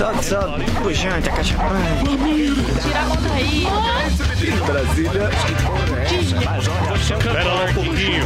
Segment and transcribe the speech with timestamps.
[0.00, 0.64] Solta, solta.
[0.80, 1.76] Pujante, a cachapã.
[2.82, 3.66] Tira a mão daí.
[4.66, 5.28] Brasília.
[7.02, 8.24] Espera lá um pouquinho.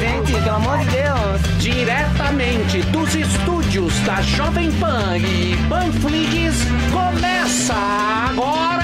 [0.00, 1.40] Gente, pelo amor de Deus.
[1.60, 6.56] Diretamente dos estúdios da Jovem Pan e Panflix,
[6.90, 7.74] começa
[8.30, 8.74] agora.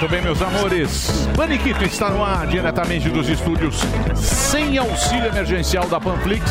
[0.00, 1.28] Muito bem, meus amores.
[1.36, 3.76] Paniquito está no ar, diretamente dos estúdios
[4.14, 6.42] sem auxílio emergencial da Panflix.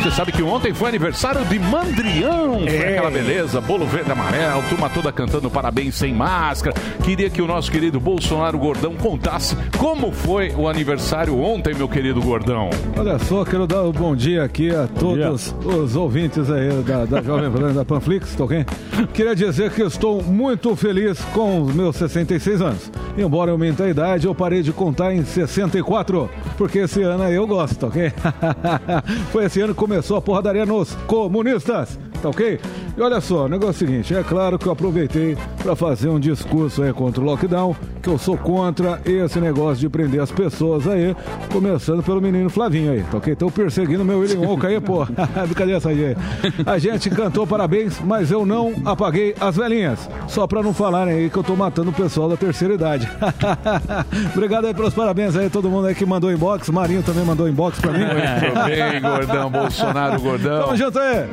[0.00, 2.60] Você sabe que ontem foi aniversário de Mandrião.
[2.60, 2.90] Foi É.
[2.98, 6.76] aquela beleza, bolo verde amarelo, turma toda cantando parabéns sem máscara.
[7.02, 12.22] Queria que o nosso querido Bolsonaro Gordão contasse como foi o aniversário ontem, meu querido
[12.22, 12.70] Gordão.
[12.96, 17.20] Olha só, quero dar um bom dia aqui a todos os ouvintes aí da, da
[17.20, 18.64] Jovem Pan da Panflix, tá ok?
[19.12, 22.91] Queria dizer que estou muito feliz com os meus 66 anos.
[23.16, 27.46] Embora eu aumente a idade, eu parei de contar em 64, porque esse ano eu
[27.46, 28.12] gosto, ok?
[29.30, 32.60] Foi esse ano que começou a porradaria nos comunistas, tá ok?
[32.96, 36.08] E olha só, o negócio é o seguinte, é claro que eu aproveitei para fazer
[36.08, 40.30] um discurso aí contra o lockdown, que eu sou contra esse negócio de prender as
[40.30, 41.14] pessoas aí,
[41.52, 43.32] começando pelo menino Flavinho aí, tá ok?
[43.32, 45.04] Estão perseguindo meu William Wonka aí, pô.
[45.46, 46.16] Brincadeira essa aí.
[46.64, 50.08] A gente cantou parabéns, mas eu não apaguei as velhinhas.
[50.28, 53.08] Só pra não falarem aí que eu tô matando o pessoal da terceira idade.
[54.34, 56.68] Obrigado aí pelos parabéns aí, todo mundo aí que mandou inbox.
[56.70, 58.04] Marinho também mandou inbox pra mim.
[58.04, 60.64] Muito bem, Gordão, Bolsonaro Gordão.
[60.64, 61.28] Tamo junto aí.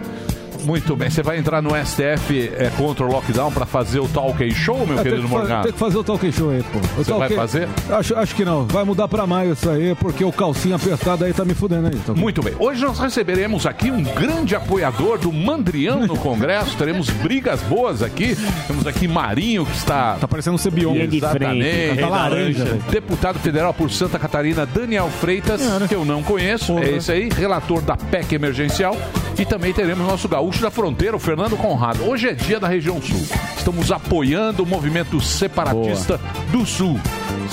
[0.64, 4.50] Muito bem, você vai entrar no STF é, contra o lockdown para fazer o talk
[4.54, 5.64] show, meu É, tem, querido que Morgado?
[5.64, 6.80] tem que fazer o talk show aí, pô.
[6.80, 7.68] O Você vai fazer?
[7.90, 8.66] Acho, acho que não.
[8.66, 11.96] Vai mudar pra maio isso aí, porque o calcinha apertado aí tá me fudendo aí.
[11.96, 12.22] tá ok?
[12.22, 12.54] Muito bem.
[12.60, 16.76] Hoje nós receberemos aqui um grande apoiador do Mandrião no Congresso.
[16.78, 18.36] Teremos brigas boas aqui.
[18.68, 20.16] Temos aqui Marinho, que está.
[20.16, 20.96] Tá parecendo um Cebion.
[20.96, 22.00] Exatamente.
[22.00, 22.66] Tá laranja.
[22.90, 26.78] Deputado federal por Santa Catarina, Daniel Freitas, que eu não conheço.
[26.80, 27.30] É esse aí.
[27.30, 28.98] Relator da PEC emergencial.
[29.38, 32.04] E também teremos nosso gaúcho da fronteira, o Fernando Conrado.
[32.10, 33.22] Hoje é dia da região sul.
[33.58, 36.20] Estamos apoiando o movimento separatista
[36.52, 37.00] do sul.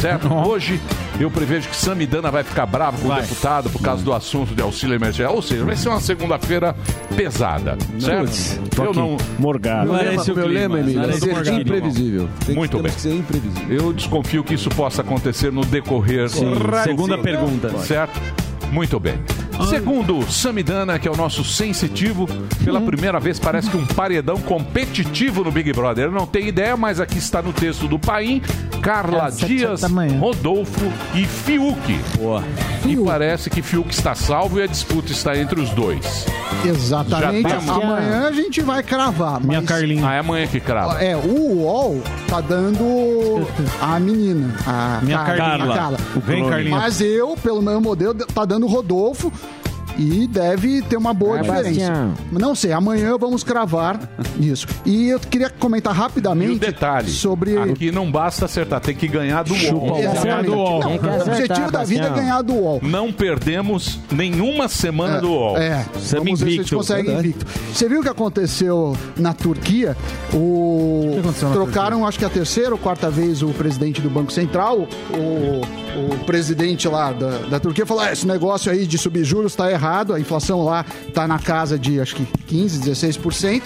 [0.00, 0.32] Certo?
[0.32, 0.80] Hoje
[1.18, 4.62] eu prevejo que Samidana vai ficar bravo com o deputado por causa do assunto de
[4.62, 5.34] auxílio emergencial.
[5.34, 6.74] Ou seja, vai ser uma segunda-feira
[7.16, 7.76] pesada.
[7.98, 8.20] Certo?
[8.26, 9.16] Putz, tô eu não.
[9.38, 9.84] Morgado.
[9.90, 12.28] Meu Não lema, esse o meu clima, lema, não Emílio, é ser imprevisível.
[12.40, 12.92] Tem que- Muito bem.
[12.92, 13.76] que ser imprevisível.
[13.76, 16.28] Eu desconfio que isso possa acontecer no decorrer.
[16.28, 16.52] Sim,
[16.84, 17.70] segunda pergunta.
[17.78, 18.20] Certo?
[18.72, 19.18] Muito bem.
[19.70, 22.28] Segundo Samidana, que é o nosso sensitivo,
[22.62, 26.04] pela primeira vez parece que um paredão competitivo no Big Brother.
[26.06, 28.42] Eu não tenho ideia, mas aqui está no texto do Paim,
[28.82, 29.80] Carla Dias,
[30.20, 31.98] Rodolfo e Fiuk.
[32.18, 32.44] Boa.
[32.84, 36.26] E parece que Fiuk está salvo e a disputa está entre os dois.
[36.64, 37.42] Exatamente.
[37.48, 39.40] Já temos- Amanhã a gente vai cravar.
[39.42, 40.06] Minha Carlinha.
[40.06, 41.02] Ah, é amanhã que crava.
[41.02, 43.46] É, o UOL tá dando
[43.80, 45.72] a menina, a Minha Carla.
[45.72, 45.98] a Carla.
[46.24, 46.48] Vem.
[46.48, 46.76] Carlinha.
[46.76, 49.32] Mas eu, pelo meu modelo, tá dando o Rodolfo.
[49.98, 51.90] E deve ter uma boa Vai, diferença.
[51.90, 52.14] Bastião.
[52.32, 53.98] Não sei, amanhã vamos cravar
[54.38, 54.66] isso.
[54.84, 57.56] E eu queria comentar rapidamente E um detalhe, sobre.
[57.58, 59.98] aqui não basta acertar, tem que ganhar do UOL.
[59.98, 60.48] Exatamente.
[60.50, 62.80] Não, o objetivo da vida é ganhar do UOL.
[62.82, 65.56] Não perdemos nenhuma semana do UOL.
[65.56, 67.46] É, vamos ver se a gente consegue invicto.
[67.72, 69.96] Você viu o que aconteceu na Turquia?
[70.34, 71.20] O...
[71.52, 74.86] Trocaram, acho que a terceira ou quarta vez, o presidente do Banco Central.
[75.12, 75.60] O,
[75.96, 79.70] o presidente lá da, da Turquia falou: "Ah, esse negócio aí de subir juros está
[79.70, 83.62] errado, a inflação lá está na casa de acho que 15, 16%.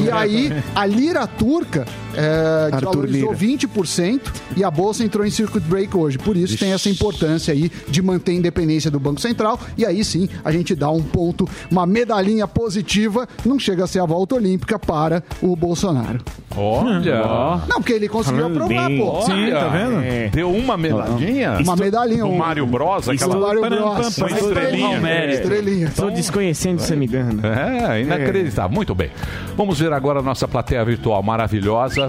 [0.00, 1.84] E aí, a lira turca
[2.14, 4.20] é, desvalorizou 20%
[4.56, 6.18] e a bolsa entrou em circuit break hoje.
[6.18, 9.58] Por isso tem essa importância aí de manter a independência do Banco Central.
[9.76, 14.00] E aí sim, a gente dá um ponto, uma medalhinha positiva, não chega a ser
[14.00, 16.20] a volta olímpica para o Bolsonaro.
[16.56, 17.22] Olha.
[17.68, 19.22] Não, porque ele conseguiu aprovar, pô.
[19.22, 20.30] Sim, tá vendo?
[20.32, 21.58] Deu uma medalhinha?
[21.60, 22.22] Uma medalhinha.
[22.22, 24.18] Do um- Mario Bros, aquela Do Mario Bros.
[24.18, 25.00] Uma estrelinha.
[25.44, 25.92] Estrelinha.
[26.14, 27.46] Desconhecendo você me dando.
[27.46, 28.74] É, inacreditável.
[28.74, 29.10] Muito bem.
[29.56, 32.08] Vamos ver agora a nossa plateia virtual maravilhosa.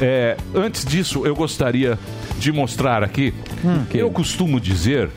[0.00, 1.98] É, antes disso, eu gostaria
[2.38, 3.32] de mostrar aqui.
[3.94, 5.10] eu costumo dizer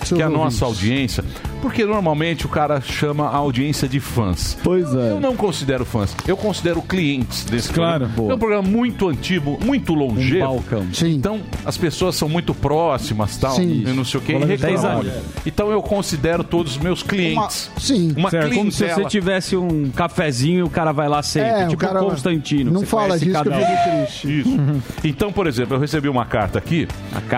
[0.00, 1.24] que a nossa audiência.
[1.62, 4.56] Porque normalmente o cara chama a audiência de fãs.
[4.64, 5.10] Pois é.
[5.10, 8.16] Eu não considero fãs, eu considero clientes desse Claro, programa.
[8.16, 8.32] boa.
[8.32, 10.40] É um programa muito antigo, muito longevo.
[10.46, 10.86] balcão.
[11.04, 13.84] Então as pessoas são muito próximas, tal, Sim.
[13.86, 15.06] e não sei o que, anos.
[15.44, 17.70] Então eu considero todos os meus clientes.
[17.78, 18.12] sim.
[18.16, 21.50] Uma Certo, como se você tivesse um cafezinho, o cara vai lá sempre.
[21.50, 22.70] É, o tipo cara- Constantino.
[22.70, 23.66] Não você fala disso que eu cada um.
[23.66, 24.40] fico triste.
[24.40, 24.60] Isso.
[25.04, 26.88] Então, por exemplo, eu recebi uma carta aqui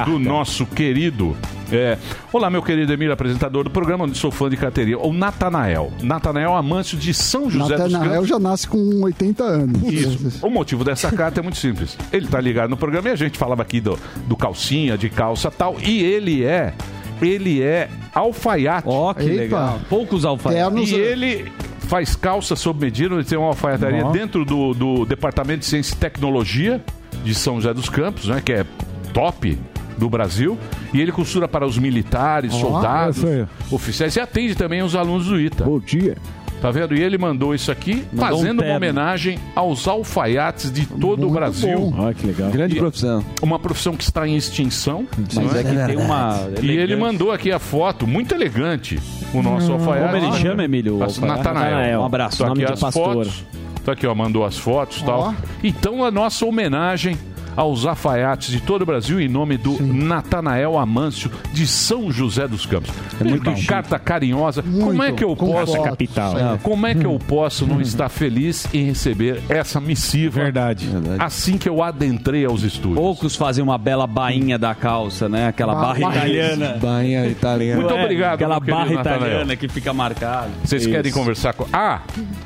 [0.05, 1.37] do nosso querido.
[1.77, 1.99] É,
[2.33, 4.99] Olá, meu querido Emílio, apresentador do programa, onde sou fã de carteirinha.
[4.99, 5.93] O Natanael.
[6.03, 8.29] Natanael Amâncio de São José dos Natanael Campos.
[8.29, 9.93] já nasce com 80 anos.
[9.93, 10.47] Isso.
[10.47, 11.97] O motivo dessa carta é muito simples.
[12.13, 15.51] Ele tá ligado no programa e a gente falava aqui do, do calcinha, de calça
[15.51, 15.77] tal.
[15.81, 16.75] E ele é
[17.21, 18.89] ele é alfaiate.
[18.89, 19.35] Ó, que Eita.
[19.35, 19.81] legal.
[19.89, 20.91] Poucos alfaiates.
[20.91, 25.67] E ele faz calça sob medida, ele tem uma alfaiataria dentro do, do Departamento de
[25.67, 26.83] Ciência e Tecnologia
[27.23, 28.65] de São José dos Campos, né, que é
[29.13, 29.59] top
[29.99, 30.59] do Brasil,
[30.93, 33.23] e ele costura para os militares, soldados,
[33.71, 35.65] oficiais e atende também os alunos do ITA.
[35.65, 36.17] Bom dia.
[36.61, 36.95] Tá vendo?
[36.95, 38.77] E ele mandou isso aqui, Mandou um fazendo uma terno.
[38.77, 41.77] homenagem aos alfaiates de todo o Muito Brasil.
[41.91, 42.03] bom.
[42.05, 42.51] Olha que legal.
[42.53, 43.25] Grande E- profissão.
[43.43, 45.05] Uma profissão que está em extinção.
[45.35, 46.39] Mas é que tem uma.
[46.63, 48.97] E ele mandou aqui a foto, muito elegante,
[49.35, 50.13] o nosso alfaiate.
[50.15, 50.99] Como ele chama, Emílio?
[50.99, 51.37] o alfaiate?
[51.39, 52.01] Natanael.
[52.01, 53.13] Um abraço, Tá nome aqui de as pastor.
[53.27, 53.45] fotos.
[53.85, 55.21] Tá aqui, ó, mandou as fotos e tal.
[55.21, 55.35] Ó.
[55.65, 57.19] Então, a nossa homenagem
[57.57, 62.67] aos alfaiates de todo o Brasil em nome do Natanael Amâncio de São José dos
[62.67, 62.91] Campos.
[63.21, 64.63] É muito que carta carinhosa.
[64.63, 65.83] Como Muito, é que eu com posso.
[65.83, 66.39] Capital.
[66.39, 66.59] É.
[66.63, 70.89] como é que eu posso não estar feliz em receber essa missiva Verdade.
[71.19, 72.97] assim que eu adentrei aos estúdios?
[72.99, 75.49] Poucos fazem uma bela bainha da calça, né?
[75.49, 76.79] Aquela Ba- barra barra- italiana.
[76.81, 77.81] Bainha italiana.
[77.81, 79.21] Muito É, obrigado, Aquela meu querido barra Natanael.
[79.27, 80.51] italiana que fica marcada.
[80.65, 81.19] Vocês querem Isso.
[81.19, 81.67] conversar com.
[81.73, 82.01] Ah,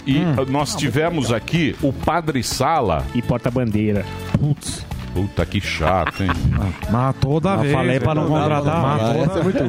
[0.06, 3.04] e nós tivemos aqui o Padre Sala.
[3.14, 4.04] E porta-bandeira.
[4.38, 4.84] Putz.
[5.16, 6.30] Puta que chato, hein?
[6.92, 7.72] Mas toda Eu vez.
[7.72, 8.82] falei pra não contratar.
[8.82, 9.64] Mas toda, é muito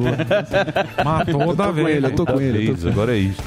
[1.04, 1.88] mas toda Com vez.
[1.96, 2.76] ele, eu tô com ele.
[2.86, 3.42] agora é isso.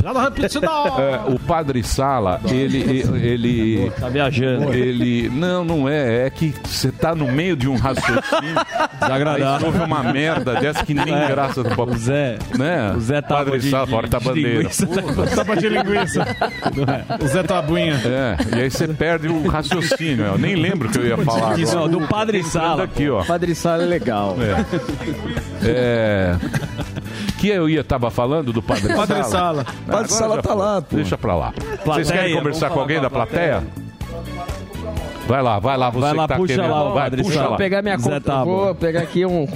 [1.00, 2.80] É, o Padre Sala, ele.
[3.22, 4.74] ele Tá viajando.
[4.74, 5.30] ele.
[5.30, 6.26] Não, não é.
[6.26, 8.58] É que você tá no meio de um raciocínio.
[8.58, 9.68] Aí Desagradável.
[9.68, 11.98] houve uma merda dessa que nem graça do O papo.
[11.98, 12.38] Zé.
[12.58, 12.94] Né?
[12.96, 14.50] O Zé tava Padre de- Sala, de- porta-bandeira.
[14.50, 14.88] de linguiça.
[15.36, 16.28] Tapa de linguiça.
[17.24, 18.02] O Zé Tabuinha.
[18.06, 20.26] É, e aí você perde o raciocínio.
[20.26, 21.60] Eu nem lembro o que eu ia falar.
[21.60, 22.84] Isso, do Padre Sala.
[22.84, 23.24] aqui, ó.
[23.24, 24.36] Padre Sala é legal.
[25.64, 26.36] É.
[27.38, 29.64] Que eu ia tava falando do Padre, Padre Sala.
[29.64, 29.66] Sala.
[29.88, 30.96] Padre Sala tá lá, pô.
[30.96, 31.54] Deixa pra lá.
[31.86, 33.64] Vocês querem Plateia, conversar com alguém da plateia?
[35.28, 36.72] Vai lá, vai lá, você Vai lá, que tá puxa querendo.
[36.72, 37.44] lá vai, Padre puxa Sala.
[37.44, 37.50] lá.
[37.50, 38.66] Vou pegar minha conta, Tábua.
[38.66, 39.48] vou pegar aqui um,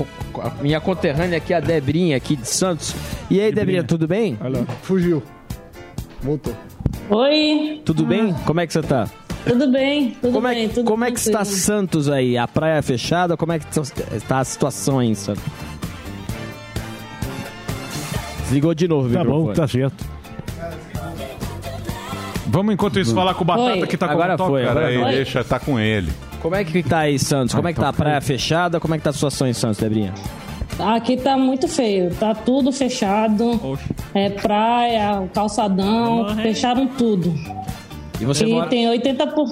[0.61, 2.95] minha conterrânea aqui, a Debrinha aqui de Santos.
[3.29, 4.37] E aí, Debrinha, tudo bem?
[4.83, 5.21] Fugiu.
[6.21, 6.53] Voltou.
[7.09, 8.33] Oi, Tudo bem?
[8.45, 9.07] Como é que você tá?
[9.47, 10.17] Tudo bem?
[10.21, 11.45] Tudo Como é, bem, que- tudo como é que está.
[11.45, 12.37] Santos aí?
[12.37, 13.37] A praia é fechada?
[13.37, 13.65] Como é que
[14.13, 15.43] está a situação aí em Santos?
[18.43, 20.05] Desligou de novo o Tá bom, tá certo.
[22.47, 23.87] Vamos, enquanto isso, falar com o Batata Oi.
[23.87, 24.49] que tá com Agora a motoca.
[24.49, 25.11] foi, agora Peraí, Oi.
[25.11, 26.11] deixa, tá com ele.
[26.41, 27.55] Como é que tá aí, Santos?
[27.55, 28.79] Como é que tá a praia fechada?
[28.79, 30.13] Como é que tá a situação em Santos, Debrinha?
[30.79, 33.59] Aqui tá muito feio, tá tudo fechado.
[34.13, 37.33] É praia, o calçadão, fecharam tudo.
[38.19, 38.67] E você e mora...
[38.69, 39.51] tem 80%, por,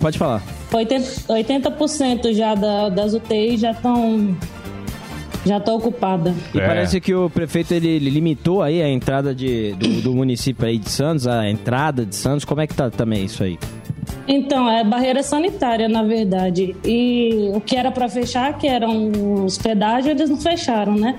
[0.00, 0.42] Pode falar.
[0.72, 4.36] 80%, 80% já da- das UTIs já estão
[5.44, 6.32] já tá ocupada.
[6.54, 6.66] E É.
[6.66, 10.78] parece que o prefeito ele, ele limitou aí a entrada de, do, do município aí
[10.78, 12.44] de Santos, a entrada de Santos.
[12.44, 13.58] Como é que tá também isso aí?
[14.28, 16.76] Então, é barreira sanitária, na verdade.
[16.84, 19.10] E o que era para fechar, que eram
[19.44, 21.18] os pedágios, eles não fecharam, né?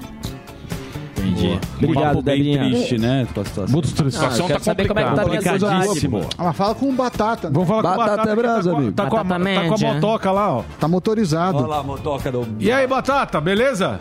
[1.24, 1.48] Entendi.
[1.48, 3.28] Um Obrigado, papo bem triste, né?
[3.34, 3.74] Com a situação.
[3.74, 4.12] Muito A triste.
[4.14, 6.20] situação eu tá quero saber como é que tá a minha complicadíssima.
[6.22, 6.36] cidade.
[6.38, 7.48] Ah, fala com o Batata.
[7.48, 7.54] né?
[7.54, 8.30] Vamos falar com o Batata Batata.
[8.31, 8.92] é brasa, tá, com, amigo.
[8.94, 9.94] tá, com a, Batata tá com a média.
[9.94, 10.64] motoca lá, ó.
[10.80, 11.58] Tá motorizado.
[11.58, 12.48] Olha lá a motoca do...
[12.60, 14.00] E aí, Batata, beleza?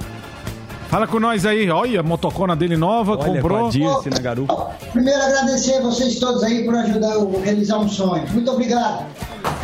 [0.93, 1.71] Fala com nós aí.
[1.71, 3.67] Olha, a motocona dele nova, Olha, com comprou.
[3.67, 4.73] a Dirce na garupa.
[4.93, 8.25] Primeiro, agradecer a vocês todos aí por ajudar a realizar um sonho.
[8.31, 9.07] Muito obrigado.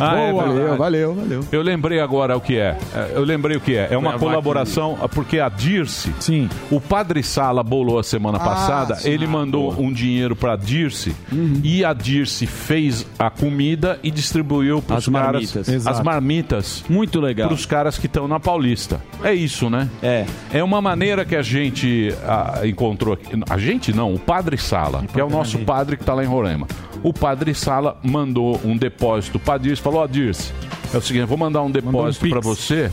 [0.01, 0.43] Ah, é Boa.
[0.45, 0.77] verdade.
[0.77, 1.45] Valeu, valeu, valeu.
[1.51, 2.75] Eu lembrei agora o que é.
[2.95, 3.89] É, Eu lembrei o que é.
[3.91, 6.49] É uma colaboração, porque a Dirce, Sim.
[6.71, 9.09] o Padre Sala bolou a semana Ah, passada, sim.
[9.09, 11.15] ele mandou um dinheiro pra Dirce
[11.63, 15.87] e a Dirce fez a comida e distribuiu pros As caras marmitas.
[15.87, 17.47] as marmitas Muito legal.
[17.49, 18.99] pros caras que estão na Paulista.
[19.23, 19.87] É isso, né?
[20.01, 20.25] É.
[20.53, 23.27] É uma maneira que a gente ah, encontrou aqui.
[23.49, 26.27] A gente não, o Padre Sala, que é o nosso padre que está lá em
[26.27, 26.67] Roraima.
[27.03, 30.51] O Padre Sala mandou um depósito para Dirce, falou: Ó, Dirce,
[30.93, 32.31] é o seguinte, eu vou mandar um depósito Pix.
[32.31, 32.91] para você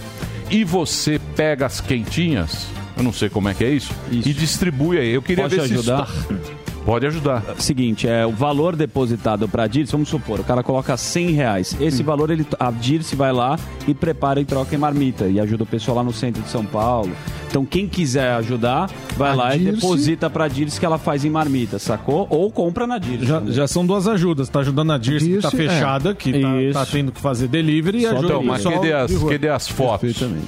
[0.51, 2.67] e você pega as quentinhas,
[2.97, 4.29] eu não sei como é que é isso, Isso.
[4.29, 5.11] e distribui aí.
[5.11, 6.03] Eu queria ver se ajudar?
[6.09, 7.43] está- Pode ajudar.
[7.59, 11.77] Seguinte, é o valor depositado para a Dirce, vamos supor, o cara coloca 100 reais.
[11.81, 15.65] Esse valor, ele, a Dirce vai lá e prepara e troca em marmita e ajuda
[15.65, 17.11] o pessoal lá no centro de São Paulo.
[17.49, 21.25] Então, quem quiser ajudar, vai A lá e Dirce- deposita pra Dirce que ela faz
[21.25, 22.27] em marmita, sacou?
[22.29, 23.25] Ou compra na Dirce.
[23.25, 24.49] Já, já são duas ajudas.
[24.49, 25.69] Tá ajudando a Dirce, que tá Dirce, é.
[25.69, 26.33] fechada, que
[26.73, 30.01] tá, tá tendo que fazer delivery, e ajuda Então, mas cadê as, cadê as fotos?
[30.13, 30.47] Perfeitamente.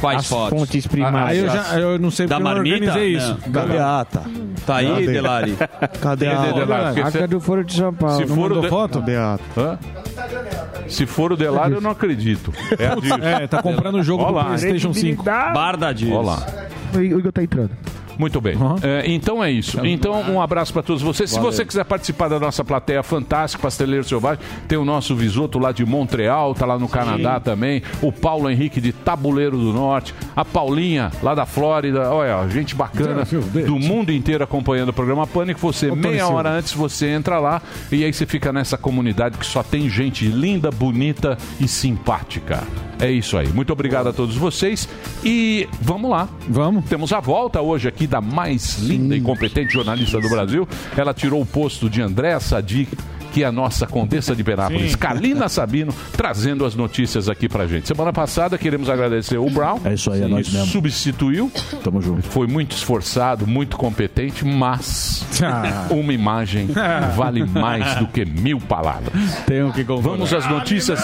[0.00, 0.58] Quais As fotos?
[0.58, 1.38] fontes Aí primárias.
[1.44, 2.76] eu já eu não sei Da porque eu marmita?
[2.76, 3.38] organizei isso.
[3.46, 3.52] Não.
[3.52, 4.22] Cadê a ata?
[4.66, 5.06] Tá aí, Cadê?
[5.06, 5.52] Delari?
[5.56, 6.52] Cadê Cadê, a ata?
[6.52, 6.94] Delari?
[7.02, 8.16] Porque se- do Foro de São Paulo.
[8.16, 8.98] se Não for o mandou de- foto?
[9.00, 9.78] Cadê a ata?
[10.18, 10.88] Hã?
[10.88, 12.52] Se for o Delário, eu não acredito.
[12.78, 13.42] É a.
[13.42, 14.44] É, tá comprando o jogo Olha do lá.
[14.46, 15.22] PlayStation 5.
[15.22, 15.88] Bar da.
[15.88, 16.46] Olha lá.
[16.94, 17.70] O Igor tá entrando.
[18.18, 18.56] Muito bem.
[18.82, 19.84] É, então é isso.
[19.84, 21.30] Então, um abraço para todos vocês.
[21.30, 21.52] Se Valeu.
[21.52, 25.84] você quiser participar da nossa plateia fantástica, Pasteleiro Selvagem, tem o nosso Visoto lá de
[25.84, 27.82] Montreal, tá lá no Canadá também.
[28.02, 30.14] O Paulo Henrique de Tabuleiro do Norte.
[30.34, 32.10] A Paulinha, lá da Flórida.
[32.10, 33.24] Olha, gente bacana
[33.66, 35.60] do mundo inteiro acompanhando o programa Pânico.
[35.60, 39.46] Você, Tony meia hora antes, você entra lá e aí você fica nessa comunidade que
[39.46, 42.62] só tem gente linda, bonita e simpática.
[43.00, 43.48] É isso aí.
[43.48, 44.88] Muito obrigado a todos vocês.
[45.24, 46.28] E vamos lá.
[46.48, 46.84] Vamos.
[46.86, 50.68] Temos a volta hoje aqui da mais linda e competente jornalista do Brasil.
[50.96, 52.88] Ela tirou o posto de André Sadi,
[53.34, 54.96] que é a nossa condessa de Penápolis, Sim.
[54.96, 57.88] Kalina Sabino, trazendo as notícias aqui pra gente.
[57.88, 59.80] Semana passada queremos agradecer o Brown.
[59.84, 60.68] É isso aí, é nós que mesmo.
[60.70, 61.50] Substituiu.
[61.82, 62.22] Tamo junto.
[62.28, 65.86] Foi muito esforçado, muito competente, mas Ah.
[65.90, 66.68] uma imagem
[67.16, 69.12] vale mais do que mil palavras.
[69.46, 71.00] Tenho que Vamos às notícias.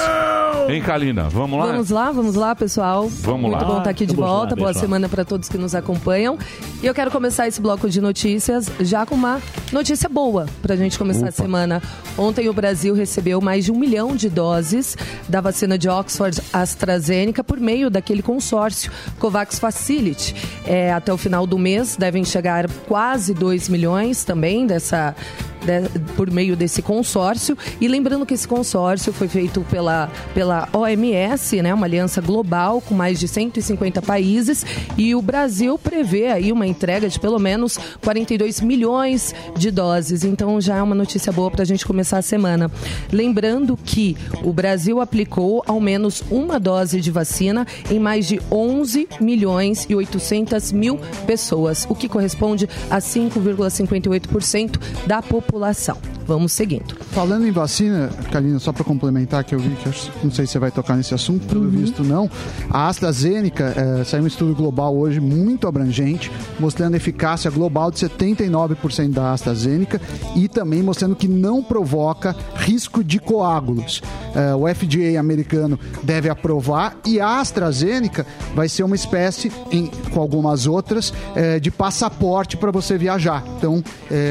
[0.69, 1.25] Hein, Kalina?
[1.29, 1.67] Vamos lá?
[1.67, 3.09] Vamos lá, vamos lá, pessoal.
[3.09, 3.65] Vamos Muito lá.
[3.65, 4.55] bom estar aqui de Vamos lá, volta.
[4.57, 6.39] Boa semana para todos que nos acompanham.
[6.83, 9.41] E eu quero começar esse bloco de notícias já com uma
[9.73, 11.83] notícia boa para a gente começar a semana.
[12.21, 14.95] Ontem o Brasil recebeu mais de um milhão de doses
[15.27, 20.35] da vacina de Oxford AstraZeneca por meio daquele consórcio COVAX Facility.
[20.67, 25.17] É, até o final do mês devem chegar quase 2 milhões também dessa
[25.64, 27.57] de- por meio desse consórcio.
[27.81, 32.95] E lembrando que esse consórcio foi feito pela, pela OMS, né, uma aliança global com
[32.95, 34.64] mais de 150 países,
[34.97, 40.25] e o Brasil prevê aí uma entrega de pelo menos 42 milhões de doses.
[40.25, 42.71] Então já é uma notícia boa para a gente começar a semana.
[43.12, 49.09] Lembrando que o Brasil aplicou ao menos uma dose de vacina em mais de 11
[49.21, 56.20] milhões e 800 mil pessoas, o que corresponde a 5,58% da população população.
[56.31, 56.95] Vamos seguindo.
[57.11, 60.53] Falando em vacina, Kalina, só para complementar, que eu vi que eu não sei se
[60.53, 62.31] você vai tocar nesse assunto, pelo visto não.
[62.71, 69.11] A AstraZeneca eh, saiu um estudo global hoje muito abrangente, mostrando eficácia global de 79%
[69.11, 70.01] da AstraZeneca
[70.37, 74.01] e também mostrando que não provoca risco de coágulos.
[74.33, 80.21] Eh, o FDA americano deve aprovar e a AstraZeneca vai ser uma espécie, em- com
[80.21, 83.43] algumas outras, eh, de passaporte para você viajar.
[83.59, 83.83] Então,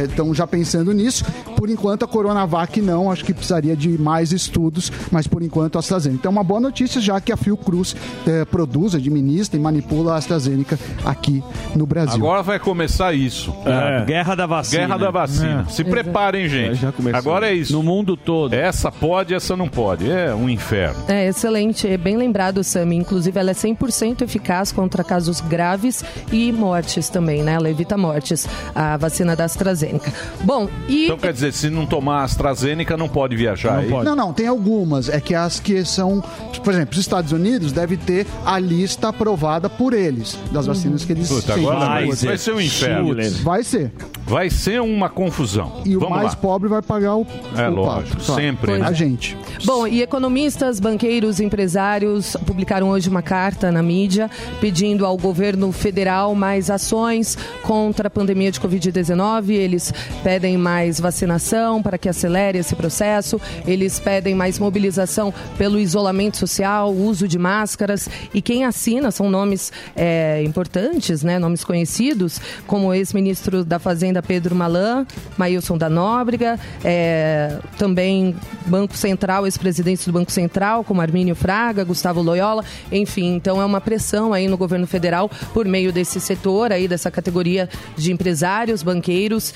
[0.10, 1.25] estão já pensando nisso.
[1.58, 5.79] Por enquanto, a Coronavac não, acho que precisaria de mais estudos, mas por enquanto a
[5.79, 6.19] AstraZeneca.
[6.19, 7.96] Então, é uma boa notícia, já que a Fiocruz
[8.27, 11.43] eh, produz, administra e manipula a AstraZeneca aqui
[11.75, 12.15] no Brasil.
[12.15, 13.53] Agora vai começar isso.
[13.65, 14.05] É.
[14.05, 14.81] Guerra da vacina.
[14.81, 15.65] Guerra da vacina.
[15.67, 15.72] É.
[15.72, 16.79] Se preparem, gente.
[17.13, 17.74] Agora é isso.
[17.74, 18.53] No mundo todo.
[18.53, 20.10] Essa pode, essa não pode.
[20.10, 21.03] É um inferno.
[21.08, 22.96] É excelente, é bem lembrado, Sami.
[22.96, 27.53] Inclusive, ela é 100% eficaz contra casos graves e mortes também, né?
[27.53, 30.12] Ela evita mortes, a vacina da AstraZeneca.
[30.43, 33.79] Bom, e Então quer dizer, se não tomar AstraZeneca, não pode viajar.
[33.79, 33.89] aí?
[33.89, 35.09] Não, não, tem algumas.
[35.09, 36.24] É que as que são.
[36.63, 41.12] Por exemplo, os Estados Unidos deve ter a lista aprovada por eles, das vacinas que
[41.13, 41.63] eles Puta, têm.
[41.63, 43.15] agora vai, vai ser um inferno.
[43.43, 43.91] Vai ser.
[44.25, 45.81] Vai ser uma confusão.
[45.86, 46.36] E o Vamos mais lá.
[46.36, 47.25] pobre vai pagar o.
[47.57, 48.41] É o lógico, pato, claro.
[48.41, 48.88] sempre, né?
[48.88, 49.36] A gente.
[49.65, 54.29] Bom, e economistas, banqueiros, empresários publicaram hoje uma carta na mídia
[54.62, 59.50] pedindo ao governo federal mais ações contra a pandemia de Covid-19.
[59.50, 59.93] Eles
[60.24, 63.39] pedem mais vacinação para que acelere esse processo.
[63.66, 68.10] Eles pedem mais mobilização pelo isolamento social, uso de máscaras.
[68.34, 74.22] E quem assina são nomes é, importantes, né, nomes conhecidos, como o ex-ministro da Fazenda
[74.22, 75.06] Pedro Malan,
[75.38, 78.36] Maílson da Nóbrega, é, também
[78.66, 83.82] Banco Central, ex-presidentes do Banco Central, como Armínio Fraga, Gustavo Loyola, enfim, então é uma
[83.82, 89.54] pressão aí no governo federal por meio desse setor aí, dessa categoria de empresários, banqueiros,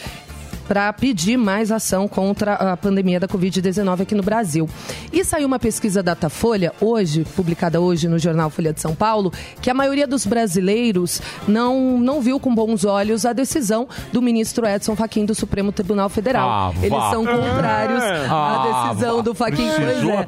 [0.68, 4.70] para pedir mais ação contra a pandemia da Covid-19 aqui no Brasil.
[5.12, 9.70] E saiu uma pesquisa Datafolha, hoje, publicada hoje no jornal Folha de São Paulo, que
[9.70, 14.96] a maioria dos brasileiros não, não viu com bons olhos a decisão do ministro Edson
[14.96, 16.50] Fachin do Supremo Tribunal Federal.
[16.50, 16.74] Ah.
[16.82, 19.22] Eles são contrários Ah, à decisão vá.
[19.22, 19.68] do Fachin.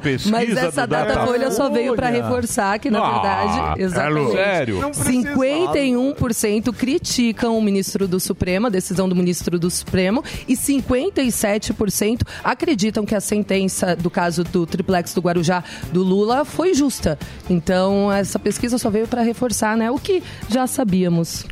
[0.00, 0.30] Pois é.
[0.30, 4.32] Mas essa Datafolha só veio para reforçar que, na Ah, verdade, exatamente.
[4.32, 4.80] sério?
[4.80, 12.22] Não 51% criticam o ministro do Supremo, a decisão do ministro do Supremo, e 57%
[12.42, 17.18] acreditam que a sentença do caso do triplex do Guarujá do Lula foi justa.
[17.48, 21.44] Então, essa pesquisa só veio para reforçar né, o que já sabíamos.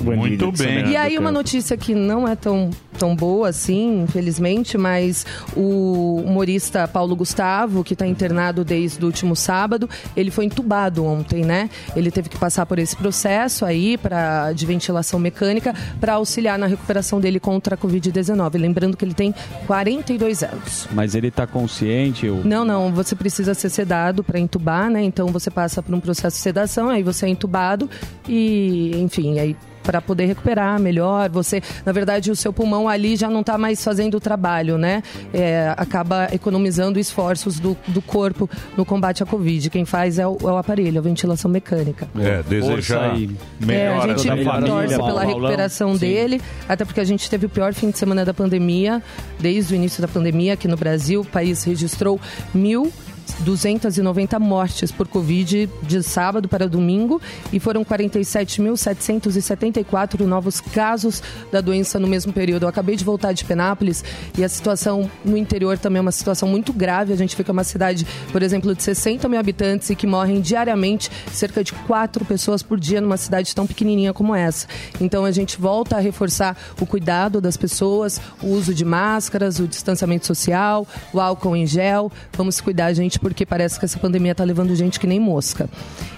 [0.00, 0.88] Muito bem.
[0.90, 5.26] E aí uma notícia que não é tão, tão boa assim, infelizmente, mas
[5.56, 11.44] o humorista Paulo Gustavo, que está internado desde o último sábado, ele foi entubado ontem,
[11.44, 11.70] né?
[11.94, 16.66] Ele teve que passar por esse processo aí pra, de ventilação mecânica para auxiliar na
[16.66, 18.58] recuperação dele contra a Covid-19.
[18.58, 19.34] Lembrando que ele tem
[19.66, 20.88] 42 anos.
[20.92, 22.28] Mas ele tá consciente?
[22.28, 22.42] O...
[22.44, 25.02] Não, não, você precisa ser sedado para entubar, né?
[25.02, 27.88] Então você passa por um processo de sedação, aí você é entubado
[28.28, 31.30] e, enfim, aí para poder recuperar melhor.
[31.30, 35.02] Você, na verdade, o seu pulmão ali já não está mais fazendo o trabalho, né?
[35.32, 39.70] É, acaba economizando esforços do, do corpo no combate à Covid.
[39.70, 42.08] Quem faz é o, é o aparelho, a ventilação mecânica.
[42.18, 47.46] É, desejar É, melhor a gente torce pela recuperação dele, até porque a gente teve
[47.46, 49.00] o pior fim de semana da pandemia,
[49.38, 51.20] desde o início da pandemia aqui no Brasil.
[51.20, 52.20] O país registrou
[52.52, 52.92] mil.
[53.40, 57.20] 290 mortes por Covid de sábado para domingo
[57.52, 62.62] e foram 47.774 novos casos da doença no mesmo período.
[62.64, 64.04] Eu acabei de voltar de Penápolis
[64.36, 67.12] e a situação no interior também é uma situação muito grave.
[67.12, 71.10] A gente fica uma cidade, por exemplo, de 60 mil habitantes e que morrem diariamente
[71.32, 74.66] cerca de quatro pessoas por dia numa cidade tão pequenininha como essa.
[75.00, 79.66] Então a gente volta a reforçar o cuidado das pessoas, o uso de máscaras, o
[79.66, 82.10] distanciamento social, o álcool em gel.
[82.32, 85.68] Vamos cuidar, gente, porque parece que essa pandemia tá levando gente que nem mosca.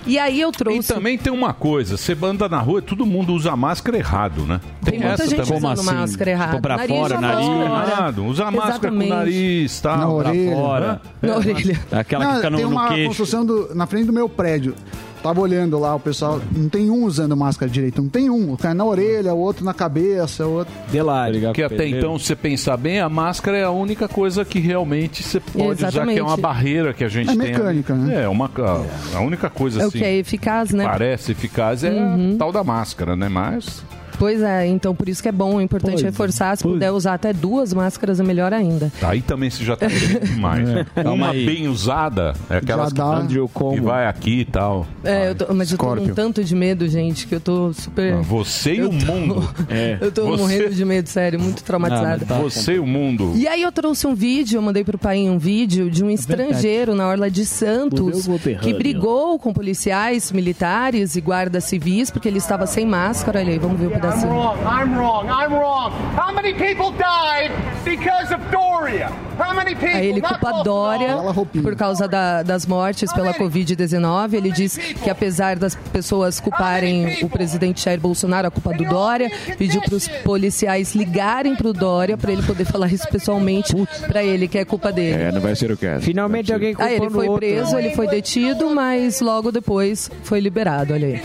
[0.06, 0.90] E aí eu trouxe.
[0.92, 4.60] E também tem uma coisa, você anda na rua, todo mundo usa máscara errado, né?
[4.84, 5.58] Tem muita gente também.
[5.70, 6.50] usando máscara errado.
[6.50, 7.46] Tipo, pra Nariz fora, nariz.
[7.46, 7.64] fora.
[7.90, 8.24] Errado.
[8.26, 9.08] Usa máscara Exatamente.
[9.08, 9.90] com o nariz, tá?
[9.92, 10.56] Na pra orelha.
[10.56, 11.00] fora.
[11.22, 11.80] Na orelha.
[11.92, 13.08] Aquela Não, que fica no, tem no uma queixo.
[13.08, 14.74] construção do- na frente do meu prédio.
[15.22, 16.40] Tava olhando lá, o pessoal.
[16.54, 18.52] Não tem um usando máscara direito, não tem um.
[18.52, 20.72] O cara na orelha, o outro na cabeça, o outro.
[20.90, 21.40] Delário.
[21.42, 25.22] Porque até então, se você pensar bem, a máscara é a única coisa que realmente
[25.22, 26.40] você pode usar, que é uma Exatamente.
[26.40, 27.38] barreira que a gente É tem.
[27.52, 28.02] mecânica, ali.
[28.02, 28.22] né?
[28.24, 28.50] É, uma,
[29.14, 29.98] a única coisa É o assim.
[29.98, 30.84] que é eficaz, né?
[30.84, 32.34] Parece eficaz é Uhum.
[32.34, 33.28] a tal da máscara, né?
[33.28, 33.82] Mas.
[34.18, 36.56] Pois é, então por isso que é bom, é importante Pois é, reforçar.
[36.56, 38.90] Se puder usar até duas máscaras, é melhor ainda.
[39.02, 39.86] Aí também você já tá
[40.22, 40.68] demais.
[40.94, 41.46] Calma Uma aí.
[41.46, 42.94] bem usada é aquelas Já
[43.26, 43.74] que, dá.
[43.74, 44.86] que vai aqui e tal.
[45.04, 46.14] É, eu tô- mas eu tô com Scorpio.
[46.14, 48.14] tanto de medo, gente, que eu tô super.
[48.14, 49.48] Ah, Você e Eu o tô- mundo.
[50.00, 52.24] Eu tô Você- morrendo de medo, sério, muito traumatizada.
[52.42, 53.32] Você e o mundo.
[53.36, 56.94] E aí eu trouxe um vídeo, eu mandei pro pai um vídeo de um estrangeiro
[56.94, 58.28] na Orla de Santos
[58.62, 63.40] que brigou com policiais, militares e guardas civis porque ele estava sem máscara.
[63.40, 64.32] Olha aí, vamos ver o I'm pedacinho.
[64.32, 64.58] wrong.
[64.66, 65.28] I'm wrong.
[65.30, 65.92] I'm wrong.
[66.16, 67.52] How many people died
[67.84, 69.10] because of Doria?
[69.38, 69.96] How many people?
[69.96, 71.16] Aí ele culpa Dória
[71.62, 74.34] por causa da- das mortes pela Covid-19.
[74.34, 79.30] Ele diz que apesar das pessoas culparem o presidente Jair Bolsonaro, a culpa do Dória,
[79.56, 83.74] pediu para os policiais ligarem para o Dória para ele poder falar isso pessoalmente
[84.08, 85.22] para ele, que é culpa dele.
[85.22, 86.04] É, não vai ser o caso.
[86.04, 91.06] Finalmente alguém Aí ele foi preso, ele foi detido, mas logo depois foi liberado, olha
[91.06, 91.22] aí.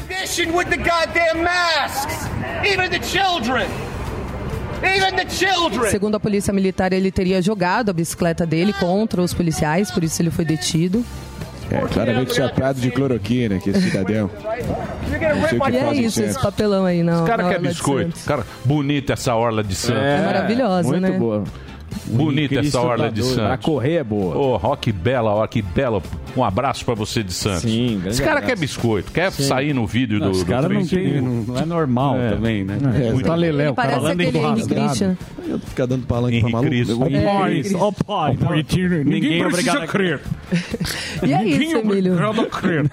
[2.74, 3.00] Condition with the goddamn masks.
[3.00, 3.68] Even the children.
[4.84, 5.92] Even the children.
[5.92, 10.22] Segundo a polícia militar, ele teria jogado a bicicleta dele contra os policiais, por isso
[10.22, 11.04] ele foi detido.
[11.72, 14.30] É, claramente chapado de cloroquina, que esse cidadão.
[14.30, 17.20] Que E é isso, esse papelão aí, não.
[17.20, 18.20] Esse cara na quer biscoito.
[18.26, 20.02] Cara, bonita essa orla de Santos.
[20.02, 21.12] É maravilhosa, muito né?
[21.18, 21.44] boa.
[22.06, 23.24] Bonita essa orla de.
[23.24, 23.40] Santos.
[23.52, 24.36] A correr é boa.
[24.36, 26.02] Ô, ó, que bela, ó, que bela.
[26.36, 27.62] Um abraço pra você de Santos.
[27.62, 28.48] Sim, grande Esse cara abraço.
[28.56, 29.44] quer biscoito, quer Sim.
[29.44, 32.78] sair no vídeo Não, do, esse do cara não tem- não é normal também, né?
[33.08, 34.32] É, Muito tá leléu, Ele parece Falando em.
[34.68, 35.18] Christian.
[35.48, 36.74] Eu tô ficar dando palanque pra maluco.
[36.74, 38.38] É, pai, ó pai,
[39.06, 40.20] ninguém precisa crer.
[41.24, 42.16] E é isso, Emílio.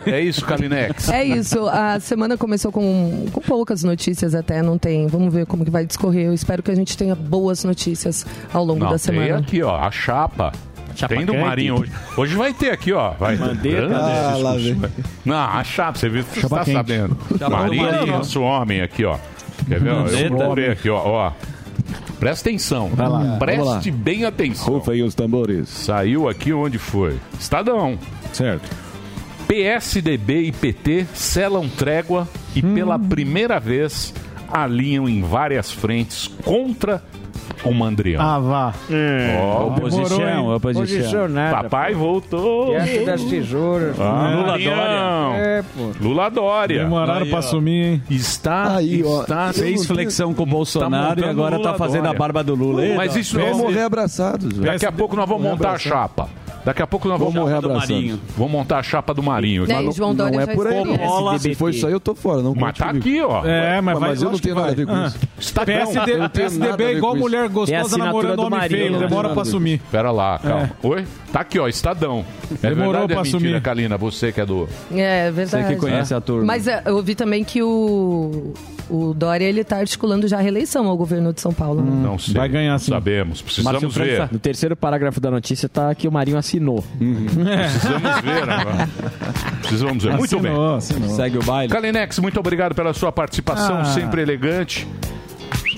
[0.07, 1.09] É isso, Kalinex.
[1.11, 5.07] É isso, a semana começou com, com poucas notícias até, não tem.
[5.07, 6.27] Vamos ver como que vai discorrer.
[6.27, 9.39] Eu espero que a gente tenha boas notícias ao longo Não, da tem semana.
[9.39, 10.53] aqui, ó, a chapa.
[10.97, 11.45] Chapa tem do quente.
[11.45, 11.93] Marinho hoje.
[12.17, 13.11] Hoje vai ter aqui, ó.
[13.13, 13.97] Vai Mandetta.
[13.97, 14.55] Ah, lá.
[15.25, 16.75] Não, a chapa, você viu, você Chapa tá quente.
[16.77, 17.17] sabendo.
[17.39, 18.07] Chapa Marinho Marinho.
[18.07, 19.17] nosso homem aqui, ó.
[19.69, 19.91] Quer ver?
[19.91, 20.29] Eu Mandetta.
[20.35, 20.99] vou ver aqui, ó.
[21.07, 21.33] ó.
[22.19, 22.89] Presta atenção.
[22.89, 23.37] Vai lá.
[23.39, 23.97] Preste lá.
[23.97, 24.75] bem atenção.
[24.75, 25.69] Rufa aí os tambores.
[25.69, 27.17] Saiu aqui onde foi?
[27.39, 27.99] Estadão.
[28.33, 28.69] Certo.
[29.49, 34.13] PSDB e PT selam trégua e pela primeira vez
[34.53, 37.03] alinham em várias frentes contra
[37.65, 38.21] o Mandrião.
[38.23, 38.73] Ah, vá.
[39.67, 40.55] Oposição, Demorou, hein?
[40.57, 40.83] oposição.
[40.83, 41.63] Posição nada.
[41.65, 42.71] papai voltou.
[42.71, 44.01] Diante das tesouras.
[44.01, 44.59] Ah, Lula.
[44.59, 45.37] Dória.
[45.37, 45.91] É, pô.
[46.01, 46.83] Lula Dória.
[46.85, 47.43] Demoraram Aí, pra ó.
[47.43, 48.03] sumir, hein?
[48.11, 49.23] Está, Aí, ó.
[49.23, 52.17] está Fez flexão com o Bolsonaro e agora Lula tá fazendo Dória.
[52.17, 52.83] a barba do Lula.
[52.97, 54.53] Mas isso Vamos não morrer abraçados.
[54.57, 54.73] velho.
[54.73, 56.29] Daqui a pouco nós vamos Vamos montar a chapa.
[56.65, 58.21] Daqui a pouco nós vamos, morrer do abraçando.
[58.37, 59.65] Vamos montar a chapa do Marinho.
[59.69, 61.39] Aí, Mas, João Dória Não é por aí, não.
[61.39, 62.43] Se for isso aí, eu tô fora.
[62.43, 63.09] Não mas tá comigo.
[63.09, 63.45] aqui, ó.
[63.47, 65.07] É, mas, vai, Mas eu não tenho nada a ver com Ah.
[65.07, 65.19] isso.
[65.39, 65.75] Estadão.
[65.75, 68.99] PSD, Eu não tenho PSDB é igual mulher gostosa namorando do homem Marinho, feio, né?
[69.07, 69.51] demora pra a ver.
[69.51, 69.81] sumir.
[69.91, 70.71] Pera lá, calma.
[70.83, 70.87] É.
[70.87, 71.05] Oi?
[71.33, 72.25] Tá aqui, ó, Estadão.
[72.63, 73.63] É Demorou verdade, pra é mentira, assumir.
[73.63, 74.69] Kalina, você que é do...
[74.93, 75.75] É Você verdade.
[75.75, 76.45] que conhece a turma.
[76.45, 78.53] Mas é, eu ouvi também que o,
[78.91, 81.81] o Dória ele tá articulando já a reeleição ao governo de São Paulo.
[81.83, 81.91] né?
[82.03, 82.35] Não sei.
[82.35, 82.91] Vai ganhar, sim.
[82.91, 83.41] Sabemos.
[83.41, 84.29] Precisamos ver.
[84.33, 86.50] No terceiro parágrafo da notícia tá que o Marinho assinou.
[86.59, 88.89] Precisamos ver agora.
[89.61, 90.17] Precisamos ver.
[90.17, 90.51] Muito bem.
[90.51, 91.09] Assinou, assinou.
[91.11, 91.73] Segue o baile.
[91.73, 93.85] Kalinex, muito obrigado pela sua participação, Ah.
[93.85, 94.87] sempre elegante.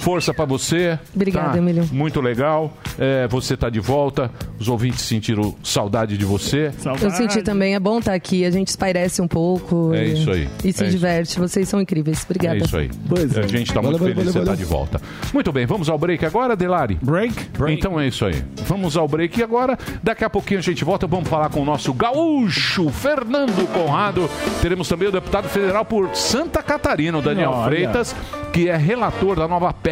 [0.02, 0.98] Força pra você.
[1.14, 1.58] Obrigada, tá?
[1.58, 1.88] Emílio.
[1.92, 2.76] Muito legal.
[2.98, 4.30] É, você tá de volta.
[4.58, 6.72] Os ouvintes sentiram saudade de você.
[7.00, 9.92] Eu senti também, é bom estar aqui, a gente espairece um pouco.
[9.94, 10.48] É e- isso aí.
[10.64, 10.96] E se É isso.
[10.96, 12.24] diverte, vocês são incríveis.
[12.24, 12.56] Obrigada.
[12.56, 12.90] É isso aí.
[13.08, 13.40] Pois é.
[13.40, 15.00] A gente tá Valeu, muito valeu, feliz de você estar de volta.
[15.32, 16.98] Muito bem, vamos ao break agora, Delari?
[17.00, 17.34] Break?
[17.70, 18.42] Então é isso aí.
[18.66, 21.06] Vamos ao break agora, daqui a pouquinho a gente volta.
[21.06, 24.28] Vamos falar com o nosso gaúcho, Fernando Conrado.
[24.60, 27.64] Teremos também o deputado federal por Santa Catarina, o Daniel Olha.
[27.68, 28.16] Freitas,
[28.52, 29.91] que é relator da nova PEC.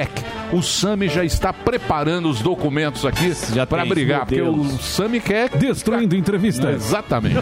[0.52, 3.32] O Sami já está preparando os documentos aqui
[3.68, 6.74] para brigar, porque o Sami quer Destruindo entrevistas.
[6.74, 7.36] Exatamente.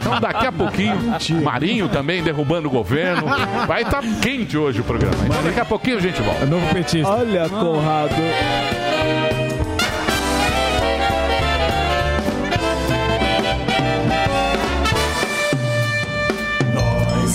[0.00, 0.96] Então daqui a pouquinho,
[1.42, 3.26] Marinho também derrubando o governo.
[3.66, 5.16] Vai estar quente hoje o programa.
[5.24, 6.42] Então daqui a pouquinho a gente volta.
[6.44, 7.10] É novo petista.
[7.12, 8.14] Olha, Conrado.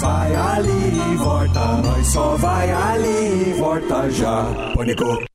[0.07, 4.45] Vai ali e volta, nós só vai ali e volta já.
[4.73, 5.25] Pânico.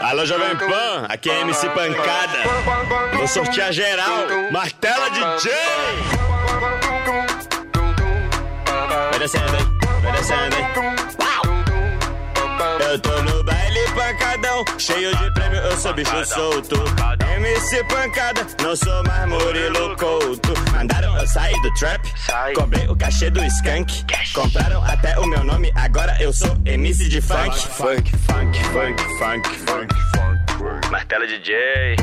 [0.00, 2.38] Alô, Jovem Pan, aqui é MC Pancada.
[3.14, 5.52] Vou sortear geral, martela DJ.
[9.10, 9.56] Vai descendo?
[10.02, 10.56] Vai descendo?
[12.80, 13.43] Eu tô no
[13.94, 16.76] pancadão, cheio de prêmio, eu sou bicho solto.
[17.36, 20.52] MC Pancada, não sou mais Murilo Couto.
[20.72, 22.02] Mandaram eu sair do trap,
[22.54, 24.04] comprei o cachê do skunk.
[24.34, 27.56] Compraram até o meu nome, agora eu sou MC de funk.
[27.68, 30.90] Funk, funk, funk, funk, funk, funk.
[30.90, 31.96] Martelo DJ.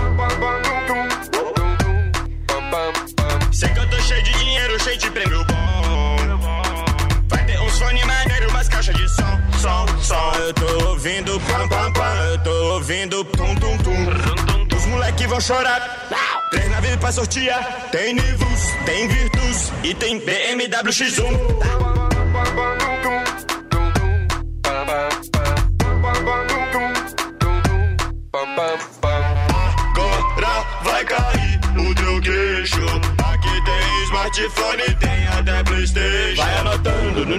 [3.52, 5.81] Sei que eu tô cheio de dinheiro, cheio de prêmio bom.
[8.82, 10.32] Caixas de som, som, som.
[10.40, 12.16] Eu tô ouvindo pam, pam, pam.
[12.32, 14.76] Eu tô ouvindo tum, tum, tum.
[14.76, 16.08] Os moleque vão chorar.
[16.50, 17.90] Três naves pra sortear.
[17.92, 21.82] Tem Nivus, tem Virtus e tem BMW X1.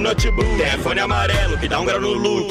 [0.02, 0.56] Notebook.
[0.56, 2.48] Tem fone amarelo que dá um grau no look.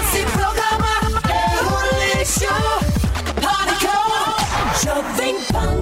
[0.00, 0.88] Esse programa
[1.28, 2.46] é um lixo.
[3.40, 3.92] Pânico.
[4.84, 5.72] Jovem Pan.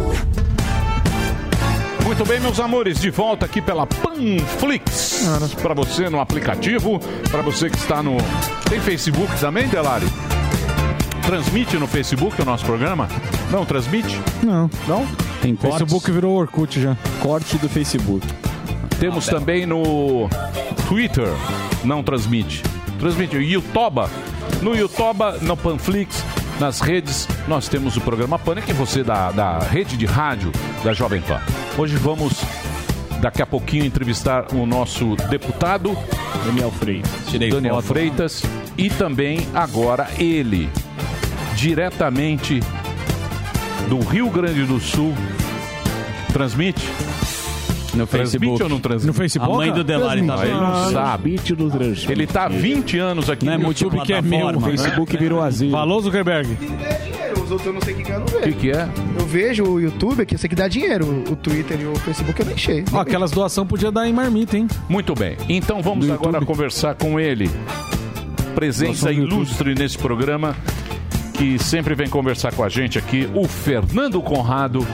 [2.05, 5.29] Muito bem, meus amores, de volta aqui pela Panflix.
[5.63, 6.99] Para você no aplicativo,
[7.31, 8.17] para você que está no.
[8.69, 10.07] Tem Facebook também, Delari?
[11.27, 13.09] Transmite no Facebook o nosso programa?
[13.51, 14.21] Não, transmite?
[14.43, 14.71] Não.
[14.87, 15.07] Não?
[15.41, 16.97] Tem Facebook virou Orkut já.
[17.21, 18.27] Corte do Facebook.
[18.99, 20.29] Temos também no
[20.89, 21.29] Twitter,
[21.85, 22.63] não transmite.
[22.99, 24.11] Transmite o Youtuba.
[24.61, 26.23] No Youtuba, no Panflix,
[26.59, 30.53] nas redes, nós temos o programa Pânico e você da, da rede de rádio
[30.85, 31.41] da Jovem Pan.
[31.79, 32.43] Hoje vamos,
[33.23, 35.97] daqui a pouquinho, entrevistar o nosso deputado
[36.45, 37.11] Daniel Freitas.
[37.33, 37.87] Daniel foto.
[37.87, 38.43] Freitas
[38.77, 40.69] e também agora ele,
[41.55, 42.61] diretamente
[43.89, 45.15] do Rio Grande do Sul,
[46.33, 46.87] transmite?
[47.93, 48.63] No Transmite Facebook.
[48.63, 49.07] ou não transmite?
[49.09, 49.53] No Facebook?
[49.53, 50.61] A mãe do Delari tá Ah, Ele vendo.
[50.63, 51.41] não sabe.
[52.09, 54.47] Ele tá há 20 anos aqui Não é no YouTube que é meu.
[54.47, 54.61] O né?
[54.61, 55.73] Facebook virou asilo.
[55.73, 56.57] Falou, Zuckerberg.
[57.43, 58.43] Os outros eu não sei o que, que eu não O vejo.
[58.45, 58.89] que, que é?
[59.19, 61.25] Eu vejo o YouTube aqui, eu sei que dá dinheiro.
[61.29, 62.85] O Twitter e o Facebook eu nem cheio.
[62.93, 64.69] Ó, aquelas doações podia dar em marmita, hein?
[64.89, 65.37] Muito bem.
[65.49, 67.51] Então vamos agora conversar com ele.
[68.55, 69.33] Presença YouTube.
[69.35, 70.55] ilustre nesse programa,
[71.41, 74.87] que sempre vem conversar com a gente aqui, o Fernando Conrado.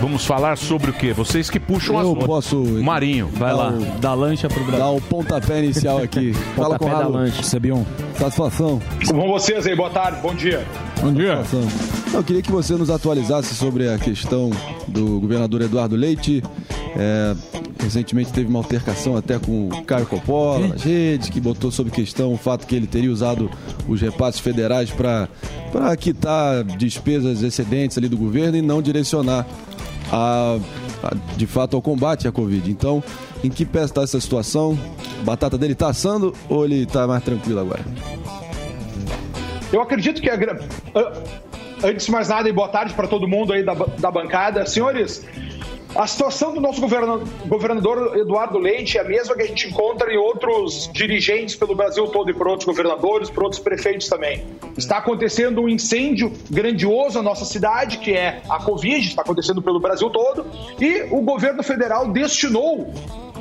[0.00, 1.12] Vamos falar sobre o quê?
[1.12, 2.56] Vocês que puxam as Eu posso.
[2.82, 3.28] Marinho.
[3.34, 3.70] Vai lá,
[4.00, 4.78] da lancha pro Brasil.
[4.78, 6.32] Dar o pontapé inicial aqui.
[6.56, 7.42] Fala com da o lancha.
[7.42, 7.84] Sabion.
[8.16, 8.80] Satisfação.
[9.06, 10.66] Com vocês aí, boa tarde, bom dia.
[11.02, 11.42] Bom dia.
[12.10, 14.48] Não, eu queria que você nos atualizasse sobre a questão
[14.88, 16.42] do governador Eduardo Leite.
[16.96, 17.34] É,
[17.82, 22.32] recentemente teve uma altercação até com o Caio Coppola nas redes, que botou sob questão
[22.32, 23.50] o fato que ele teria usado
[23.88, 25.28] os repasses federais para
[25.96, 29.46] quitar despesas excedentes ali do governo e não direcionar
[30.10, 30.58] a,
[31.02, 32.70] a- de fato ao combate à Covid.
[32.70, 33.02] Então,
[33.42, 34.78] em que pé está essa situação?
[35.20, 37.84] A batata dele está assando ou ele está mais tranquilo agora?
[39.72, 40.34] Eu acredito que a
[40.94, 41.12] ah,
[41.82, 44.66] Antes de mais nada, e boa tarde para todo mundo aí da, da bancada.
[44.66, 45.24] Senhores,
[45.94, 50.12] a situação do nosso governa- governador Eduardo Leite é a mesma que a gente encontra
[50.12, 54.44] em outros dirigentes pelo Brasil todo e por outros governadores, por outros prefeitos também.
[54.76, 59.80] Está acontecendo um incêndio grandioso na nossa cidade, que é a Covid, está acontecendo pelo
[59.80, 60.46] Brasil todo,
[60.80, 62.92] e o governo federal destinou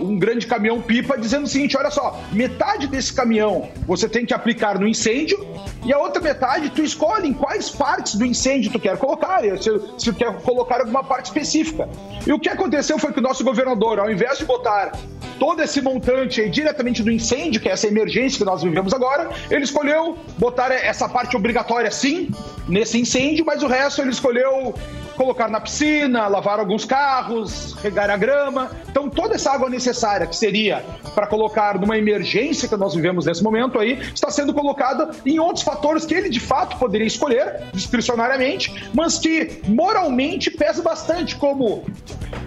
[0.01, 4.79] um grande caminhão-pipa dizendo o seguinte: olha só, metade desse caminhão você tem que aplicar
[4.79, 5.37] no incêndio
[5.85, 9.69] e a outra metade tu escolhe em quais partes do incêndio tu quer colocar, se,
[9.97, 11.87] se tu quer colocar alguma parte específica.
[12.25, 14.91] E o que aconteceu foi que o nosso governador, ao invés de botar
[15.39, 19.29] todo esse montante aí diretamente do incêndio, que é essa emergência que nós vivemos agora,
[19.49, 22.29] ele escolheu botar essa parte obrigatória sim
[22.67, 24.75] nesse incêndio, mas o resto ele escolheu
[25.19, 28.71] colocar na piscina, lavar alguns carros, regar a grama.
[28.87, 30.81] Então, toda essa água necessária que seria
[31.13, 35.65] para colocar numa emergência que nós vivemos nesse momento aí, está sendo colocada em outros
[35.65, 41.83] fatores que ele de fato poderia escolher discricionariamente, mas que moralmente pesa bastante, como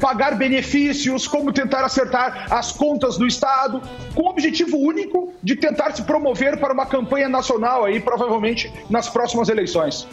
[0.01, 3.83] pagar benefícios, como tentar acertar as contas do Estado,
[4.15, 9.11] com o objetivo único de tentar se promover para uma campanha nacional aí, provavelmente nas
[9.11, 10.09] próximas eleições.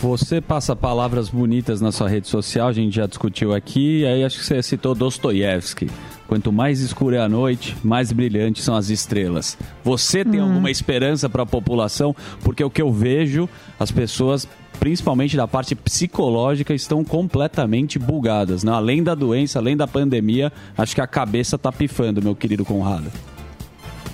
[0.00, 4.24] Você passa palavras bonitas na sua rede social, a gente já discutiu aqui, e aí
[4.24, 5.88] acho que você citou Dostoiévski.
[6.28, 9.56] Quanto mais escura é a noite, mais brilhantes são as estrelas.
[9.82, 10.48] Você tem Uhum.
[10.48, 12.14] alguma esperança para a população?
[12.42, 14.46] Porque o que eu vejo, as pessoas,
[14.78, 18.64] principalmente da parte psicológica, estão completamente bugadas.
[18.64, 18.72] Né?
[18.72, 23.10] Além da doença, além da pandemia, acho que a cabeça tá pifando, meu querido Conrado.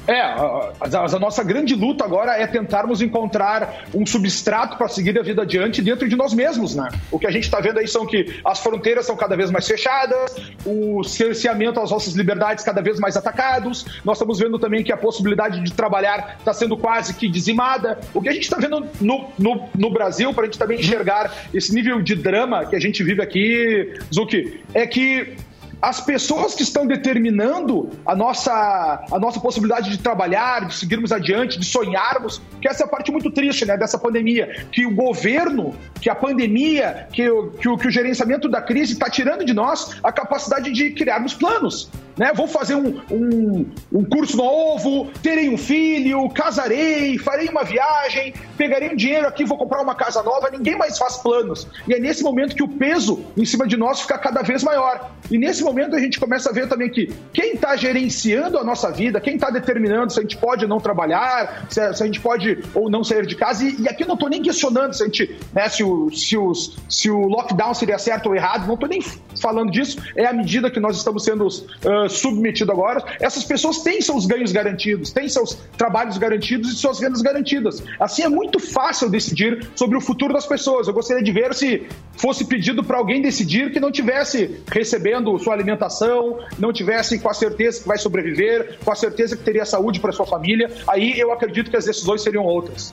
[0.06, 5.16] É, a, a- a nossa grande luta agora é tentarmos encontrar um substrato para seguir
[5.18, 6.88] a vida adiante dentro de nós mesmos, né?
[7.10, 9.66] O que a gente está vendo aí são que as fronteiras são cada vez mais
[9.66, 10.34] fechadas,
[10.66, 13.86] o cerceamento às nossas liberdades cada vez mais atacados.
[14.04, 18.00] Nós estamos vendo também que a possibilidade de trabalhar está sendo quase que dizimada.
[18.12, 21.32] O que a gente está vendo no, no, no Brasil, para a gente também enxergar
[21.54, 25.36] esse nível de drama que a gente vive aqui, Zuki, é que
[25.82, 31.58] as pessoas que estão determinando a nossa, a nossa possibilidade de trabalhar, de seguirmos adiante,
[31.58, 35.74] de sonharmos, que essa é a parte muito triste né, dessa pandemia, que o governo,
[36.00, 39.52] que a pandemia, que o, que o, que o gerenciamento da crise está tirando de
[39.52, 41.90] nós a capacidade de criarmos planos.
[42.16, 42.32] Né?
[42.32, 48.90] Vou fazer um, um, um curso novo, terei um filho, casarei, farei uma viagem, pegarei
[48.90, 51.66] um dinheiro aqui, vou comprar uma casa nova, ninguém mais faz planos.
[51.88, 55.10] E é nesse momento que o peso em cima de nós fica cada vez maior.
[55.28, 58.90] E nesse momento a gente começa a ver também que quem está gerenciando a nossa
[58.90, 62.06] vida, quem está determinando se a gente pode ou não trabalhar, se a, se a
[62.06, 64.92] gente pode ou não sair de casa, e, e aqui eu não estou nem questionando
[64.94, 68.66] se a gente, né, se o, se, os, se o lockdown seria certo ou errado,
[68.66, 69.02] não estou nem
[69.40, 73.02] falando disso, é a medida que nós estamos sendo uh, submetidos agora.
[73.20, 77.82] Essas pessoas têm seus ganhos garantidos, têm seus trabalhos garantidos e suas rendas garantidas.
[77.98, 80.86] Assim é muito fácil decidir sobre o futuro das pessoas.
[80.86, 85.54] Eu gostaria de ver se fosse pedido para alguém decidir que não tivesse recebendo sua
[85.62, 90.00] alimentação, não tivesse com a certeza que vai sobreviver, com a certeza que teria saúde
[90.00, 90.70] para sua família.
[90.86, 92.92] Aí eu acredito que as decisões seriam outras.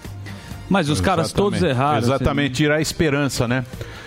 [0.70, 1.98] Mas os caras todos erraram.
[1.98, 3.66] Exatamente, tirar a esperança, né?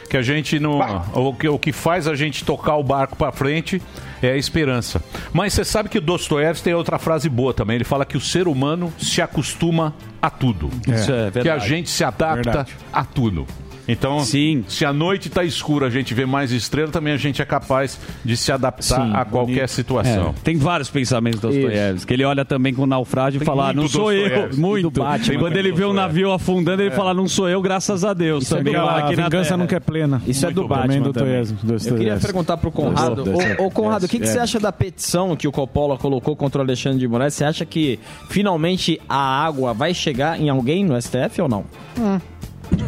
[0.09, 0.79] Que a gente não.
[1.15, 3.83] O que, o que faz a gente tocar o barco pra frente
[4.23, 5.03] é a esperança.
[5.33, 7.77] Mas você sabe que o Dostoiévski tem outra frase boa também.
[7.77, 10.71] Ele fala que o ser humano se acostuma a tudo.
[10.87, 11.69] Isso é Que a verdade.
[11.69, 12.77] gente se adapta Verdade.
[12.93, 13.47] a tudo.
[13.89, 17.45] Então, se a noite está escura, a gente vê mais estrela, também a gente é
[17.45, 19.69] capaz de se adaptar a qualquer bonito.
[19.69, 20.29] situação.
[20.29, 22.07] É, tem vários pensamentos do Dostoiévski.
[22.07, 24.49] Que ele olha também com o naufrágio e Tem fala, "Ah, não muito sou eu.
[24.57, 24.79] Muito.
[24.89, 25.95] E do Batman Quando tem ele vê o Dostoiévski.
[25.97, 26.97] navio afundando, ele É.
[26.97, 28.45] fala, não sou eu, graças a Deus.
[28.45, 30.23] Isso é também do- lá a aqui na vingança nunca é plena.
[30.27, 31.43] Isso é do Muito Batman também.
[31.43, 33.25] Dostoiévski, Eu queria perguntar pro Conrado.
[33.59, 36.65] Ô, Conrado, o que, que você acha da petição que o Coppola colocou contra o
[36.65, 37.35] Alexandre de Moraes?
[37.35, 37.99] Você acha que
[38.31, 41.65] finalmente a água vai chegar em alguém no STF ou não?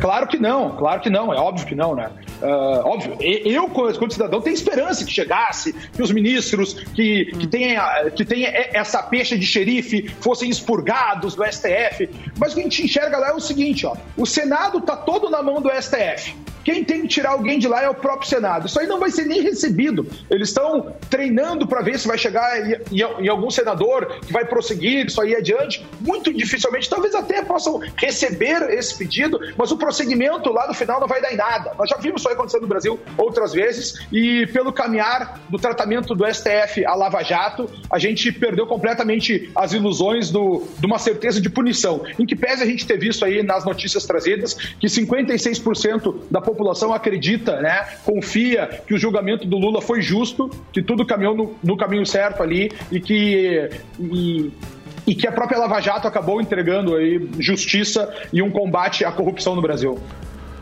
[0.00, 2.10] Claro que não, claro que não, é óbvio que não, né?
[2.42, 7.76] Ah, óbvio, eu, quando cidadão, tenho esperança que chegasse, que os ministros que, que, têm,
[7.76, 8.44] a- que e-
[8.76, 12.08] essa peixe de xerife fossem expurgados do STF.
[12.38, 15.30] Mas o que a gente enxerga lá é o seguinte: ó, o Senado tá todo
[15.30, 16.34] na mão do STF.
[16.64, 18.66] Quem tem que tirar alguém de lá é o próprio Senado.
[18.66, 20.06] Isso aí não vai ser nem recebido.
[20.30, 22.58] Eles estão treinando para ver se vai chegar
[22.90, 25.86] em, algum senador que vai prosseguir isso aí adiante.
[26.00, 31.06] Muito dificilmente, talvez até possam receber esse pedido, mas o prosseguimento lá no final não
[31.06, 31.72] vai dar em nada.
[31.78, 36.14] Nós já vimos isso aí acontecer no Brasil outras vezes e pelo caminhar do tratamento
[36.14, 41.40] do STF a Lava Jato, a gente perdeu completamente as ilusões do, de uma certeza
[41.40, 42.02] de punição.
[42.18, 46.53] Em que pese a gente ter visto aí nas notícias trazidas que 56% da população
[46.94, 51.76] acredita, né, confia que o julgamento do Lula foi justo, que tudo caminhou no, no
[51.76, 54.50] caminho certo ali e que e,
[55.06, 59.54] e que a própria Lava Jato acabou entregando aí justiça e um combate à corrupção
[59.54, 59.98] no Brasil.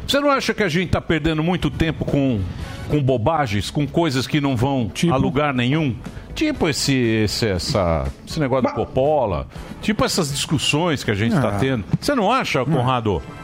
[0.07, 2.40] Você não acha que a gente está perdendo muito tempo com,
[2.88, 5.94] com bobagens, com coisas que não vão a lugar nenhum?
[6.35, 9.46] Tipo esse, esse, essa, esse negócio do Coppola,
[9.81, 11.59] tipo essas discussões que a gente está Ah.
[11.59, 11.85] tendo.
[12.00, 13.22] Você não acha, Conrado?
[13.24, 13.41] Ah,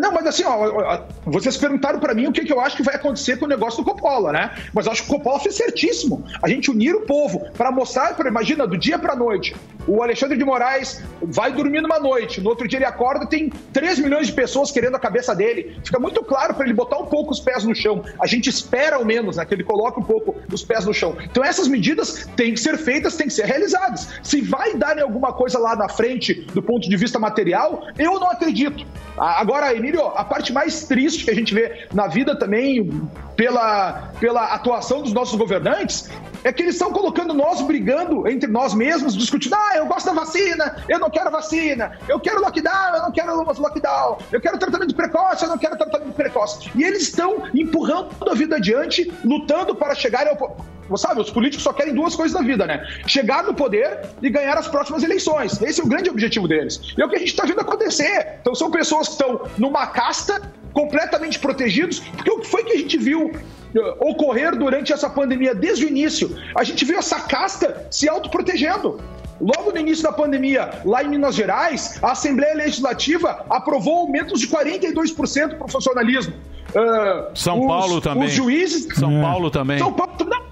[0.00, 2.94] Não, mas assim, ó, vocês perguntaram para mim o que, que eu acho que vai
[2.94, 4.50] acontecer com o negócio do Coppola, né?
[4.72, 6.24] Mas eu acho que o Coppola fez certíssimo.
[6.42, 9.54] A gente unir o povo para mostrar, pra, imagina, do dia para noite,
[9.86, 13.98] o Alexandre de Moraes vai dormir numa noite, no outro dia ele acorda tem 3
[13.98, 15.76] milhões de pessoas querendo a cabeça dele.
[15.84, 18.04] Fica muito claro para ele botar um pouco os pés no chão.
[18.20, 21.16] A gente espera, ao menos, né, que ele coloque um pouco os pés no chão.
[21.22, 24.08] Então essas medidas têm que ser feitas, têm que ser realizadas.
[24.22, 28.18] Se vai dar em alguma coisa lá na frente, do ponto de vista material, eu
[28.18, 28.84] não acredito.
[29.16, 34.10] Ah, Agora, Emílio, a parte mais triste que a gente vê na vida também, pela,
[34.18, 36.08] pela atuação dos nossos governantes,
[36.42, 40.14] é que eles estão colocando nós brigando entre nós mesmos, discutindo, ah, eu gosto da
[40.14, 44.94] vacina, eu não quero vacina, eu quero lockdown, eu não quero lockdown, eu quero tratamento
[44.94, 46.70] precoce, eu não quero tratamento precoce.
[46.74, 50.56] E eles estão empurrando a vida adiante, lutando para chegar ao...
[50.88, 52.86] Você sabe, os políticos só querem duas coisas na vida, né?
[53.06, 55.60] Chegar no poder e ganhar as próximas eleições.
[55.62, 56.80] Esse é o grande objetivo deles.
[56.96, 58.38] E é o que a gente está vendo acontecer.
[58.40, 60.40] Então são pessoas que estão numa casta
[60.72, 63.30] completamente protegidos, porque o que foi que a gente viu
[63.76, 66.36] eh, ocorrer durante essa pandemia desde o início?
[66.56, 69.00] A gente viu essa casta se autoprotegendo.
[69.40, 74.48] Logo no início da pandemia, lá em Minas Gerais, a Assembleia Legislativa aprovou aumentos de
[74.48, 76.34] 42% para o funcionalismo.
[76.74, 78.24] Ah, São os- Paulo também.
[78.26, 78.86] Os juízes.
[78.96, 79.78] São Paulo também.
[79.78, 80.42] São Paulo não.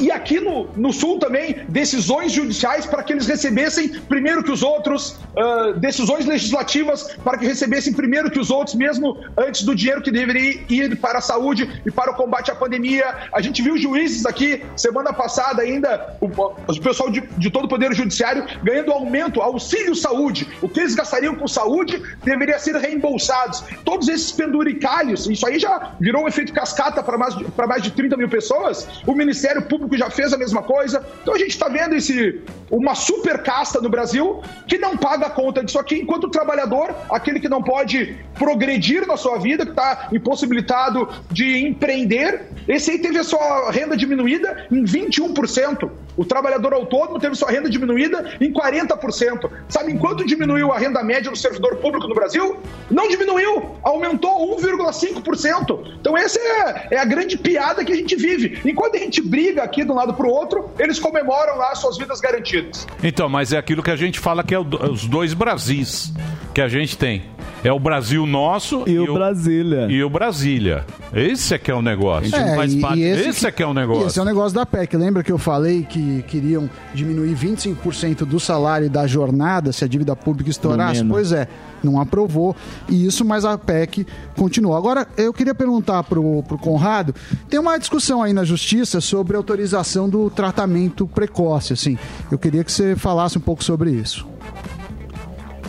[0.00, 4.62] E aqui no, no Sul também, decisões judiciais para que eles recebessem primeiro que os
[4.62, 10.00] outros, ah, decisões legislativas para que recebessem primeiro que os outros, mesmo antes do dinheiro
[10.00, 13.04] que deveria ir para a saúde e para o combate à pandemia.
[13.32, 17.68] A gente viu juízes aqui, semana passada ainda, o, o pessoal de, de todo o
[17.68, 20.48] Poder Judiciário ganhando aumento, auxílio saúde.
[20.62, 23.62] O que eles gastariam com saúde deveria ser reembolsados.
[23.84, 27.90] Todos esses penduricalhos, isso aí já virou um efeito cascata para mais, para mais de
[27.90, 28.88] 30 mil pessoas.
[29.06, 31.04] O Ministério Público já fez a mesma coisa.
[31.22, 35.30] Então a gente está vendo esse, uma super casta no Brasil que não paga a
[35.30, 39.72] conta disso aqui, enquanto o trabalhador, aquele que não pode progredir na sua vida, que
[39.72, 45.90] está impossibilitado de empreender, esse aí teve a sua renda diminuída em 21%.
[46.16, 49.50] O trabalhador autônomo teve sua renda diminuída em 40%.
[49.68, 52.56] Sabe em quanto diminuiu a renda média do servidor público no Brasil?
[52.90, 55.80] Não diminuiu, aumentou 1,5%.
[56.00, 58.60] Então essa é, é a grande piada que a gente vive.
[58.64, 61.96] Enquanto a gente briga aqui de um lado para o outro, eles comemoram lá suas
[61.96, 62.86] vidas garantidas.
[63.02, 66.12] Então, mas é aquilo que a gente fala que é os dois Brasis
[66.54, 67.22] que a gente tem.
[67.62, 69.86] É o Brasil nosso e, o Brasília.
[69.90, 70.86] E o Brasília.
[71.12, 72.34] Esse é que é o negócio.
[72.34, 74.06] É, e- e esse, é que é o negócio.
[74.06, 74.96] Esse é o negócio da PEC.
[74.96, 80.14] Lembra que eu falei que queriam diminuir 25% do salário da jornada se a dívida
[80.16, 81.04] pública estourasse?
[81.04, 81.48] Pois é,
[81.82, 82.54] não aprovou
[82.88, 84.76] e isso, mas a PEC continuou.
[84.76, 87.14] Agora, eu queria perguntar pro, pro Conrado,
[87.48, 91.98] tem uma discussão aí na justiça sobre autorização do tratamento precoce, assim.
[92.30, 94.26] Eu queria que você falasse um pouco sobre isso.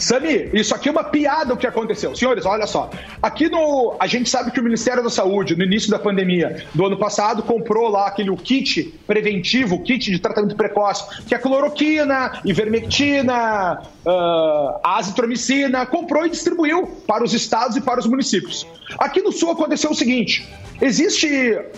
[0.01, 2.15] Sami, isso aqui é uma piada o que aconteceu.
[2.15, 2.89] Senhores, olha só.
[3.21, 3.95] Aqui no.
[3.99, 7.43] A gente sabe que o Ministério da Saúde, no início da pandemia do ano passado,
[7.43, 15.85] comprou lá aquele kit preventivo, kit de tratamento precoce, que é cloroquina, ivermectina, ah, azitromicina,
[15.85, 18.65] comprou e distribuiu para os estados e para os municípios.
[18.97, 20.47] Aqui no Sul aconteceu o seguinte:
[20.81, 21.29] existe,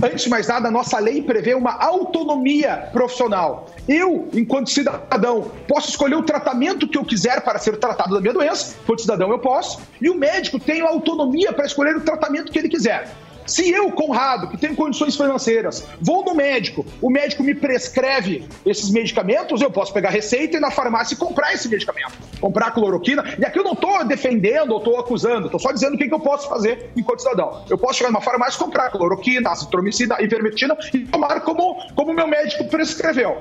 [0.01, 3.69] antes de mais nada, a nossa lei prevê uma autonomia profissional.
[3.87, 8.33] Eu, enquanto cidadão, posso escolher o tratamento que eu quiser para ser tratado da minha
[8.33, 12.59] doença, enquanto cidadão eu posso, e o médico tem autonomia para escolher o tratamento que
[12.59, 13.11] ele quiser.
[13.45, 18.89] Se eu, Conrado, que tenho condições financeiras, vou no médico, o médico me prescreve esses
[18.89, 22.13] medicamentos, eu posso pegar receita e na farmácia comprar esse medicamento.
[22.39, 23.35] Comprar cloroquina.
[23.37, 26.13] E aqui eu não estou defendendo ou estou acusando, estou só dizendo o que, que
[26.13, 27.65] eu posso fazer enquanto cidadão.
[27.69, 32.65] Eu posso chegar numa farmácia comprar cloroquina, azitromicina, ivermectina e tomar como o meu médico
[32.65, 33.37] prescreveu.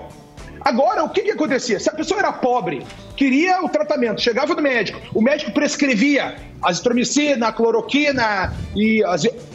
[0.64, 1.80] Agora, o que, que acontecia?
[1.80, 7.52] Se a pessoa era pobre, queria o tratamento, chegava no médico, o médico prescrevia azitromicina,
[7.52, 9.02] cloroquina e,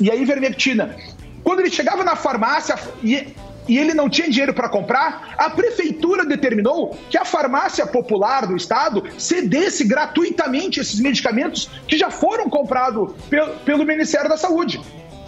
[0.01, 0.95] e a ivermectina.
[1.43, 3.33] Quando ele chegava na farmácia e,
[3.67, 8.57] e ele não tinha dinheiro para comprar, a prefeitura determinou que a farmácia popular do
[8.57, 14.81] estado cedesse gratuitamente esses medicamentos que já foram comprados pelo, pelo Ministério da Saúde.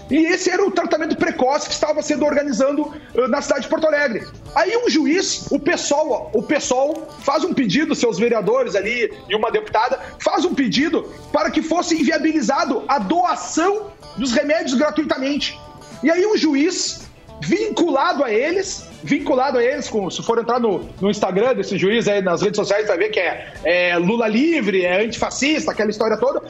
[0.10, 2.92] E esse era o tratamento precoce que estava sendo organizando
[3.30, 4.28] na cidade de Porto Alegre.
[4.56, 5.60] Aí um juiz, o
[5.94, 11.04] ó, o PSOL faz um pedido, seus vereadores ali e uma deputada, faz um pedido
[11.32, 15.60] para que fosse inviabilizado a doação dos remédios gratuitamente.
[16.02, 17.09] E aí um juiz
[17.42, 22.08] vinculado a eles, vinculado a eles, com, se for entrar no, no Instagram desse juiz
[22.08, 26.18] aí nas redes sociais, vai ver que é, é Lula livre, é antifascista, aquela história
[26.18, 26.42] toda,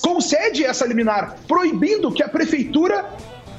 [0.00, 3.04] concede essa liminar, proibindo que a prefeitura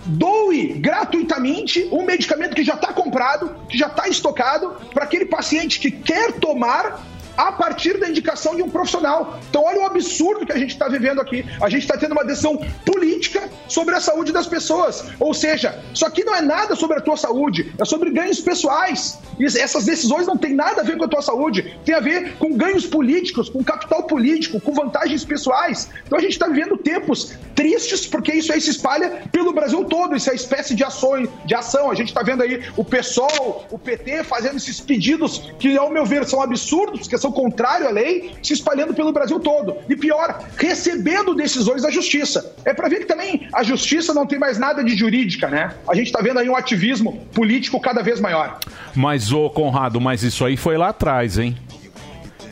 [0.06, 5.80] doe gratuitamente um medicamento que já está comprado, que já está estocado, para aquele paciente
[5.80, 7.06] que quer tomar
[7.40, 9.40] a partir da indicação de um profissional.
[9.50, 11.46] Então, olha o absurdo que a gente está vivendo aqui.
[11.62, 15.06] A gente está tendo uma decisão política sobre a saúde das pessoas.
[15.18, 19.20] Ou seja, isso aqui não é nada sobre a tua saúde, é sobre ganhos pessoais.
[19.40, 22.34] E essas decisões não têm nada a ver com a tua saúde, tem a ver
[22.38, 25.90] com ganhos políticos, com capital político, com vantagens pessoais.
[26.06, 30.16] Então a gente está vivendo tempos tristes, porque isso aí se espalha pelo Brasil todo,
[30.16, 31.90] isso é espécie de ação, de ação.
[31.90, 36.06] A gente está vendo aí o PSOL, o PT fazendo esses pedidos que, ao meu
[36.06, 39.78] ver, são absurdos, que são contrários à lei, se espalhando pelo Brasil todo.
[39.88, 42.56] E pior, recebendo decisões da justiça.
[42.66, 45.74] É para ver que também a justiça não tem mais nada de jurídica, né?
[45.88, 48.60] A gente está vendo aí um ativismo político cada vez maior.
[48.96, 51.56] Mas, ô Conrado, mas isso aí foi lá atrás, hein?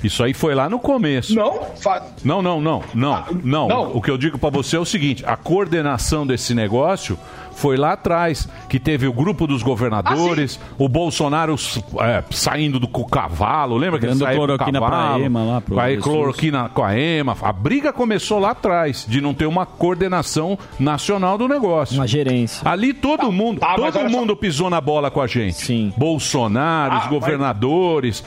[0.04, 1.36] Isso aí foi lá no começo.
[1.36, 2.06] Não, fa...
[2.24, 3.96] Não, não, não, não, não, não.
[3.96, 7.18] O que eu digo pra você é o seguinte: a coordenação desse negócio
[7.58, 11.56] foi lá atrás, que teve o grupo dos governadores, o Bolsonaro
[12.00, 15.24] é, saindo do com o cavalo, lembra que ele saiu com o cloroquina pra cavalo?
[15.24, 16.04] EMA lá, pro com a Jesus.
[16.04, 17.36] cloroquina com a EMA.
[17.42, 21.96] A briga começou lá atrás, de não ter uma coordenação nacional do negócio.
[21.98, 22.62] Uma gerência.
[22.70, 24.18] Ali todo mundo, tá, mas todo olha só.
[24.18, 25.56] mundo pisou na bola com a gente.
[25.56, 25.92] Sim.
[25.98, 28.24] Bolsonaro, os Ah, governadores.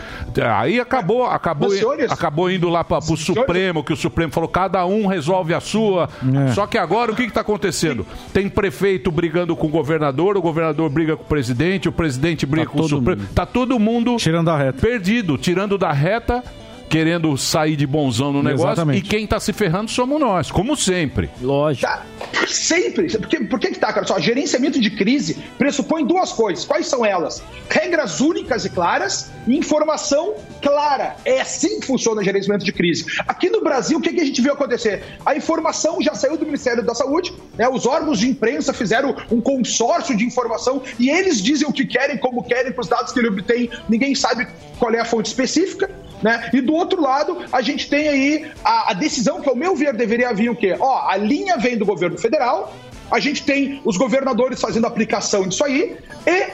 [0.56, 4.48] Aí acabou, acabou, Mas, senhores- acabou indo lá para o Supremo, que o Supremo falou
[4.48, 6.08] cada um resolve a sua.
[6.48, 6.52] É.
[6.52, 8.04] Só que agora o que está acontecendo?
[8.32, 12.66] Tem prefeito brigando com o governador, o governador briga com o presidente, o presidente briga
[12.66, 13.22] com o Supremo.
[13.34, 14.80] Tá todo mundo tirando da reta.
[14.80, 16.42] perdido, tirando da reta.
[16.90, 18.98] Querendo sair de bonzão no negócio Exatamente.
[18.98, 21.30] e quem tá se ferrando somos nós, como sempre.
[21.40, 21.86] Lógico.
[21.86, 22.04] Tá,
[22.48, 23.06] sempre.
[23.16, 24.04] Porque, por que que tá, cara?
[24.04, 26.64] Só, gerenciamento de crise pressupõe duas coisas.
[26.64, 27.42] Quais são elas?
[27.70, 31.14] Regras únicas e claras e informação clara.
[31.24, 33.06] É assim que funciona o gerenciamento de crise.
[33.26, 35.02] Aqui no Brasil, o que, que a gente viu acontecer?
[35.24, 37.68] A informação já saiu do Ministério da Saúde, né?
[37.68, 42.18] os órgãos de imprensa fizeram um consórcio de informação e eles dizem o que querem,
[42.18, 43.70] como querem, com os dados que ele obtém.
[43.88, 45.88] Ninguém sabe qual é a fonte específica.
[46.22, 46.50] Né?
[46.52, 49.94] E do outro lado, a gente tem aí a, a decisão que, ao meu ver,
[49.94, 50.76] deveria vir o quê?
[50.78, 52.74] Ó, a linha vem do governo federal,
[53.10, 56.46] a gente tem os governadores fazendo aplicação disso aí e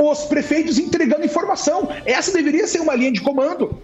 [0.00, 1.88] os prefeitos entregando informação.
[2.06, 3.80] Essa deveria ser uma linha de comando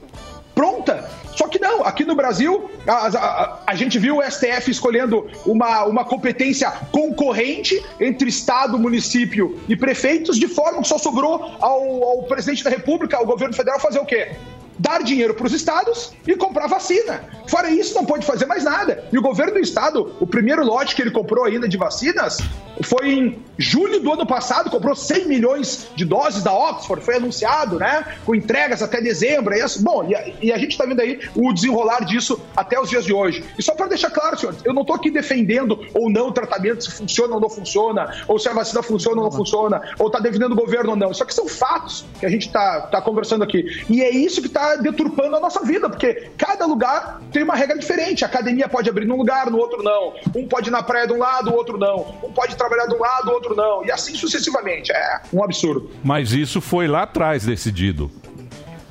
[0.54, 1.10] pronta.
[1.34, 5.84] Só que não, aqui no Brasil, a, a- a gente viu o STF escolhendo uma,
[5.84, 12.22] uma competência concorrente entre Estado, município e prefeitos, de forma que só sobrou ao, ao
[12.22, 14.36] presidente da República, ao governo federal, fazer o quê?
[14.78, 17.24] Dar dinheiro para os estados e comprar vacina.
[17.48, 19.04] Fora isso, não pode fazer mais nada.
[19.12, 22.38] E o governo do estado, o primeiro lote que ele comprou ainda de vacinas
[22.82, 27.78] foi em julho do ano passado, comprou 100 milhões de doses da Oxford, foi anunciado,
[27.78, 28.16] né?
[28.24, 29.54] Com entregas até dezembro.
[29.54, 32.80] E assim, bom, e a, e a gente está vendo aí o desenrolar disso até
[32.80, 33.44] os dias de hoje.
[33.58, 36.82] E só para deixar claro, senhores, eu não estou aqui defendendo ou não o tratamento,
[36.84, 40.18] se funciona ou não funciona, ou se a vacina funciona ou não funciona, ou está
[40.18, 41.10] defendendo o governo ou não.
[41.10, 43.84] Isso aqui são fatos que a gente está tá conversando aqui.
[43.88, 47.78] E é isso que está deturpando a nossa vida, porque cada lugar tem uma regra
[47.78, 48.24] diferente.
[48.24, 50.14] A academia pode abrir num lugar, no outro não.
[50.34, 52.14] Um pode ir na praia de um lado, o outro não.
[52.22, 53.84] Um pode trabalhar de um lado, o outro não.
[53.84, 54.92] E assim sucessivamente.
[54.92, 55.90] É um absurdo.
[56.02, 58.10] Mas isso foi lá atrás decidido.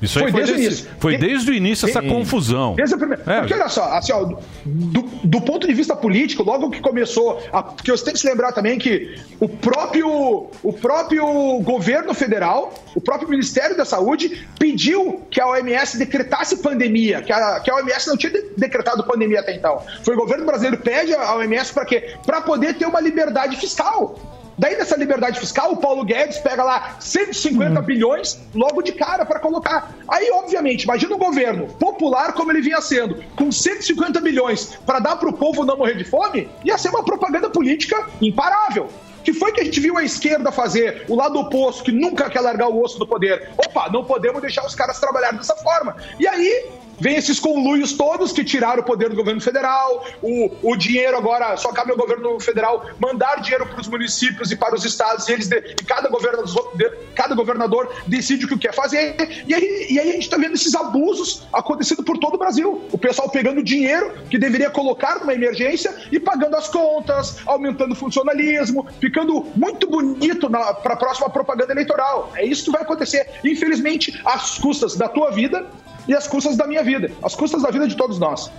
[0.04, 0.90] Isso aí Foi foi, desde o desse- início.
[1.00, 2.74] foi desde o início essa confusão.
[2.74, 3.22] Desde a primeira.
[3.26, 3.38] É.
[3.40, 4.24] Porque olha só, assim, ó,
[4.64, 8.26] do, do ponto de vista político, logo que começou, a, porque você tem que se
[8.28, 11.24] lembrar também que o próprio, o próprio
[11.60, 17.60] governo federal, o próprio Ministério da Saúde pediu que a OMS decretasse pandemia, que a,
[17.60, 19.80] que a OMS não tinha de- decretado pandemia até então.
[20.02, 22.14] Foi o governo brasileiro que pede a OMS para quê?
[22.24, 24.18] Para poder ter uma liberdade fiscal.
[24.56, 29.40] Daí, nessa liberdade fiscal, o Paulo Guedes pega lá 150 bilhões logo de cara para
[29.40, 29.94] colocar.
[30.08, 35.16] Aí, obviamente, imagina um governo popular como ele vinha sendo, com 150 bilhões para dar
[35.16, 38.88] para o povo não morrer de fome, ia ser uma propaganda política imparável.
[39.24, 42.40] Que foi que a gente viu a esquerda fazer, o lado oposto, que nunca quer
[42.40, 43.48] largar o osso do poder.
[43.56, 45.96] Opa, não podemos deixar os caras trabalharem dessa forma.
[46.20, 46.66] E aí,
[46.98, 51.56] Vem esses conluios todos que tiraram o poder do governo federal, o, o dinheiro agora,
[51.56, 55.32] só cabe ao governo federal mandar dinheiro para os municípios e para os estados, e
[55.32, 59.16] eles de- e cada, governador, de- cada governador decide o que quer fazer.
[59.46, 62.82] E aí, e aí a gente está vendo esses abusos acontecendo por todo o Brasil.
[62.92, 67.96] O pessoal pegando dinheiro que deveria colocar numa emergência e pagando as contas, aumentando o
[67.96, 72.32] funcionalismo, ficando muito bonito para a próxima propaganda eleitoral.
[72.36, 73.28] É isso que vai acontecer.
[73.44, 75.66] Infelizmente, às custas da tua vida
[76.08, 78.50] e às custas da minha vida, às custas da vida de todos nós.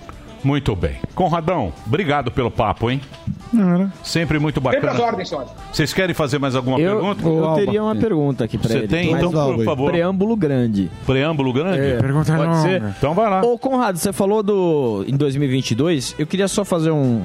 [0.43, 0.97] Muito bem.
[1.15, 3.01] Conradão, obrigado pelo papo, hein?
[4.03, 4.91] Sempre muito Sempre bacana.
[4.93, 5.33] as ordens.
[5.71, 7.27] Vocês querem fazer mais alguma Eu, pergunta?
[7.27, 8.87] eu teria uma pergunta aqui pra Você ele.
[8.87, 9.11] tem?
[9.11, 9.91] Mas Então, por favor.
[9.91, 10.91] Preâmbulo grande.
[11.05, 11.79] Preâmbulo grande?
[11.79, 12.61] É, Pergunta pode longa.
[12.61, 12.83] ser?
[12.97, 13.41] Então vai lá.
[13.43, 16.15] Ô, Conrado, você falou do em 2022.
[16.19, 17.23] Eu queria só fazer um,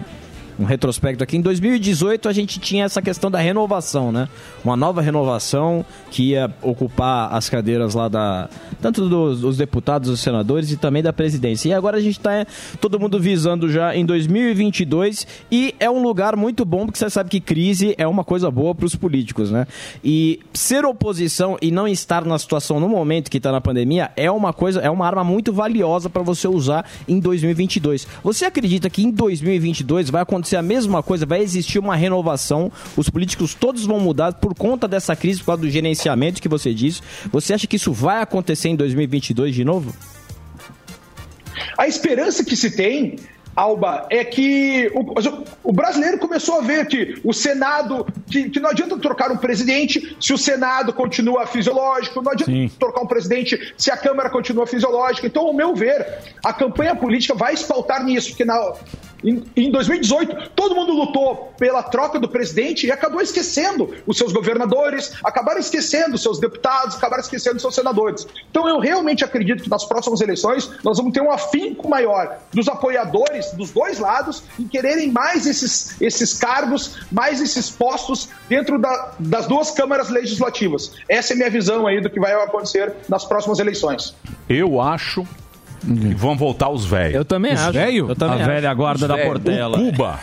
[0.61, 1.39] um retrospecto aqui.
[1.39, 4.29] Em 2018 a gente tinha essa questão da renovação, né?
[4.63, 8.49] Uma nova renovação que ia ocupar as cadeiras lá da
[8.81, 11.69] tanto dos, dos deputados, dos senadores e também da presidência.
[11.69, 12.47] E agora a gente está
[12.81, 17.31] todo mundo visando já em 2022 e é um lugar muito bom porque você sabe
[17.31, 19.67] que crise é uma coisa boa para os políticos, né?
[20.05, 24.31] E ser oposição e não estar na situação no momento que está na pandemia é
[24.31, 28.07] uma coisa, é uma arma muito valiosa para você usar em 2022.
[28.23, 31.27] Você acredita que em 2022 vai acontecer a mesma coisa?
[31.27, 32.71] Vai existir uma renovação?
[32.97, 36.73] Os políticos todos vão mudar por conta dessa crise, por causa do gerenciamento que você
[36.73, 37.03] disse?
[37.33, 39.95] Você acha que isso vai acontecer em 2022 de novo?
[41.77, 43.17] A esperança que se tem
[43.55, 48.71] Alba, é que o, o, brasileiro começou a ver que o Senado, que, que, não
[48.71, 52.71] adianta trocar um presidente se o Senado continua fisiológico, não adianta Sim.
[52.79, 55.27] trocar um presidente se a Câmara continua fisiológica.
[55.27, 56.07] Então, ao meu ver,
[56.45, 58.73] a campanha política vai espaltar nisso, porque na,
[59.25, 64.33] em, em 2018, todo mundo lutou pela troca do presidente e acabou esquecendo os seus
[64.33, 68.27] governadores, acabaram esquecendo os seus deputados, acabaram esquecendo os seus senadores.
[68.51, 72.69] Então, eu realmente acredito que nas próximas eleições nós vamos ter um afinco maior dos
[72.69, 79.13] apoiadores dos dois lados em quererem mais esses, esses cargos, mais esses postos dentro da,
[79.19, 80.93] das duas câmaras legislativas.
[81.09, 84.15] Essa é a minha visão aí do que vai acontecer nas próximas eleições.
[84.49, 85.27] Eu acho
[85.87, 86.15] Uhum.
[86.17, 87.15] Vão voltar os velhos.
[87.15, 87.73] Eu também os acho.
[87.73, 88.09] Velho?
[88.11, 88.51] Eu também a acho.
[88.51, 89.79] velha guarda da Véio, Portela.
[89.79, 90.19] O Cuba.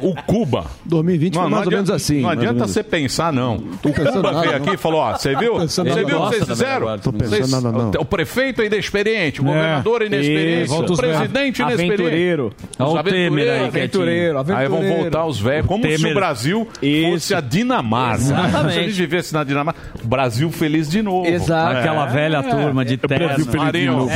[0.00, 0.64] o Cuba.
[0.84, 2.20] 2020 foi mais ou menos assim.
[2.22, 3.58] Não adianta você pensar, não.
[3.82, 4.58] Tô O Cuba nada, veio não.
[4.66, 5.54] aqui e falou: ó, você viu?
[5.58, 6.30] Você viu o não.
[6.30, 6.98] que vocês fizeram?
[6.98, 7.90] Tô pensando Vocês- nada, não.
[7.98, 11.92] O prefeito é inexperiente, o governador é inexperiente, o os presidente é inexperiente.
[12.02, 12.52] Aventureiro.
[12.78, 14.42] Olha Os o Temer aí, aventureiros.
[14.46, 14.56] quietinho.
[14.58, 16.14] Aí vão voltar os velhos, como se o.
[16.14, 16.68] Brasil
[17.10, 18.22] fosse a Dinamarca.
[18.22, 18.72] Exatamente.
[18.74, 21.26] Se a gente vivesse na Dinamarca, o Brasil feliz de novo.
[21.28, 21.76] Exato.
[21.76, 21.80] É.
[21.80, 24.10] Aquela velha turma de O Brasil feliz de novo.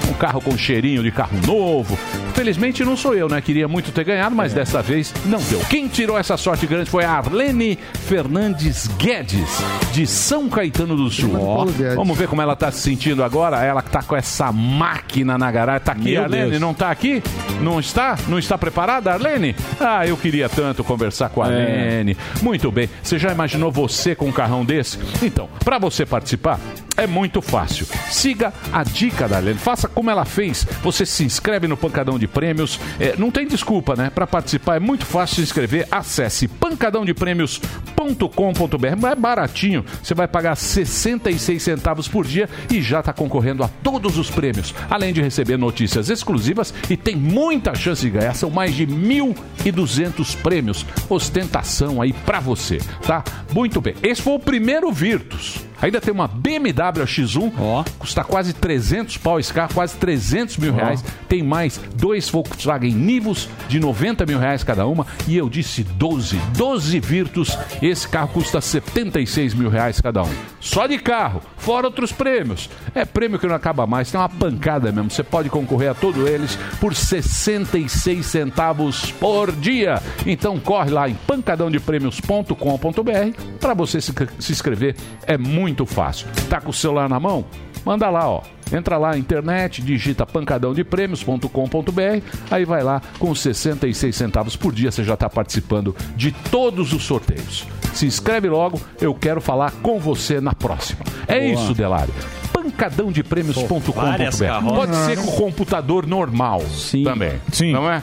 [0.08, 1.96] um carro com cheirinho de carro novo.
[2.34, 3.40] Felizmente não sou eu, né?
[3.40, 5.60] Queria muito ter ganhado, mas dessa vez não deu.
[5.68, 11.28] Quem tirou essa sorte grande foi a Arlene Fernandes Guedes, de São Caetano do Sul.
[11.66, 11.94] Guedes.
[11.94, 13.62] Vamos ver como ela tá se sentindo agora.
[13.62, 15.84] Ela que tá com essa máquina na garagem.
[15.84, 16.50] Tá aqui, Meu Arlene?
[16.52, 16.60] Deus.
[16.62, 17.22] Não tá aqui?
[17.60, 18.16] Não está?
[18.28, 19.54] Não está preparada, Arlene?
[19.78, 22.16] Ah, eu queria tanto conversar com a Arlene.
[22.40, 22.88] Muito bem.
[23.02, 24.98] Você já imaginou você com um carrão desse?
[25.22, 26.58] Então, para você participar,
[27.00, 27.86] é muito fácil.
[28.10, 29.58] Siga a dica da Arlene.
[29.58, 30.66] Faça como ela fez.
[30.82, 32.78] Você se inscreve no Pancadão de Prêmios.
[32.98, 34.10] É, não tem desculpa, né?
[34.10, 35.88] Para participar é muito fácil se inscrever.
[35.90, 39.06] Acesse pancadãodeprêmios.com.br.
[39.10, 39.82] É baratinho.
[40.02, 44.74] Você vai pagar 66 centavos por dia e já está concorrendo a todos os prêmios.
[44.90, 48.34] Além de receber notícias exclusivas e tem muita chance de ganhar.
[48.34, 50.84] São mais de 1.200 prêmios.
[51.08, 52.76] Ostentação aí para você,
[53.06, 53.24] tá?
[53.54, 53.94] Muito bem.
[54.02, 55.69] Esse foi o primeiro Virtus.
[55.82, 57.52] Ainda tem uma BMW X1,
[57.98, 61.02] custa quase 300 pau esse carro, quase 300 mil reais.
[61.28, 65.06] Tem mais dois Volkswagen Nivus de 90 mil reais cada uma.
[65.26, 67.58] E eu disse 12, 12 Virtus.
[67.80, 70.30] Esse carro custa 76 mil reais cada um.
[70.60, 72.68] Só de carro, fora outros prêmios.
[72.94, 75.10] É prêmio que não acaba mais, tem uma pancada mesmo.
[75.10, 80.02] Você pode concorrer a todos eles por 66 centavos por dia.
[80.26, 84.94] Então corre lá em pancadãodeprêmios.com.br para você se, se inscrever.
[85.26, 86.26] É muito fácil.
[86.48, 87.44] Tá com o celular na mão?
[87.84, 88.42] Manda lá, ó.
[88.72, 95.02] Entra lá na internet, digita pancadãodeprêmios.com.br, aí vai lá com 66 centavos por dia, você
[95.02, 97.66] já está participando de todos os sorteios.
[97.92, 101.00] Se inscreve logo, eu quero falar com você na próxima.
[101.26, 101.52] É Boa.
[101.52, 102.14] isso, Delário.
[102.52, 104.68] Pancadãodeprêmios.com.br.
[104.68, 106.62] Pode ser com o computador normal
[107.04, 107.40] também.
[107.50, 107.72] Sim.
[107.72, 108.02] Não é?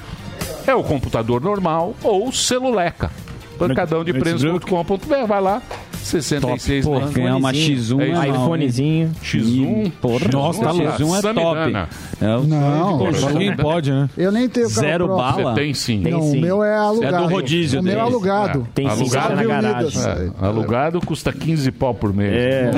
[0.66, 3.10] É o computador normal ou celuleca.
[3.58, 5.28] Pancadãodeprêmios.com.br.
[5.28, 5.62] Vai lá.
[6.08, 7.94] 66 Top, pô, ganhar uma X1 É isso.
[7.96, 9.12] anual, iPhonezinho.
[9.24, 10.28] X1, porra.
[10.32, 10.92] Nossa, tá louco.
[11.04, 11.96] X1 é top.
[12.22, 13.12] É o Não.
[13.32, 14.10] Ninguém pode, né?
[14.18, 15.44] Eu nem tenho carro Zero próprio.
[15.44, 15.54] bala?
[15.56, 16.00] Você tem sim.
[16.02, 17.16] Não, o meu é alugado.
[17.16, 18.68] É do rodízio O meu é alugado.
[18.76, 18.88] É.
[18.88, 20.06] alugado, Salve Unidas.
[20.06, 22.34] É, alugado custa 15 pau por mês.
[22.34, 22.72] É,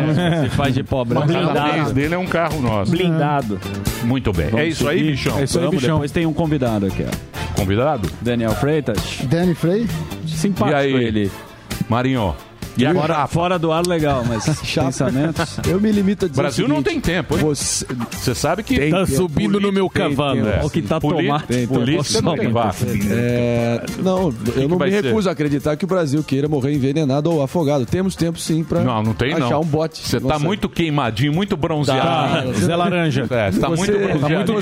[0.44, 1.18] se faz de pobre.
[1.18, 1.74] Mas Blindado.
[1.74, 2.92] mês dele é um carro nosso.
[2.92, 3.60] Blindado.
[4.04, 4.48] Muito bem.
[4.48, 5.38] Vamos é isso aí, bichão?
[5.40, 5.96] É isso aí, bichão.
[5.96, 7.30] Depois tem um convidado aqui, ó.
[7.60, 8.10] Convidado?
[8.22, 9.20] Daniel Freitas.
[9.24, 9.86] Danny Frey?
[10.26, 10.94] Simpático E aí?
[10.94, 11.32] ele.
[11.90, 12.34] Marinho.
[12.82, 13.28] E a fora, chapa?
[13.28, 15.58] fora do ar, legal, mas pensamentos...
[15.68, 17.44] Eu me limito a dizer Brasil o não seguinte, tem tempo, hein?
[17.44, 18.78] Você, Você sabe que.
[18.78, 19.18] Tem Tá tempo.
[19.18, 20.48] subindo no meu Tem cavalo.
[20.48, 20.62] É.
[20.64, 21.48] O que tá Poli- tomate.
[21.48, 22.76] Tem, Polícia não tem vaca.
[23.12, 25.04] É, não, eu não me ser?
[25.04, 27.86] recuso a acreditar que o Brasil queira morrer envenenado ou afogado.
[27.86, 29.62] Temos tempo sim pra Não, não tem achar não.
[29.62, 30.02] um bote.
[30.08, 32.02] Você tá muito queimadinho, muito bronzeado.
[32.02, 33.28] Tá, Zé Laranja.
[33.30, 34.36] É, você tá Você- muito tá bronzeado.
[34.36, 34.62] muito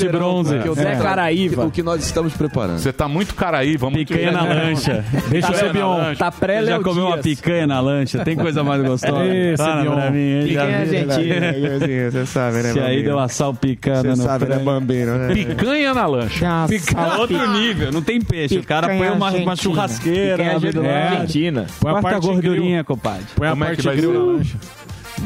[0.00, 0.54] surpreenderão, Bronze.
[0.56, 0.74] É.
[0.74, 1.64] sei Caraíva.
[1.66, 2.78] O que nós estamos preparando.
[2.78, 5.04] Você tá muito caraí, vamos Picanha na lancha.
[5.28, 6.16] Deixa eu ser.
[6.16, 7.19] Tá pré Já Léo comeu uma Dias.
[7.22, 8.24] Picanha na lancha?
[8.24, 9.24] Tem coisa mais gostosa?
[9.26, 9.94] Esse, Fala Bion.
[9.94, 10.96] pra mim, Picanha vi.
[10.98, 12.10] argentina.
[12.10, 15.34] Você sabe, né, Se aí deu uma salpicana Você no sabe, né, bambino, né?
[15.34, 16.48] Picanha na lancha.
[16.96, 18.58] A outro nível, não tem peixe.
[18.58, 20.98] O cara põe Picanha uma, uma churrasqueira Picanha.
[20.98, 21.66] Argentina.
[21.80, 23.24] Põe a Quarta parte gordurinha, compadre.
[23.36, 24.02] Põe a é parte ser?
[24.02, 24.56] na lancha.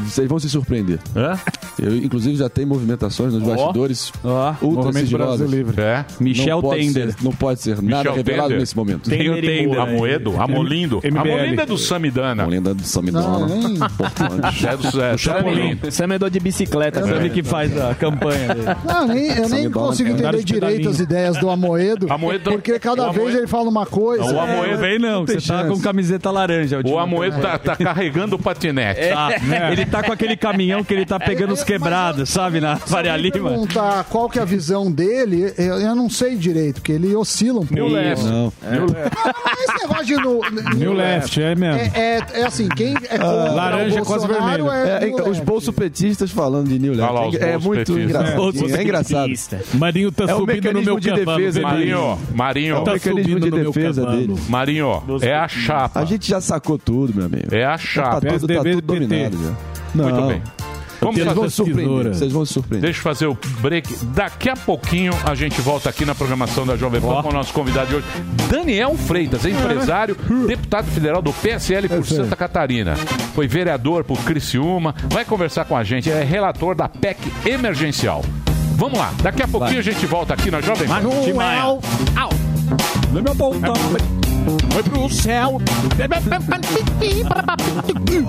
[0.03, 0.99] Vocês vão se surpreender.
[1.15, 1.37] Hã?
[1.81, 5.49] Eu, inclusive, já tem movimentações nos bastidores Ó, ultra Movimento Brasil sigilosas.
[5.51, 5.81] Livre.
[5.81, 6.05] É.
[6.19, 7.11] Michel não Tender.
[7.11, 8.59] Ser, não pode ser nada Michel revelado Tender.
[8.59, 9.09] nesse momento.
[9.09, 9.79] Tem o Tender.
[9.79, 10.97] Amoedo, Amolindo.
[11.03, 11.19] MBL.
[11.19, 12.43] Amolindo é do Samidana.
[12.43, 13.27] Uma lenda do Samidona.
[13.39, 14.67] Não, nem- Importante.
[14.67, 15.91] É do é, Samolindo.
[15.91, 17.05] Sam é de bicicleta.
[17.05, 18.67] Sabe que faz a campanha dele.
[18.85, 20.21] Não, nem, eu nem consigo cara.
[20.29, 23.85] entender de direito as ideias do Amoedo, Amoedo- porque cada o vez ele fala uma
[23.85, 24.23] coisa.
[24.23, 26.79] Não, o Não Amoedo, vem não, você tá com camiseta laranja.
[26.83, 29.09] o Amoedo tá, tá carregando o patinete.
[29.09, 29.29] Tá.
[29.85, 33.49] Ele tá com aquele caminhão que ele tá pegando os quebrados, sabe, na Faria Lima.
[33.49, 37.59] perguntar qual que é a visão dele, eu, eu não sei direito, porque ele oscila
[37.59, 37.73] um pouco.
[37.75, 38.25] New Left.
[38.25, 38.53] Não.
[38.71, 39.17] New Left.
[39.63, 40.41] Esse negócio de no,
[40.75, 41.79] New Left, é mesmo.
[41.79, 44.71] É, é, é assim, quem é contra laranja o é quase Bolsonaro vermelho.
[44.87, 47.35] é, É, New os bolsopetistas falando de New Olha lá, Left.
[47.37, 48.01] os É muito bolsopetistas.
[48.11, 48.75] engraçado.
[48.79, 49.77] É, engraçado.
[49.77, 51.37] Marinho tá É o subindo no mecanismo meu de cavalo.
[51.37, 51.61] defesa beleza.
[51.61, 54.19] Marinho, Marinho, É o Tá mecanismo subindo de no meu defesa cavalo.
[54.27, 54.35] dele.
[54.49, 55.99] Marinho, é a chapa.
[55.99, 57.53] A gente já sacou tudo, meu amigo.
[57.53, 58.21] É a Tá chapa.
[58.21, 59.05] tudo, tá PSDB tudo PT.
[59.05, 59.74] dominado já.
[59.95, 60.09] Não.
[60.09, 60.41] Muito bem.
[61.05, 62.15] Vamos fazer vão surpreender.
[62.15, 62.87] Vocês vão se surpreender.
[62.87, 63.93] Deixa eu fazer o break.
[64.05, 67.53] Daqui a pouquinho a gente volta aqui na programação da Jovem Pan com o nosso
[67.53, 68.07] convidado de hoje,
[68.49, 70.15] Daniel Freitas, é empresário,
[70.47, 72.95] deputado federal do PSL por Santa Catarina.
[73.33, 78.23] Foi vereador por Criciúma, vai conversar com a gente, é relator da PEC emergencial.
[78.75, 80.95] Vamos lá, daqui a pouquinho a gente volta aqui na Jovem Pan.
[80.95, 81.79] Manuel.
[82.15, 82.29] Au.
[84.71, 85.61] Foi pro céu.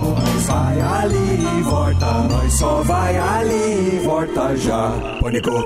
[0.02, 4.92] Nós vai ali e volta, nós só vai ali e volta já.
[5.20, 5.64] Pânico.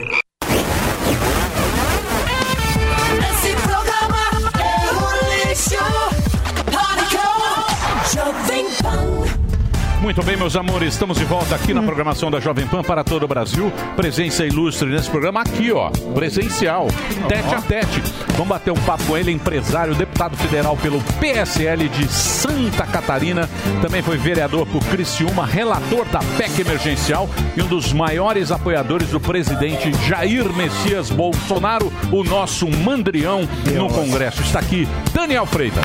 [10.00, 13.24] Muito bem, meus amores, estamos de volta aqui na programação da Jovem Pan para todo
[13.24, 13.70] o Brasil.
[13.96, 16.88] Presença ilustre nesse programa aqui, ó, presencial,
[17.28, 18.02] tete a tete.
[18.30, 23.46] Vamos bater um papo com ele, empresário, deputado federal pelo PSL de Santa Catarina.
[23.82, 29.20] Também foi vereador por Criciúma, relator da PEC emergencial e um dos maiores apoiadores do
[29.20, 33.46] presidente Jair Messias Bolsonaro, o nosso mandrião
[33.76, 34.40] no Congresso.
[34.40, 35.84] Está aqui Daniel Freitas.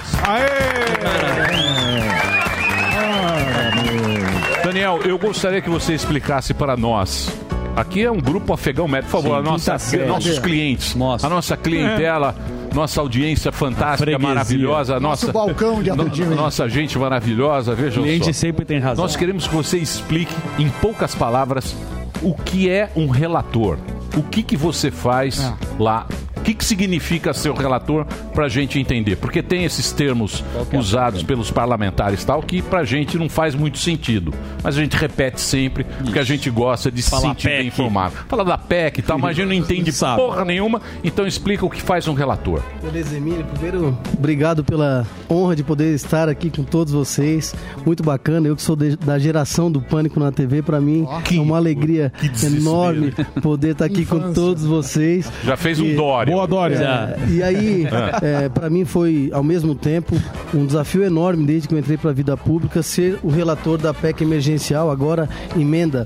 [4.76, 7.30] Daniel, eu gostaria que você explicasse para nós.
[7.78, 11.56] Aqui é um grupo afegão médico, por favor, Sim, a nossa, nossos clientes, a nossa
[11.56, 12.36] clientela,
[12.74, 18.34] nossa audiência fantástica, maravilhosa, Nosso nossa balcão de no- nossa gente maravilhosa, vejam cliente só.
[18.34, 19.02] sempre tem razão.
[19.06, 21.74] Nós queremos que você explique em poucas palavras
[22.22, 23.78] o que é um relator.
[24.14, 25.54] O que que você faz Ah.
[25.80, 26.06] lá?
[26.46, 29.16] O que, que significa ser o relator para a gente entender?
[29.16, 33.28] Porque tem esses termos é usados pelos parlamentares e tal que para a gente não
[33.28, 34.32] faz muito sentido.
[34.64, 37.68] Mas a gente repete sempre porque a gente gosta de se Fala sentir bem PEC.
[37.70, 38.14] informado.
[38.30, 40.22] Fala da PEC e tal, mas a gente não entende Sabe.
[40.22, 40.84] porra nenhuma.
[41.04, 42.62] Então explica o que faz um relator.
[42.80, 43.44] Beleza, Emílio.
[43.46, 47.56] Primeiro, obrigado pela honra de poder estar aqui com todos vocês.
[47.84, 48.48] Muito bacana.
[48.48, 52.14] Eu que sou de- da geração do Pânico na TV, para mim é uma alegria
[52.44, 55.28] enorme poder estar aqui com todos vocês.
[55.44, 56.35] Já fez um E- Dória.
[56.36, 56.78] Boa, Dória.
[56.78, 57.88] É, e aí,
[58.22, 60.16] é, para mim foi, ao mesmo tempo,
[60.54, 63.94] um desafio enorme desde que eu entrei para a vida pública ser o relator da
[63.94, 66.06] PEC emergencial, agora emenda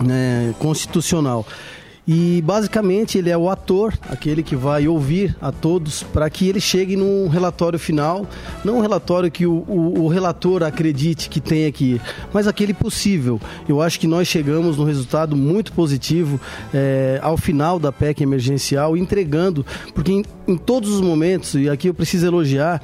[0.00, 1.44] né, constitucional.
[2.06, 6.60] E basicamente ele é o ator, aquele que vai ouvir a todos para que ele
[6.60, 8.26] chegue num relatório final,
[8.62, 12.74] não um relatório que o, o- o relator acredite que tenha que ir, mas aquele
[12.74, 13.40] possível.
[13.66, 16.38] Eu acho que nós chegamos num resultado muito positivo
[16.74, 21.88] eh, ao final da PEC emergencial, entregando, porque em, em todos os momentos, e aqui
[21.88, 22.82] eu preciso elogiar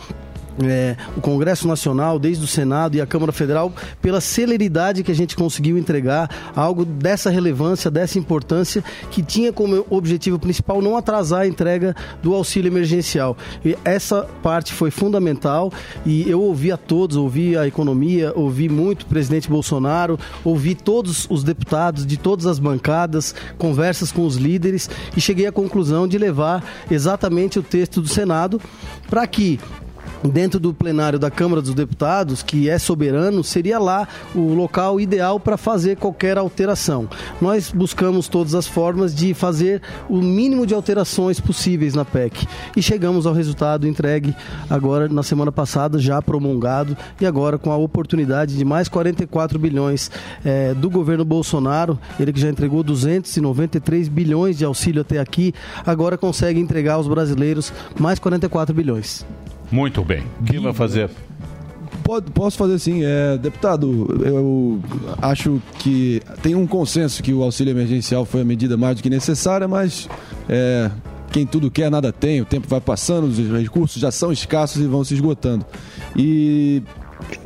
[0.62, 5.14] é, o Congresso Nacional, desde o Senado e a Câmara Federal, pela celeridade que a
[5.14, 11.42] gente conseguiu entregar algo dessa relevância, dessa importância, que tinha como objetivo principal não atrasar
[11.42, 13.36] a entrega do auxílio emergencial.
[13.64, 15.72] E essa parte foi fundamental
[16.04, 21.26] e eu ouvi a todos, ouvi a economia, ouvi muito o presidente Bolsonaro, ouvi todos
[21.30, 26.18] os deputados de todas as bancadas, conversas com os líderes e cheguei à conclusão de
[26.18, 28.60] levar exatamente o texto do Senado
[29.08, 29.58] para que
[30.28, 35.40] dentro do plenário da Câmara dos Deputados, que é soberano, seria lá o local ideal
[35.40, 37.08] para fazer qualquer alteração.
[37.40, 42.46] Nós buscamos todas as formas de fazer o mínimo de alterações possíveis na PEC
[42.76, 44.34] e chegamos ao resultado entregue
[44.68, 50.10] agora na semana passada, já promulgado e agora com a oportunidade de mais 44 bilhões
[50.44, 55.54] eh, do governo Bolsonaro, ele que já entregou 293 bilhões de auxílio até aqui,
[55.84, 59.24] agora consegue entregar aos brasileiros mais 44 bilhões.
[59.70, 60.24] Muito bem.
[60.46, 61.10] Quem vai fazer?
[62.04, 63.02] Pode- posso fazer sim.
[63.04, 64.80] É, deputado, eu
[65.22, 69.10] acho que tem um consenso que o auxílio emergencial foi a medida mais do que
[69.10, 70.08] necessária, mas
[70.48, 70.90] é,
[71.30, 72.40] quem tudo quer, nada tem.
[72.40, 75.64] O tempo vai passando, os recursos já são escassos e vão se esgotando.
[76.16, 76.82] E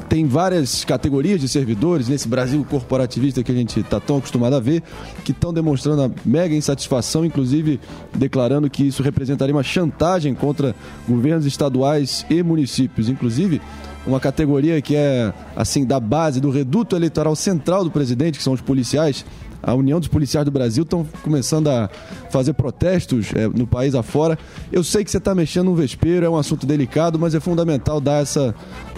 [0.08, 4.60] tem várias categorias de servidores nesse Brasil corporativista que a gente está tão acostumado a
[4.60, 4.82] ver,
[5.24, 7.80] que estão demonstrando a mega insatisfação, inclusive
[8.14, 10.74] declarando que isso representaria uma chantagem contra
[11.08, 13.08] governos estaduais e municípios.
[13.08, 13.60] Inclusive,
[14.06, 18.52] uma categoria que é assim da base do reduto eleitoral central do presidente, que são
[18.52, 19.24] os policiais.
[19.66, 21.88] A União dos Policiais do Brasil estão começando a
[22.30, 24.38] fazer protestos é, no país afora.
[24.70, 28.00] Eu sei que você está mexendo no vespeiro, é um assunto delicado, mas é fundamental
[28.00, 28.54] dar essa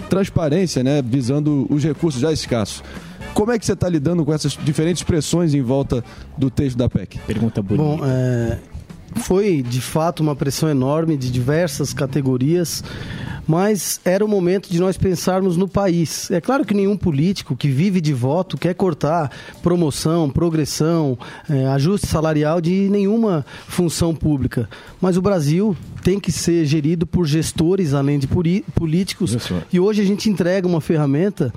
[0.09, 2.83] transparência, né, visando os recursos já escassos.
[3.33, 6.03] Como é que você está lidando com essas diferentes pressões em volta
[6.37, 7.19] do texto da PEC?
[7.27, 8.57] Pergunta Bom, é,
[9.15, 12.83] foi de fato uma pressão enorme de diversas categorias,
[13.47, 16.29] mas era o momento de nós pensarmos no país.
[16.29, 19.31] É claro que nenhum político que vive de voto quer cortar
[19.63, 21.17] promoção, progressão,
[21.49, 27.25] é, ajuste salarial de nenhuma função pública, mas o Brasil tem que ser gerido por
[27.25, 29.37] gestores além de políticos.
[29.71, 31.53] E hoje a gente entrega uma ferramenta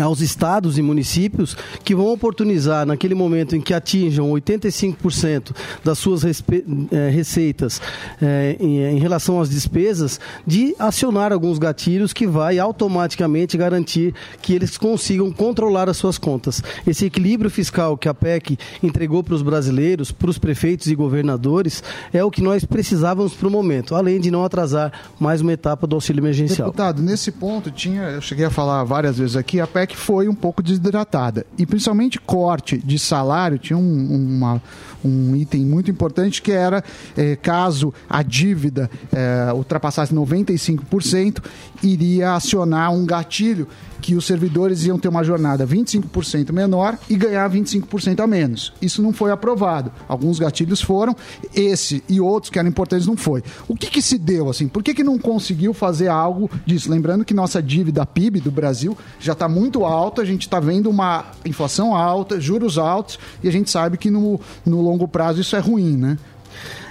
[0.00, 6.24] aos estados e municípios que vão oportunizar naquele momento em que atinjam 85% das suas
[6.24, 7.80] eh, receitas
[8.20, 14.76] eh, em relação às despesas de acionar alguns gatilhos que vai automaticamente garantir que eles
[14.76, 16.62] consigam controlar as suas contas.
[16.86, 21.82] Esse equilíbrio fiscal que a PEC entregou para os brasileiros, para os prefeitos e governadores,
[22.12, 25.86] é o que nós precisávamos para o momento, além de não atrasar mais uma etapa
[25.86, 26.68] do auxílio emergencial.
[26.68, 30.34] Deputado, nesse ponto tinha, eu cheguei a falar várias vezes aqui, a PEC foi um
[30.34, 31.44] pouco desidratada.
[31.58, 34.62] E principalmente corte de salário, tinha um, uma-
[35.04, 36.82] um item muito importante que era
[37.16, 41.42] eh, caso a dívida eh, ultrapassasse 95%,
[41.82, 43.68] iria acionar um gatilho
[44.04, 48.70] que os servidores iam ter uma jornada 25% menor e ganhar 25% a menos.
[48.82, 49.90] Isso não foi aprovado.
[50.06, 51.16] Alguns gatilhos foram,
[51.54, 53.42] esse e outros que eram importantes não foi.
[53.66, 54.68] O que, que se deu assim?
[54.68, 56.90] Por que, que não conseguiu fazer algo disso?
[56.90, 60.90] Lembrando que nossa dívida PIB do Brasil já está muito alta, a gente está vendo
[60.90, 65.56] uma inflação alta, juros altos e a gente sabe que no, no longo prazo isso
[65.56, 66.18] é ruim, né?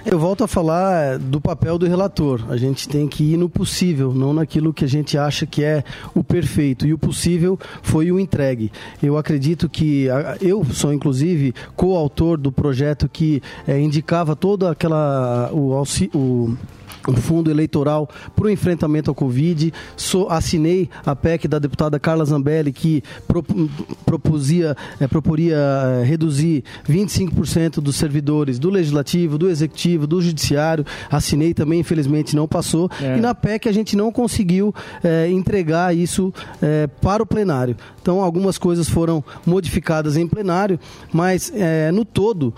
[0.05, 2.43] Eu volto a falar do papel do relator.
[2.49, 5.81] A gente tem que ir no possível, não naquilo que a gente acha que é
[6.13, 6.85] o perfeito.
[6.85, 8.69] E o possível foi o entregue.
[9.01, 10.07] Eu acredito que
[10.41, 15.81] eu sou inclusive coautor do projeto que eh, indicava toda aquela o,
[16.13, 16.57] o
[17.07, 19.73] o fundo eleitoral para o enfrentamento ao Covid.
[19.97, 23.43] Sou- assinei a PEC da deputada Carla Zambelli, que pro-
[24.05, 30.85] propusia, eh, proporia eh, reduzir 25% dos servidores do Legislativo, do Executivo, do Judiciário.
[31.09, 32.89] Assinei também, infelizmente não passou.
[33.01, 33.17] É.
[33.17, 34.73] E na PEC a gente não conseguiu
[35.03, 36.33] eh, entregar isso
[37.01, 37.75] para o plenário.
[38.01, 40.79] Então algumas coisas foram modificadas em plenário,
[41.11, 41.51] mas
[41.93, 42.53] no todo,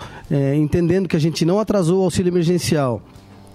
[0.56, 3.00] entendendo que a gente não atrasou o auxílio emergencial,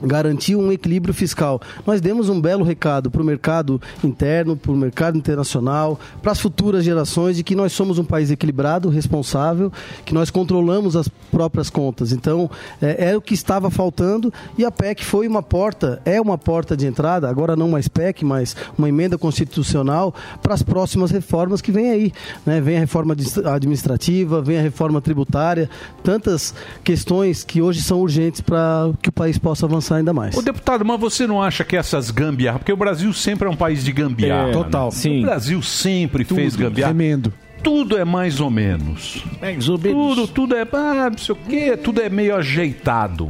[0.01, 1.61] garantir um equilíbrio fiscal.
[1.85, 6.39] Nós demos um belo recado para o mercado interno, para o mercado internacional, para as
[6.39, 9.71] futuras gerações de que nós somos um país equilibrado, responsável,
[10.05, 12.11] que nós controlamos as próprias contas.
[12.11, 12.49] Então,
[12.81, 16.75] é, é o que estava faltando e a PEC foi uma porta, é uma porta
[16.75, 21.71] de entrada, agora não mais PEC, mas uma emenda constitucional para as próximas reformas que
[21.71, 22.13] vem aí.
[22.45, 22.59] Né?
[22.61, 23.15] Vem a reforma
[23.53, 25.69] administrativa, vem a reforma tributária,
[26.03, 30.35] tantas questões que hoje são urgentes para que o país possa avançar ainda mais.
[30.35, 33.55] Ô deputado, mas você não acha que essas gambiarras, porque o Brasil sempre é um
[33.55, 34.49] país de gambiarra.
[34.49, 34.85] É, total.
[34.85, 34.91] né?
[34.91, 35.19] Sim.
[35.19, 36.93] O Brasil sempre fez Tudo, gambiarra.
[36.93, 37.33] tremendo.
[37.63, 39.23] Tudo é mais ou menos.
[39.65, 43.29] Tudo, tudo é, ah, não sei o quê, tudo é meio ajeitado.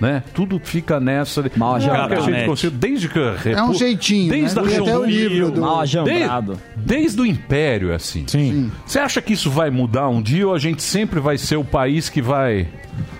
[0.00, 0.22] Né?
[0.34, 1.42] Tudo fica nessa.
[1.42, 2.46] de- Mal que a gente ajeitado.
[2.46, 4.76] conseguiu desde que É um jeitinho, Desde né?
[4.76, 6.58] a até o livro do- Mal ajambrado.
[6.76, 8.24] Desde, desde o Império é assim.
[8.26, 8.70] Sim.
[8.84, 11.64] Você acha que isso vai mudar um dia ou a gente sempre vai ser o
[11.64, 12.68] país que vai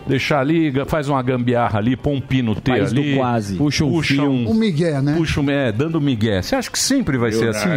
[0.06, 3.56] deixar ali, faz uma gambiarra ali, põe um pino T país ali, quase.
[3.56, 5.14] puxa um, puxa um, O Miguel, né?
[5.16, 6.42] puxa um, é, dando migué.
[6.42, 7.68] Você acha que sempre vai ser assim?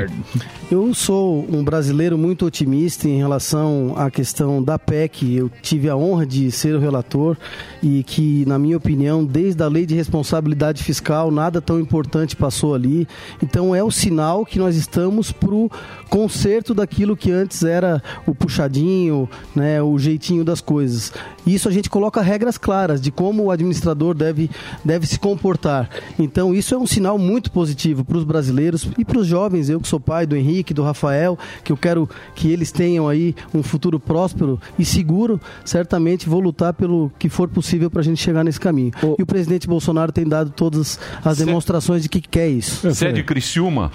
[0.70, 5.36] Eu sou um brasileiro muito otimista em relação à questão da PEC.
[5.36, 7.38] Eu tive a honra de ser o relator
[7.82, 12.76] e que, na minha opinião, desde a lei de responsabilidade fiscal, nada tão importante passou
[12.76, 13.08] ali.
[13.42, 15.72] Então é o sinal que nós estamos para o
[16.10, 21.14] conserto daquilo que antes era o puxadinho, né, o jeitinho das coisas.
[21.46, 24.50] Isso a gente coloca regras claras de como o administrador deve,
[24.84, 25.90] deve se comportar.
[26.18, 29.70] Então isso é um sinal muito positivo para os brasileiros e para os jovens.
[29.70, 33.36] Eu que sou pai do Henrique, do Rafael, que eu quero que eles tenham aí
[33.54, 35.40] um futuro próspero e seguro.
[35.66, 38.92] Certamente vou lutar pelo que for possível para a gente chegar nesse caminho.
[39.18, 42.88] E o presidente Bolsonaro tem dado todas as demonstrações de que quer isso.
[42.88, 43.92] Você é de Criciúma?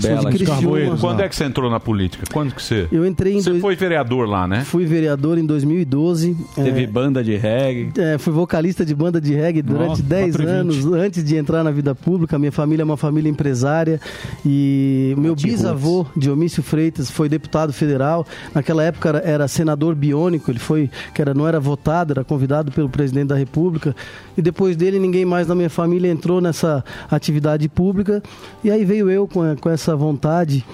[0.00, 0.96] Sou de Criciúma.
[0.98, 2.24] Quando é que você entrou na política?
[2.32, 2.88] Quando que você...
[2.90, 4.62] Eu entrei em Você dois- foi vereador lá, né?
[4.64, 6.36] Fui vereador em 2012.
[6.54, 7.92] Teve é, banda de reggae.
[7.98, 10.46] É, fui vocalista de banda de reggae durante Nossa, 10 4,20.
[10.46, 12.38] anos, antes de entrar na vida pública.
[12.38, 14.00] Minha família é uma família empresária
[14.46, 18.26] e meu bisavô, Dionísio Freitas, foi deputado federal.
[18.54, 22.70] Naquela época era, era senador biônico, ele foi, que era, não era votado, era convidado
[22.72, 23.94] pelo presidente da República.
[24.36, 28.22] E depois dele, ninguém mais na minha família entrou nessa atividade pública.
[28.64, 30.64] E aí veio eu com, com essa vontade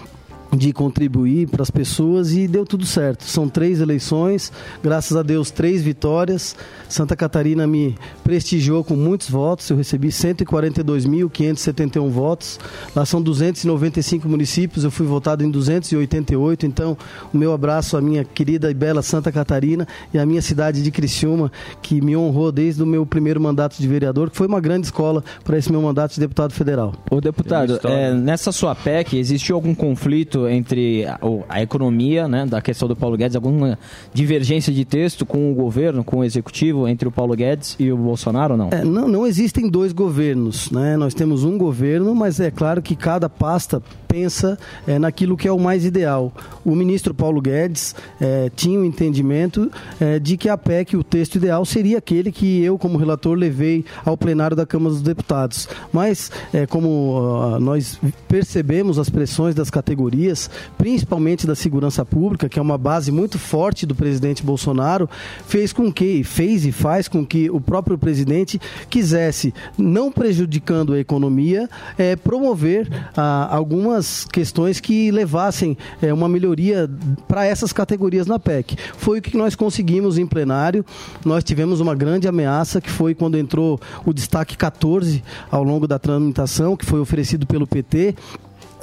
[0.53, 3.25] de contribuir para as pessoas e deu tudo certo.
[3.25, 6.57] São três eleições, graças a Deus, três vitórias.
[6.89, 7.95] Santa Catarina me
[8.25, 12.59] prestigiou com muitos votos, eu recebi 142.571 votos.
[12.95, 16.67] Lá são 295 municípios, eu fui votado em 288.
[16.67, 16.97] Então,
[17.33, 20.91] o meu abraço à minha querida e bela Santa Catarina e à minha cidade de
[20.91, 24.87] Criciúma, que me honrou desde o meu primeiro mandato de vereador, que foi uma grande
[24.87, 26.95] escola para esse meu mandato de deputado federal.
[27.11, 31.19] Ô deputado, é, nessa sua PEC, existiu algum conflito entre a,
[31.49, 33.79] a economia, né, da questão do Paulo Guedes, alguma
[34.13, 37.97] divergência de texto com o governo, com o executivo, entre o Paulo Guedes e o
[37.97, 38.69] Bolsonaro não?
[38.71, 40.97] É, não, não existem dois governos, né?
[40.97, 45.53] Nós temos um governo, mas é claro que cada pasta pensa é, naquilo que é
[45.53, 46.33] o mais ideal.
[46.65, 49.71] O ministro Paulo Guedes é, tinha o entendimento
[50.01, 53.85] é, de que a PEC, o texto ideal, seria aquele que eu, como relator, levei
[54.05, 55.69] ao plenário da Câmara dos Deputados.
[55.93, 60.28] Mas, é, como ah, nós percebemos as pressões das categorias,
[60.77, 65.09] principalmente da segurança pública, que é uma base muito forte do presidente Bolsonaro,
[65.47, 68.61] fez com que, fez e faz com que o próprio presidente
[68.91, 71.69] quisesse, não prejudicando a economia,
[71.99, 76.89] eh, promover ah, algumas questões que levassem eh, uma melhoria
[77.27, 78.77] para essas categorias na PEC.
[78.97, 80.85] Foi o que nós conseguimos em plenário.
[81.25, 85.99] Nós tivemos uma grande ameaça, que foi quando entrou o destaque 14 ao longo da
[85.99, 88.15] tramitação, que foi oferecido pelo PT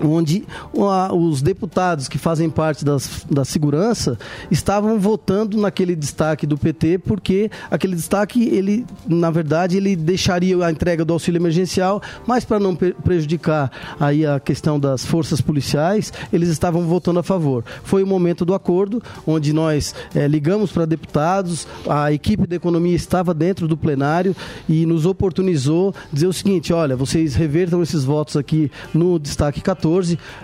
[0.04, 0.46] onde
[1.14, 4.18] os deputados que fazem parte das, da segurança
[4.52, 10.72] estavam votando naquele destaque do PT porque aquele destaque ele na verdade ele deixaria a
[10.72, 16.12] entrega do auxílio emergencial mas para não pre- prejudicar aí a questão das forças policiais
[16.32, 17.64] eles estavam votando a favor.
[17.84, 22.96] Foi o momento do acordo onde nós eh, ligamos para deputados a equipe da economia
[22.96, 24.36] estava dentro do plenário
[24.68, 29.85] e nos oportunizou dizer o seguinte olha vocês revertam esses votos aqui no destaque 14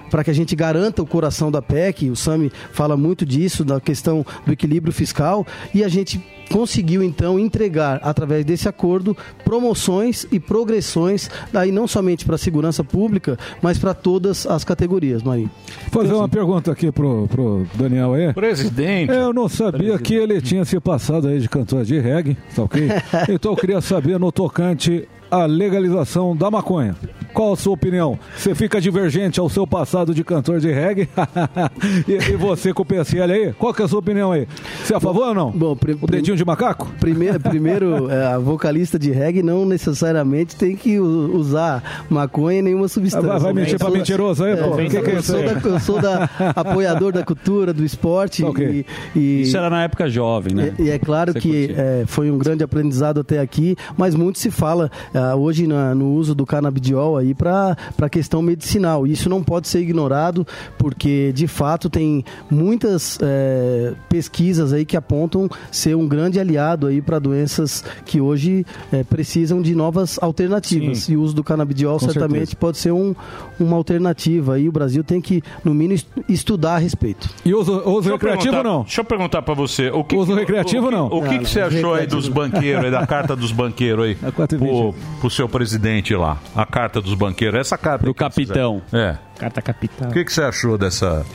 [0.10, 2.10] para que a gente garanta o coração da PEC.
[2.10, 6.22] O Sami fala muito disso, da questão do equilíbrio fiscal, e a gente
[6.52, 12.84] conseguiu então entregar através desse acordo promoções e progressões daí não somente para a segurança
[12.84, 15.50] pública, mas para todas as categorias, Marinho.
[15.92, 18.34] Fazer uma pergunta aqui pro, pro Daniel aí.
[18.34, 19.12] Presidente.
[19.12, 22.89] Eu não sabia que ele tinha se passado aí de cantor de reggae, tá ok?
[23.30, 26.96] Então eu queria saber no tocante à legalização da maconha.
[27.34, 28.18] Qual a sua opinião?
[28.38, 31.10] Você fica divergente ao seu passado de cantor de reggae?
[32.08, 33.54] e, e você com o PSL aí?
[33.54, 34.48] Qual que é a sua opinião aí?
[34.84, 35.52] Você é a favor ou não?
[35.52, 36.92] Bom, o dedinho de macaco?
[37.00, 42.88] Primeiro, primeiro é, a vocalista de reggae não necessariamente tem que usar maconha e nenhuma
[42.88, 43.28] substância.
[43.28, 44.66] Vai- vai mentir pra mentiroso aí, pô?
[44.80, 48.44] eu Que que é eu sou da- Eu sou da apoiador da cultura, do esporte.
[48.44, 48.86] Ok.
[49.16, 50.74] e, e- Isso era na época jovem, né?
[50.78, 54.40] E, e é claro Você que é, foi um grande aprendizado até aqui, mas muito
[54.40, 59.07] se fala ah, hoje na- no uso do canabidiol aí para a questão medicinal.
[59.07, 60.45] Isso não pode ser ignorado,
[60.78, 67.01] porque de fato tem muitas é, pesquisas aí que apontam ser um grande aliado aí
[67.01, 70.99] para doenças que hoje é, precisam de novas alternativas.
[70.99, 71.13] Sim.
[71.13, 72.57] E o uso do canabidiol Com certamente certeza.
[72.57, 73.15] pode ser um,
[73.59, 74.59] uma alternativa.
[74.59, 77.30] E o Brasil tem que, no mínimo, est- estudar a respeito.
[77.45, 78.82] E uso, uso Deixa recreativo perguntar- não?
[78.84, 79.89] Deixa eu perguntar pra você.
[79.91, 81.05] O que, Uso recreativo o que, não?
[81.07, 84.05] O que, Não, que não, você achou aí dos banqueiros, aí, da carta dos banqueiros
[84.05, 84.15] aí?
[84.15, 86.38] Pro, pro seu presidente lá.
[86.55, 87.59] A carta dos banqueiros.
[87.59, 88.03] Essa carta.
[88.03, 88.82] Pro capitão.
[88.91, 89.16] É.
[89.38, 90.09] Carta capital.
[90.09, 91.26] O que, que você achou dessa.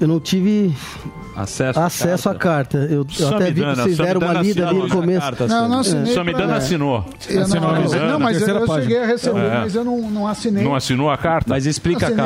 [0.00, 0.74] Eu não tive
[1.36, 2.78] acesso, acesso à carta.
[2.78, 5.26] Eu, eu até vi que vocês deram uma lida ali no começo.
[5.48, 6.12] Não, não assinei.
[6.12, 7.04] Só me pra- dando assinou.
[7.28, 8.06] Eu não, Assinou avisando.
[8.06, 9.58] não, mas eu, eu cheguei a receber, É.
[9.60, 10.64] mas eu não, não assinei.
[10.64, 11.46] Não assinou a carta?
[11.48, 12.24] Mas explica Assinei,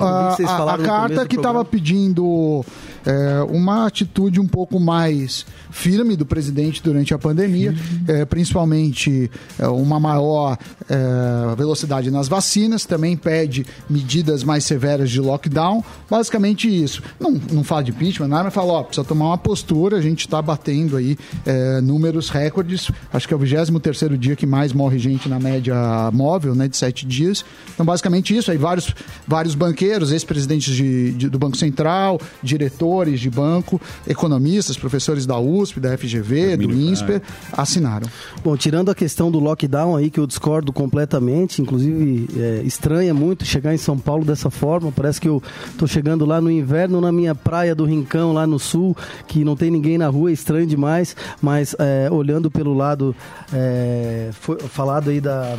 [0.00, 2.64] A, a- a carta que estava pedindo
[3.06, 7.74] é, uma atitude um pouco mais firme do presidente durante a pandemia,
[8.06, 15.20] é, principalmente é, uma maior é, velocidade nas vacinas, também pede medidas mais severas de
[15.20, 17.02] lockdown, basicamente isso.
[17.20, 20.20] Não, não fala de impeachment, nada, mas fala, ó, precisa tomar uma postura, a gente
[20.20, 24.98] está batendo aí é, números recordes, acho que é o 23º dia que mais morre
[24.98, 25.74] gente na média
[26.12, 27.44] móvel, né, de sete dias.
[27.74, 28.94] Então, basicamente isso, aí vários,
[29.26, 32.87] vários banqueiros, ex-presidentes de, de- do Banco Central, diretores
[33.20, 37.22] de banco, economistas, professores da USP, da FGV, do INSPER,
[37.52, 38.08] assinaram.
[38.42, 43.44] Bom, tirando a questão do lockdown aí, que eu discordo completamente, inclusive é, estranha muito
[43.44, 44.90] chegar em São Paulo dessa forma.
[44.90, 45.42] Parece que eu
[45.76, 49.54] tô chegando lá no inverno na minha praia do Rincão, lá no sul, que não
[49.54, 51.14] tem ninguém na rua, é estranho demais.
[51.40, 53.14] Mas é, olhando pelo lado
[53.52, 55.56] é, foi falado aí da.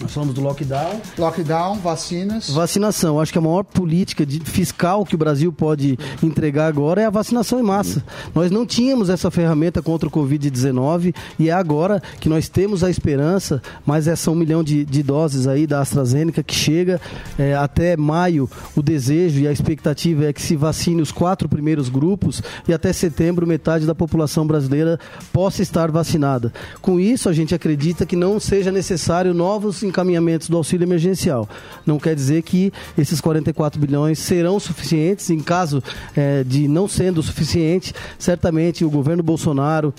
[0.00, 1.00] Nós falamos do lockdown.
[1.18, 2.48] Lockdown, vacinas.
[2.48, 3.20] Vacinação.
[3.20, 7.10] Acho que a maior política de- fiscal que o Brasil pode entregar agora é a
[7.10, 8.02] vacinação em massa.
[8.34, 12.88] Nós não tínhamos essa ferramenta contra o Covid-19 e é agora que nós temos a
[12.88, 16.98] esperança, mais essa um milhão de, de doses aí da AstraZeneca que chega
[17.38, 18.48] é, até maio.
[18.74, 22.90] O desejo e a expectativa é que se vacine os quatro primeiros grupos e até
[22.92, 24.98] setembro metade da população brasileira
[25.30, 26.52] possa estar vacinada.
[26.80, 31.48] Com isso, a gente acredita que não seja necessário novos encaminhamentos do auxílio emergencial.
[31.84, 35.28] Não quer dizer que esses 44 bilhões serão suficientes.
[35.30, 35.82] Em caso
[36.16, 39.92] eh, de não sendo suficiente, certamente o governo Bolsonaro,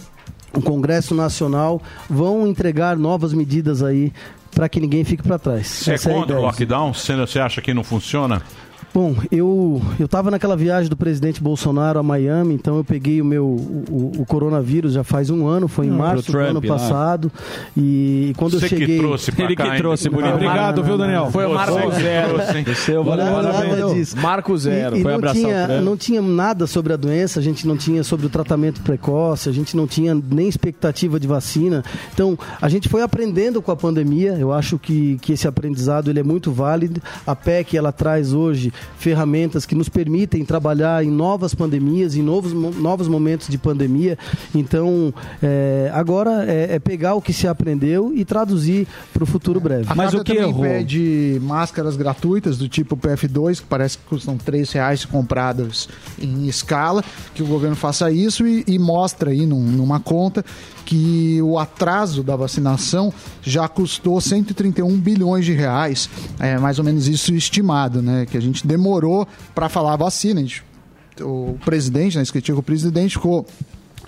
[0.53, 4.11] o Congresso Nacional vão entregar novas medidas aí
[4.53, 5.67] para que ninguém fique para trás.
[5.67, 6.93] Você é a contra o lockdown?
[6.93, 8.41] Você acha que não funciona?
[8.93, 13.25] Bom, eu eu estava naquela viagem do presidente Bolsonaro a Miami, então eu peguei o
[13.25, 17.31] meu o, o- coronavírus já faz um ano, foi em Ah, março do ano passado
[17.75, 19.77] e quando Você eu que cheguei trouxe pra Ele cá, que hein?
[19.77, 20.33] trouxe, bonito.
[20.33, 21.31] Obrigado, viu, Daniel?
[21.31, 22.33] Foi o Marco Você Zero.
[22.33, 22.63] trouxe, hein?
[22.67, 24.17] Você, eu vou Nada levar disso.
[24.17, 24.97] Marco Zero.
[24.97, 28.03] E, e Foi não, tinha, não tinha nada sobre a doença, a gente não tinha
[28.03, 31.81] sobre o tratamento precoce, a gente não tinha nem expectativa de vacina.
[32.13, 34.33] Então, a gente foi aprendendo com a pandemia.
[34.37, 37.01] Eu acho que, que esse aprendizado ele é muito válido.
[37.25, 42.53] A PEC ela traz hoje ferramentas que nos permitem trabalhar em novas pandemias, em novos,
[42.53, 44.17] novos momentos de pandemia.
[44.53, 49.59] Então, é, agora é, é pegar o que se aprendeu e traduzir para o futuro
[49.59, 49.85] breve.
[49.87, 55.05] A carta também pede máscaras gratuitas do tipo PF2, que parece que custam R$ reais
[55.05, 55.87] compradas
[56.19, 57.03] em escala,
[57.33, 60.43] que o governo faça isso e, e mostra aí num- numa conta
[60.85, 66.09] que o atraso da vacinação já custou 131 bilhões de reais,
[66.39, 68.25] é mais ou menos isso estimado, né?
[68.29, 70.63] Que a gente demorou para falar vacina, a gente
[71.19, 73.45] o presidente, na escritinha com o presidente, ficou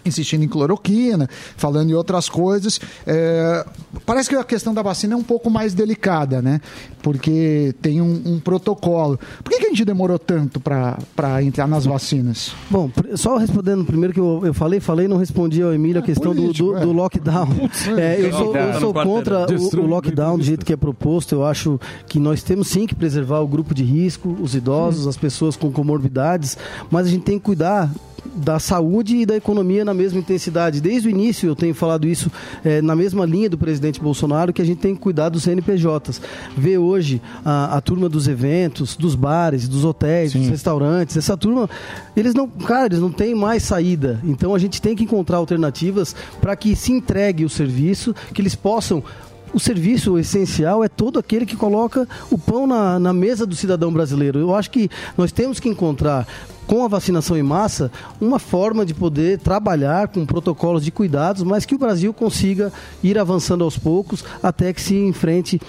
[0.05, 2.79] insistindo em cloroquina, falando em outras coisas.
[3.05, 3.65] É,
[4.05, 6.61] parece que a questão da vacina é um pouco mais delicada, né?
[7.01, 9.19] Porque tem um, um protocolo.
[9.43, 12.53] Por que, que a gente demorou tanto para entrar nas vacinas?
[12.69, 16.33] Bom, só respondendo primeiro que eu, eu falei, falei, não respondi ao Emílio a questão
[16.33, 16.81] do- político, do, é.
[16.81, 17.47] do lockdown.
[17.97, 21.33] É, eu sou, eu sou contra o, o lockdown do jeito que é proposto.
[21.35, 25.17] Eu acho que nós temos sim que preservar o grupo de risco, os idosos, as
[25.17, 26.57] pessoas com comorbidades,
[26.89, 27.91] mas a gente tem que cuidar
[28.35, 30.81] da saúde e da economia na mesma intensidade.
[30.81, 32.31] Desde o início eu tenho falado isso
[32.63, 36.21] eh, na mesma linha do presidente Bolsonaro, que a gente tem que cuidar dos CNPJs.
[36.57, 41.69] Ver hoje a, a turma dos eventos, dos bares, dos hotéis, dos restaurantes, essa turma,
[42.15, 44.19] eles não, cara, eles não têm mais saída.
[44.23, 48.55] Então a gente tem que encontrar alternativas para que se entregue o serviço, que eles
[48.55, 49.03] possam
[49.53, 53.93] o serviço essencial é todo aquele que coloca o pão na, na mesa do cidadão
[53.93, 54.39] brasileiro.
[54.39, 56.27] Eu acho que nós temos que encontrar
[56.65, 61.65] com a vacinação em massa, uma forma de poder trabalhar com protocolos de cuidados, mas
[61.65, 62.71] que o Brasil consiga
[63.03, 65.61] ir avançando aos poucos até que se enfrente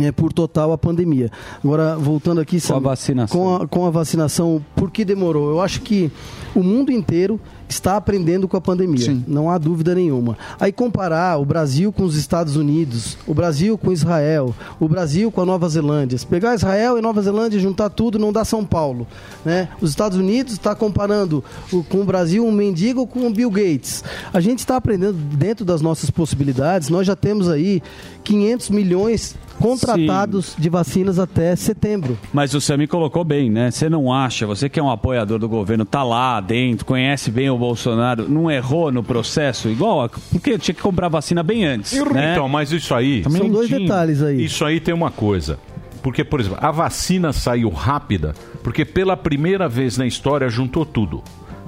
[0.00, 1.30] é, por total a pandemia.
[1.62, 2.60] Agora, voltando aqui...
[2.60, 3.40] Com a vacinação.
[3.40, 5.50] Com a, com a vacinação, por que demorou?
[5.50, 6.10] Eu acho que
[6.54, 7.40] o mundo inteiro
[7.72, 10.36] está aprendendo com a pandemia, não há dúvida nenhuma.
[10.60, 15.40] Aí comparar o Brasil com os Estados Unidos, o Brasil com Israel, o Brasil com
[15.40, 18.64] a Nova Zelândia, se pegar Israel e Nova Zelândia e juntar tudo, não dá São
[18.64, 19.06] Paulo.
[19.44, 19.68] Né?
[19.80, 21.42] Os Estados Unidos está comparando
[21.72, 24.04] o- com o Brasil um mendigo com o Bill Gates.
[24.32, 27.82] A gente está aprendendo dentro das nossas possibilidades, nós já temos aí
[28.24, 32.18] 500 milhões contratados de vacinas até setembro.
[32.32, 33.70] Mas o Sami colocou bem, né?
[33.70, 37.48] Você não acha, você que é um apoiador do governo, tá lá dentro, conhece bem
[37.50, 40.04] o Bolsonaro, não errou no processo igual?
[40.04, 42.32] a- Porque tinha que comprar vacina bem antes, né?
[42.32, 43.22] Então, mas isso aí.
[43.30, 44.44] São dois detalhes aí.
[44.44, 45.58] Isso aí tem uma coisa.
[46.02, 48.34] Porque, por exemplo, a vacina saiu rápida
[48.64, 51.22] porque pela primeira vez na história juntou tudo.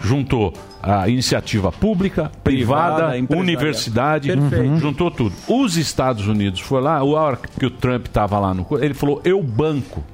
[0.05, 0.53] Juntou
[0.83, 4.77] a iniciativa pública, privada, Privada, universidade, Perfeito.
[4.77, 5.35] juntou tudo.
[5.49, 8.67] Os Estados Unidos foi lá, a hora que o Trump estava lá no.
[8.81, 10.05] Ele falou: eu banco.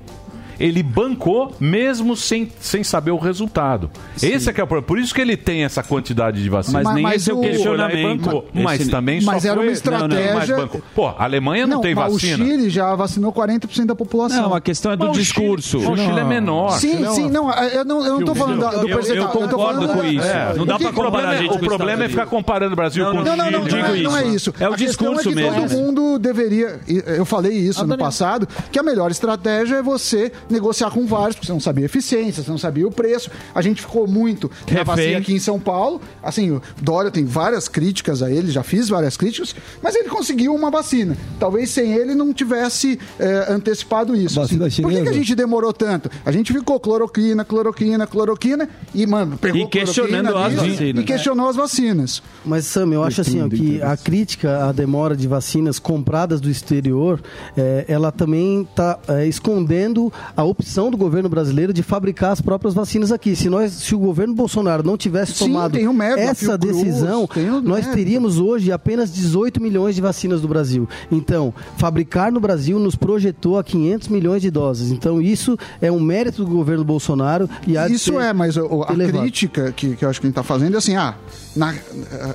[0.60, 3.90] Ele bancou mesmo sem, sem saber o resultado.
[4.22, 4.86] Esse é que é o problema.
[4.86, 6.82] Por isso que ele tem essa quantidade de vacina.
[6.82, 8.24] Mas nem Mas esse é o questionamento.
[8.26, 8.48] bancou.
[8.52, 9.66] Mas Esse- também Mas só era foi...
[9.66, 10.82] uma estratégia- mas bancou.
[10.94, 12.44] Pô, a Alemanha não, tem mas vacina.
[12.44, 14.42] O Chile já vacinou 40% da população.
[14.42, 15.80] Não, a questão é do Mas o discurso.
[15.80, 16.70] Chile- o Chile é menor.
[16.72, 19.28] Sim, sim, não, eu não, eu não tô falando da- do Eu- eu percentual.
[19.32, 19.56] tô concordo
[19.88, 20.26] falando com isso.
[20.26, 20.54] É.
[20.56, 23.24] Não dá pra comparar a gente o problema é ficar comparando o Brasil com o
[23.24, 23.82] não, não, não, Chile.
[23.82, 24.52] não, é, não é isso.
[24.60, 25.54] É o discurso é que mesmo.
[25.62, 26.80] todo mundo deveria.
[26.86, 31.46] Eu falei isso no passado, que a melhor estratégia é você negociar com vários, porque
[31.46, 33.30] você não sabia a eficiência, você não sabia o preço.
[33.54, 34.84] A gente ficou muito na Refém.
[34.84, 36.00] vacina aqui em São Paulo.
[36.22, 40.54] Assim, o Dória tem várias críticas a ele, já fiz várias críticas, mas ele conseguiu
[40.54, 41.16] uma vacina.
[41.38, 44.40] Talvez sem ele não tivesse eh, antecipado isso.
[44.40, 46.10] Assim, por que, que a gente demorou tanto?
[46.24, 51.02] A gente ficou cloroquina, cloroquina, cloroquina e, mano, pegou E questionando cloroquina as vacinas.
[51.02, 52.22] E questionou as vacinas.
[52.44, 56.50] Mas, Sam, eu acho assim, ó, que a crítica à demora de vacinas compradas do
[56.50, 57.20] exterior,
[57.56, 63.12] eh, ela também está escondendo a opção do governo brasileiro de fabricar as próprias vacinas
[63.12, 63.36] aqui.
[63.36, 67.28] Se, nós, se o governo Bolsonaro não tivesse Sim, tomado a essa decisão,
[67.62, 70.88] nós teríamos hoje apenas 18 milhões de vacinas do Brasil.
[71.12, 74.90] Então, fabricar no Brasil nos projetou a 500 milhões de doses.
[74.90, 78.62] Então, isso é um mérito do governo Bolsonaro e Isso é, mas a
[78.94, 81.16] crítica que, que eu acho que a gente está fazendo é assim, ah,
[81.56, 81.78] na, eh,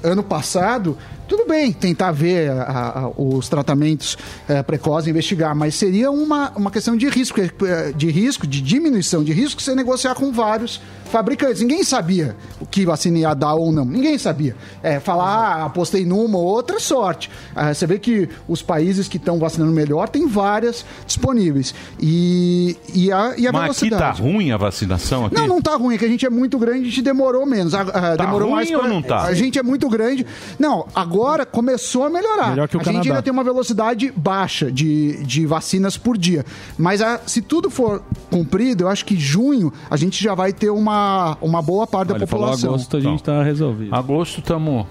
[0.03, 0.97] ano passado,
[1.27, 2.63] tudo bem tentar ver a-
[3.05, 8.09] a- os tratamentos eh, precoces, investigar, mas seria uma, uma questão de risco, eh, de
[8.11, 11.61] risco, de diminuição de risco, você negociar com vários fabricantes.
[11.61, 13.85] Ninguém sabia o que vacina ia dar ou não.
[13.85, 14.55] Ninguém sabia.
[14.83, 15.25] É, falar,
[15.61, 17.29] ah, apostei numa ou outra, é sorte.
[17.55, 21.73] Ah, você vê que os países que estão vacinando melhor têm várias disponíveis.
[21.99, 24.21] E, e a, e a Mas aqui tá velocidade.
[24.21, 25.35] ruim a vacinação aqui?
[25.35, 27.73] Não, não tá ruim, é que a gente é muito grande, a gente demorou menos.
[27.73, 29.21] A, a- demorou ruim mais ou não tá?
[29.23, 30.25] A gente é muito grande.
[30.59, 32.49] Não, agora começou a melhorar.
[32.51, 33.09] Melhor que o a gente Canadá.
[33.09, 36.45] ainda tem uma velocidade baixa de, de vacinas por dia.
[36.77, 40.69] Mas a- se tudo for cumprido, eu acho que junho a gente já vai ter
[40.69, 40.95] uma,
[41.41, 42.69] uma boa parte da Olha, falou população.
[42.71, 43.93] agosto, a gente tá resolvido.
[43.95, 44.85] Agosto estamos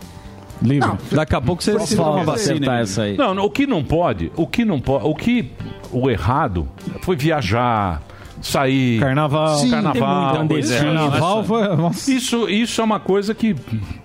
[0.63, 0.89] livre.
[0.89, 2.55] Não, Daqui a pouco você Só toma uma vacina.
[2.55, 3.17] acertar essa aí.
[3.17, 5.51] Não, o que não pode, o que não pode, o que
[5.93, 6.69] o errado
[7.03, 8.01] foi viajar,
[8.41, 9.57] sair, Carnaval.
[9.59, 10.71] Sim, carnaval, muito.
[10.73, 12.15] É, Carnaval isso- foi-.
[12.17, 13.57] Isso, isso é uma coisa que,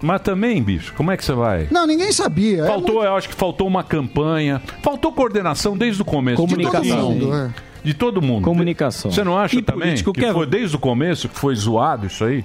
[0.01, 1.68] mas também, bicho, como é que você vai?
[1.72, 2.64] Não, ninguém sabia.
[2.64, 6.38] É Faltou, eu acho que faltou uma campanha, faltou coordenação desde o começo.
[6.41, 7.14] Comunicação.
[7.18, 7.26] De
[7.80, 7.84] todo mundo.
[7.84, 7.84] Sim.
[7.84, 8.44] De todo mundo.
[8.44, 9.12] Comunicação.
[9.12, 11.56] Você não acha E também político que que é- foi desde o começo que foi
[11.56, 12.44] zoado isso aí?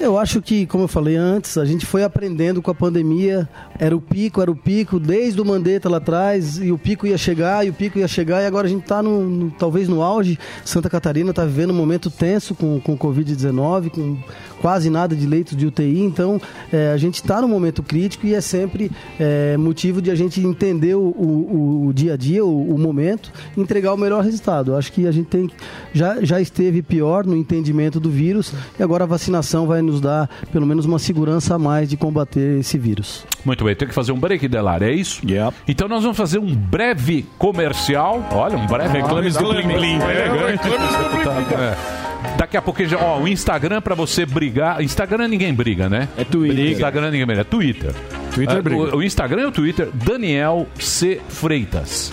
[0.00, 3.48] Eu acho que, como eu falei antes, a gente foi aprendendo com a pandemia.
[3.80, 7.18] Era o pico, era o pico, desde o Mandetta lá atrás, e o pico ia
[7.18, 10.00] chegar, e o pico ia chegar, e agora a gente está no, no- talvez no
[10.00, 10.38] auge.
[10.64, 14.16] Santa Catarina está vivendo um momento tenso com, com Covid-19, com
[14.60, 16.00] quase nada de leitos de UTI.
[16.02, 16.40] Então,
[16.72, 20.40] eh, a gente está num momento crítico e é sempre eh, motivo de a gente
[20.40, 24.74] entender o, o- o dia a dia, o, o momento, e entregar o melhor resultado.
[24.76, 25.48] Acho que a gente tem
[25.92, 30.28] já, já esteve pior no entendimento do vírus e agora a vacinação vai nos dar
[30.52, 33.24] pelo menos uma segurança a mais de combater esse vírus.
[33.44, 35.20] Muito bem, tem que fazer um break, Delar, é isso?
[35.66, 38.26] Então nós vamos fazer um breve comercial.
[38.32, 39.98] Olha, um breve Reclames do Blim Blim.
[39.98, 41.54] É, reclames do Blim Blim.
[41.62, 42.07] É.
[42.36, 44.82] Daqui a pouco, já- ó, o Instagram pra você brigar.
[44.82, 46.08] Instagram ninguém briga, né?
[46.16, 46.70] É Twitter.
[46.72, 47.92] Instagram ninguém briga, é Twitter.
[48.34, 48.80] Twitter Ah, briga.
[48.80, 51.20] o, o Instagram e o Twitter, Daniel C.
[51.28, 52.12] Freitas.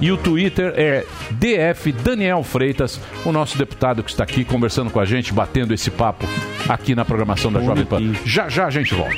[0.00, 4.98] E o Twitter é DF Daniel Freitas, o nosso deputado que está aqui conversando com
[4.98, 6.26] a gente, batendo esse papo
[6.66, 8.00] aqui na programação da Jovem Pan.
[8.24, 9.16] Já já a gente volta.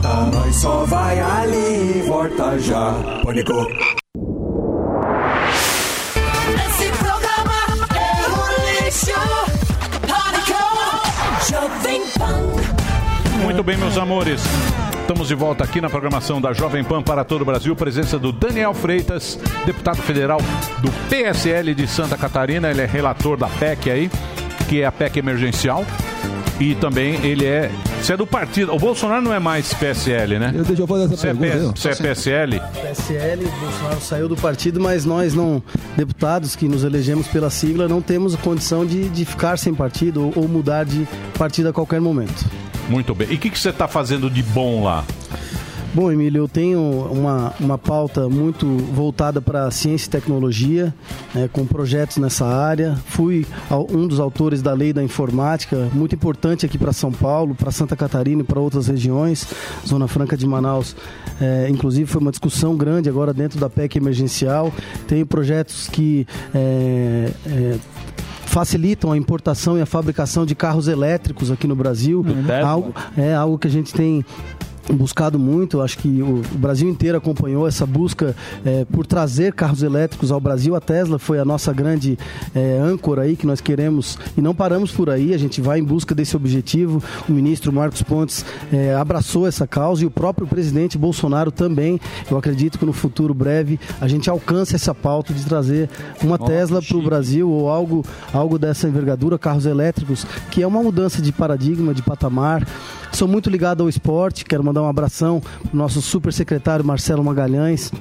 [0.00, 2.92] Nós só vai ali e volta já.
[3.22, 3.66] Pânico.
[6.54, 7.54] Esse programa
[7.94, 9.12] é um lixo.
[10.06, 10.62] Pânico.
[11.50, 13.42] Jovem Pan.
[13.42, 14.42] Muito bem, meus amores.
[15.00, 17.76] Estamos de volta aqui na programação da Jovem Pan para todo o Brasil.
[17.76, 20.38] Presença do Daniel Freitas, deputado federal
[20.80, 22.70] do PSL de Santa Catarina.
[22.70, 24.10] Ele é relator da PEC aí,
[24.68, 25.84] que é a PEC emergencial.
[26.58, 27.70] E também ele é.
[28.02, 28.74] Você é do partido.
[28.74, 30.52] O Bolsonaro não é mais PSL, né?
[30.52, 31.72] Eu, deixa eu fazer essa Você é, pergunta.
[31.74, 31.88] PS, ó.
[31.88, 32.60] você é PSL?
[32.60, 35.62] PSL, o Bolsonaro saiu do partido, mas nós não,
[35.96, 40.42] deputados que nos elegemos pela sigla, não temos condição de, de ficar sem partido ou,
[40.42, 41.06] ou mudar de
[41.38, 42.44] partido a qualquer momento.
[42.88, 43.28] Muito bem.
[43.30, 45.04] E o que, que você está fazendo de bom lá?
[45.94, 50.94] Bom, Emílio, eu tenho uma, uma pauta muito voltada para ciência e tecnologia,
[51.34, 52.96] né, com projetos nessa área.
[53.08, 53.46] Fui
[53.90, 57.94] um dos autores da Lei da Informática, muito importante aqui para São Paulo, para Santa
[57.94, 59.46] Catarina e para outras regiões.
[59.86, 60.96] Zona Franca de Manaus,
[61.38, 64.72] é, inclusive, foi uma discussão grande agora dentro da PEC emergencial.
[65.06, 66.26] Tenho projetos que.
[66.54, 67.78] é, é,
[68.46, 72.22] facilitam a importação e a fabricação de carros elétricos aqui no Brasil.
[72.62, 74.22] Algo, é algo que a gente tem
[74.90, 78.34] buscado muito, acho que o, Brasil inteiro acompanhou essa busca
[78.64, 80.74] eh, por trazer carros elétricos ao Brasil.
[80.74, 82.18] A Tesla foi a nossa grande
[82.54, 85.84] eh, âncora aí que nós queremos e não paramos por aí, a gente vai em
[85.84, 87.02] busca desse objetivo.
[87.28, 92.00] O ministro Marcos Pontes eh, abraçou essa causa e o próprio presidente Bolsonaro também.
[92.30, 95.88] Eu acredito que no futuro breve a gente alcance essa pauta de trazer
[96.22, 100.82] uma Tesla para o Brasil ou algo, algo dessa envergadura, carros elétricos, que é uma
[100.82, 102.66] mudança de paradigma, de patamar.
[103.12, 107.22] Sou muito ligado ao esporte, quero mandar um abração para o nosso super secretário Marcelo
[107.22, 107.92] Magalhães.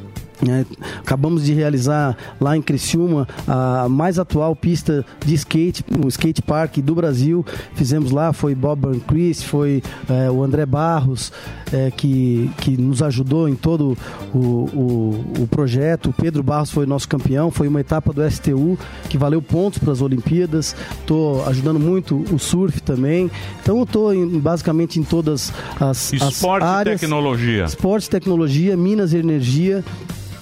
[0.50, 0.66] É,
[1.00, 6.78] acabamos de realizar lá em Criciúma a mais atual pista de skate, o skate park
[6.78, 7.46] do Brasil.
[7.76, 11.32] Fizemos lá, foi Bob Burnquist, foi é, o André Barros,
[11.72, 13.98] é, que, que nos ajudou em todo
[14.34, 16.10] o, o, o projeto.
[16.10, 18.78] O Pedro Barros foi nosso campeão, foi uma etapa do STU
[19.10, 20.76] que valeu pontos para as Olimpíadas.
[21.00, 23.30] Estou ajudando muito o surf também.
[23.62, 27.00] Então eu estou basicamente em todas as, as Esporte e áreas.
[27.00, 27.66] tecnologia.
[27.66, 29.84] Esporte, tecnologia, minas e energia.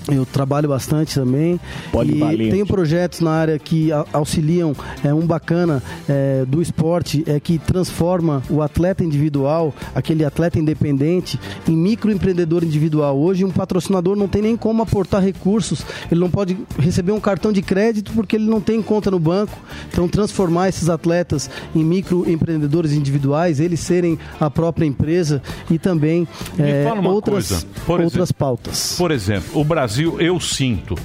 [0.08, 1.60] Eu trabalho bastante também.
[1.92, 2.44] Polivalente.
[2.44, 4.74] E tenho projetos na área que auxiliam.
[5.04, 11.40] É, um bacana é, do esporte é que transforma o atleta individual, aquele atleta independente,
[11.68, 13.18] em microempreendedor individual.
[13.18, 15.86] Hoje, um patrocinador não tem nem como aportar recursos.
[16.12, 19.58] Ele não pode receber um cartão de crédito porque ele não tem conta no banco.
[19.92, 26.28] Então, transformar esses atletas em microempreendedores individuais, eles serem a própria empresa e também
[26.58, 27.68] é, outras, coisa.
[27.86, 28.96] Por outras exemplo, pautas.
[28.98, 30.96] Por exemplo, o Brasil, eu sinto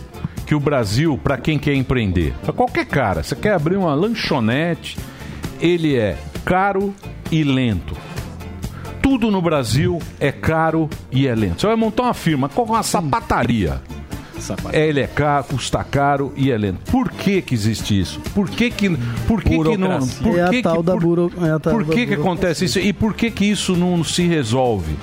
[0.47, 4.98] que o Brasil, para quem quer empreender, para qualquer cara, você quer abrir uma lanchonete,
[5.61, 6.94] ele é caro
[7.31, 7.97] e lento.
[9.02, 11.61] Tudo no Brasil é caro e é lento.
[11.61, 13.81] Você vai montar uma firma com uma sapataria.
[14.73, 16.90] Ele é caro, custa caro e é lento.
[16.90, 18.20] Por que que existe isso?
[18.35, 18.90] Por que que,
[19.27, 20.06] por que, que não...
[20.06, 22.06] Por É a que que- tal da por- buro- é a tal por da que
[22.06, 22.78] que acontece isso?
[22.78, 24.97] E por que que isso não se resolve?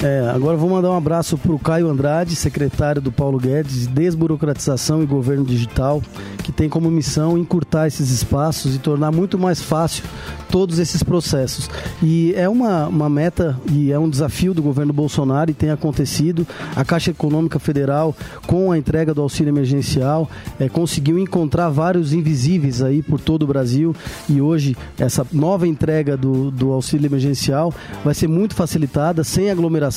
[0.00, 3.88] É, agora vou mandar um abraço para o Caio Andrade, secretário do Paulo Guedes, de
[3.88, 6.00] Desburocratização e Governo Digital,
[6.44, 10.04] que tem como missão encurtar esses espaços e tornar muito mais fácil
[10.48, 11.68] todos esses processos.
[12.00, 16.46] E é uma, uma meta e é um desafio do governo Bolsonaro e tem acontecido.
[16.76, 18.16] A Caixa Econômica Federal,
[18.46, 20.30] com a entrega do auxílio emergencial,
[20.60, 23.94] é, conseguiu encontrar vários invisíveis aí por todo o Brasil
[24.28, 29.87] e hoje essa nova entrega do, do auxílio emergencial vai ser muito facilitada, sem aglomeração,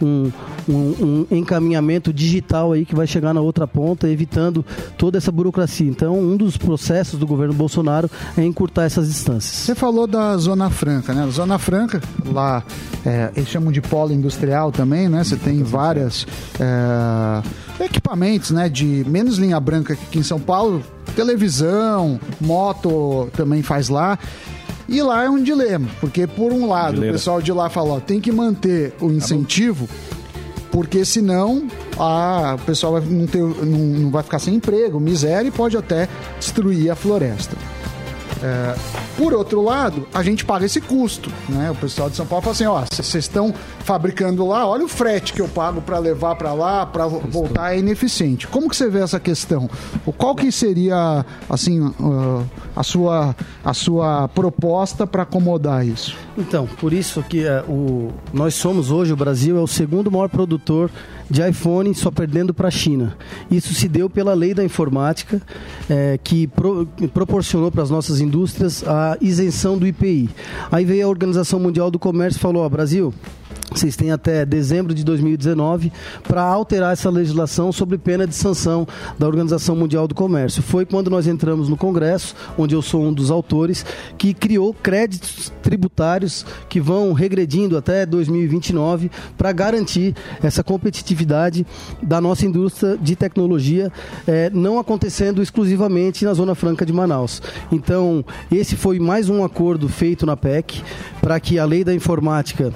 [0.00, 0.30] um,
[0.68, 4.64] um- um encaminhamento digital aí que vai chegar na outra ponta, evitando
[4.96, 5.86] toda essa burocracia.
[5.88, 9.54] Então, um dos processos do governo Bolsonaro é encurtar essas distâncias.
[9.54, 11.26] Você falou da Zona Franca, né?
[11.30, 12.62] Zona Franca, lá
[13.04, 15.22] é, eles chamam de polo industrial também, né?
[15.24, 16.26] Você tem vários
[17.80, 18.68] equipamentos, né?
[18.68, 20.82] De menos linha branca aqui em São Paulo,
[21.16, 24.18] televisão, moto também faz lá.
[24.88, 27.14] E lá é um dilema, porque por um lado Dileira.
[27.14, 29.88] o pessoal de lá fala, ó, tem que manter o incentivo,
[30.70, 31.66] porque senão
[31.98, 35.76] a, o pessoal vai não, ter, não, não vai ficar sem emprego, miséria e pode
[35.76, 36.08] até
[36.38, 37.56] destruir a floresta.
[38.42, 38.74] É,
[39.16, 41.70] por outro lado, a gente paga esse custo, né?
[41.70, 43.54] O pessoal de São Paulo fala assim, ó, vocês estão
[43.84, 47.78] fabricando lá, olha o frete que eu pago para levar para lá, para voltar é
[47.78, 48.46] ineficiente.
[48.48, 49.68] Como que você vê essa questão?
[50.16, 51.92] Qual que seria assim
[52.74, 56.16] a sua a sua proposta para acomodar isso?
[56.36, 60.28] Então, por isso que é, o, nós somos hoje, o Brasil é o segundo maior
[60.28, 60.90] produtor
[61.30, 63.16] de iPhone, só perdendo para a China.
[63.50, 65.40] Isso se deu pela lei da informática,
[65.88, 70.28] é, que, pro- proporcionou para as nossas indústrias a isenção do IPI.
[70.72, 73.14] Aí veio a Organização Mundial do Comércio e falou: ó, Brasil,
[73.74, 78.86] Vocês têm até dezembro de 2019 para alterar essa legislação sobre pena de sanção
[79.18, 80.62] da Organização Mundial do Comércio.
[80.62, 83.84] Foi quando nós entramos no Congresso, onde eu sou um dos autores,
[84.16, 91.66] que criou créditos tributários que vão regredindo até 2029 para garantir essa competitividade
[92.00, 93.90] da nossa indústria de tecnologia,
[94.26, 97.42] eh, não acontecendo exclusivamente na Zona Franca de Manaus.
[97.72, 100.80] Então, esse foi mais um acordo feito na PEC
[101.20, 102.72] para que a lei da informática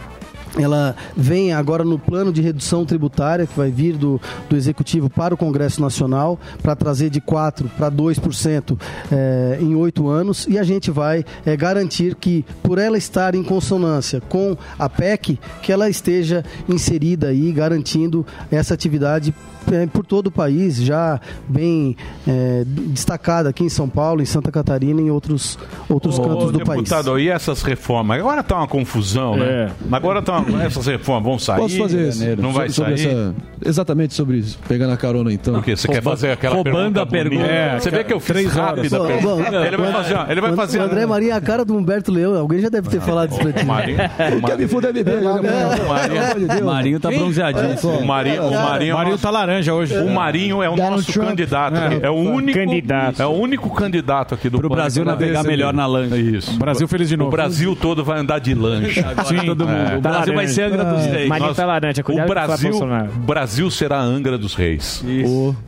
[0.58, 5.34] ela vem agora no plano de redução tributária que vai vir do, do Executivo para
[5.34, 8.78] o Congresso Nacional para trazer de 4% para 2%
[9.10, 13.42] eh, em oito anos e a gente vai eh, garantir que por ela estar em
[13.42, 19.34] consonância com a PEC, que ela esteja inserida aí garantindo essa atividade
[19.72, 21.96] eh, por todo o país, já bem
[22.26, 25.58] eh, destacada aqui em São Paulo, em Santa Catarina e em outros,
[25.88, 26.82] outros Ô, cantos do país.
[26.82, 28.18] deputado, e essas reformas?
[28.18, 29.46] Agora tá uma confusão, né?
[29.46, 29.70] É.
[29.94, 30.65] Agora tá uma...
[30.65, 31.59] essas reformas vão sair.
[31.59, 32.24] Posso fazer isso?
[32.40, 33.09] Não vai sobre sair.
[33.10, 33.35] essa-
[33.65, 34.59] exatamente sobre isso.
[34.69, 35.59] Pegando a carona então.
[35.59, 35.77] O quê?
[35.77, 37.44] Você quer fazer aquela pergunta bonita?
[37.47, 39.51] É, você vê que eu fiz rápida a Bom, pergunta.
[39.51, 40.81] bom, Ele vai fazer, ele vai o fazer.
[40.81, 42.35] André Marinho é a cara do Humberto Leão.
[42.36, 43.65] Alguém já deve ter falado isso pra ti.
[43.65, 45.12] Marinho, o Quer me fuder, bebê?
[45.20, 47.77] Marinho, Marinho tá bronzeadinho.
[48.01, 49.97] O Marinho, o Marinho, Marinho tá laranja hoje.
[49.98, 51.28] O Marinho é o nosso Trump.
[51.28, 51.77] candidato.
[51.77, 52.06] É.
[52.06, 53.23] É, o único Candidato.
[53.23, 56.16] É o único candidato aqui do Pro Brasil navegar melhor na lancha.
[56.16, 56.59] Isso.
[56.59, 57.28] Brasil feliz de novo.
[57.28, 59.06] O Brasil todo vai andar de lancha.
[59.16, 59.98] Agora todo mundo.
[59.98, 61.28] O Tá Brasil vai ser Angra dos Reis.
[61.28, 62.00] Marinho Nós- tá laranja.
[62.00, 63.10] O com o Brasil, Bolsonaro.
[63.14, 65.02] o Brasil será a Angra dos Reis.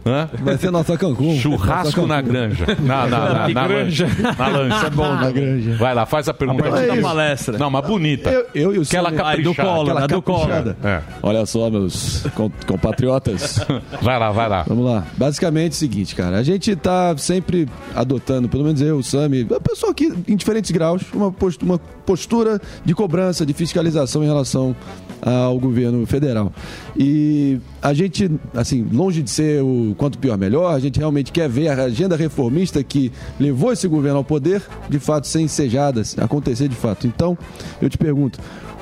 [0.06, 0.28] Hã?
[0.42, 1.36] Vai ser nossa Cancún.
[1.38, 2.66] Churrasco na granja.
[2.80, 4.06] Na, na, na, granja.
[4.06, 4.34] lancha.
[4.38, 4.86] Na lancha.
[4.86, 5.14] É bom.
[5.14, 5.76] Na granja.
[5.76, 6.62] Vai lá, faz a pergunta.
[6.62, 7.02] partir da Isso.
[7.02, 7.58] palestra.
[7.58, 8.30] Não, mas bonita.
[8.30, 9.68] Eu, eu e o Aquela Aí, do caprichada.
[9.68, 10.06] colo, Aquela?
[10.08, 10.38] Do colo.
[10.40, 10.76] caprichada.
[10.82, 11.00] É.
[11.22, 13.60] Olha só, meus com- compatriotas.
[14.02, 14.64] Vai lá, vai lá.
[14.66, 15.04] Vamos lá.
[15.16, 16.38] Basicamente é o seguinte, cara.
[16.38, 20.70] A gente tá sempre adotando, pelo menos eu, o Sami, a pessoa aqui em diferentes
[20.70, 21.32] graus, uma
[21.62, 24.49] uma postura de cobrança, de fiscalização em relação
[25.22, 26.52] ao governo federal.
[26.96, 31.48] E a gente, assim, longe de ser o quanto pior melhor, a gente realmente quer
[31.48, 36.68] ver a agenda reformista que levou esse governo ao poder, de fato, ser ensejada, acontecer
[36.68, 37.06] de fato.
[37.06, 37.36] Então,
[37.80, 38.38] eu te pergunto,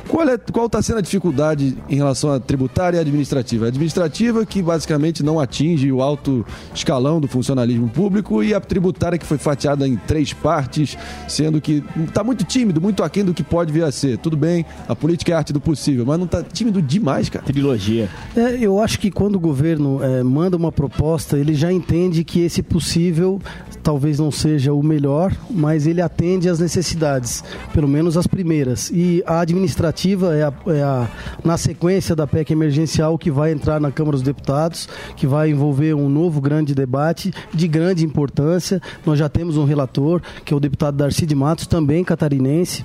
[0.09, 3.67] qual é, qual está sendo a dificuldade em relação à tributária e administrativa?
[3.67, 6.45] A administrativa que basicamente não atinge o alto
[6.75, 10.97] escalão do funcionalismo público e a tributária que foi fatiada em três partes,
[11.29, 14.19] sendo que está muito tímido, muito aquém do que pode vir a ser.
[14.19, 17.45] Tudo bem, a política é a arte do possível, mas não está tímido demais, cara.
[17.45, 18.09] Trilogia.
[18.35, 22.41] É, eu acho que quando o governo é, manda uma proposta, ele já entende que
[22.41, 23.41] esse possível
[23.83, 28.91] talvez não seja o melhor, mas ele atende às necessidades, pelo menos as primeiras.
[28.93, 29.98] E a administrativa
[30.33, 31.09] é, a, é a-
[31.45, 35.95] na sequência da PEC emergencial que vai entrar na Câmara dos Deputados, que vai envolver
[35.95, 38.81] um novo grande debate de grande importância.
[39.05, 42.85] Nós já temos um relator, que é o deputado Darcy de Matos, também catarinense.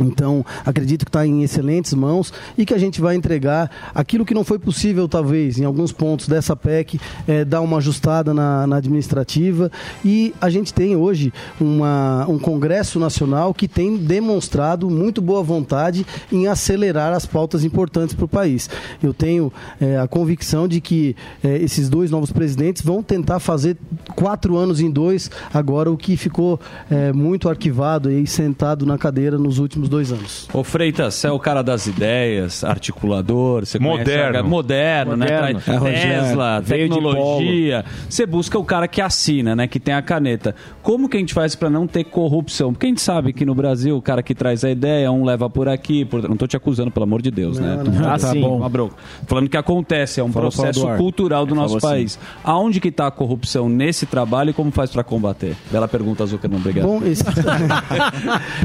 [0.00, 4.34] Então, acredito que está em excelentes mãos e que a gente vai entregar aquilo que
[4.34, 8.76] não foi possível, talvez, em alguns pontos dessa PEC, é, dar uma ajustada na, na
[8.76, 9.70] administrativa.
[10.04, 16.06] E a gente tem hoje uma, um Congresso Nacional que tem demonstrado muito boa vontade
[16.30, 18.68] em acelerar as pautas importantes para o país.
[19.02, 23.76] Eu tenho é, a convicção de que é, esses dois novos presidentes vão tentar fazer
[24.14, 26.60] quatro anos em dois, agora o que ficou
[26.90, 30.48] é, muito arquivado e sentado na cadeira nos últimos dois anos.
[30.52, 34.48] Ô Freitas, você é o cara das ideias, articulador, você conhece Moderno.
[34.48, 35.26] moderno, né?
[35.26, 35.60] Moderno.
[35.60, 36.20] Traz É.
[36.20, 37.84] Tesla, tecnologia.
[38.08, 39.66] Você busca o cara que assina, né?
[39.66, 40.54] Que tem a caneta.
[40.82, 42.72] Como que a gente faz pra não ter corrupção?
[42.72, 45.48] Porque a gente sabe que no Brasil o cara que traz a ideia, um leva
[45.48, 46.28] por aqui, por...
[46.28, 47.78] não tô te acusando, pelo amor de Deus, né?
[48.04, 48.40] Ah, Tá sim.
[48.40, 48.56] bom.
[48.58, 48.96] Uma bronca.
[49.26, 52.18] Falando que acontece, é um Falou processo do cultural do nosso Falou país.
[52.44, 55.56] Aonde que tá a corrupção nesse trabalho e como faz pra combater?
[55.70, 56.86] Bela pergunta, Zuckerman, obrigado.
[56.86, 57.22] Bom, esse,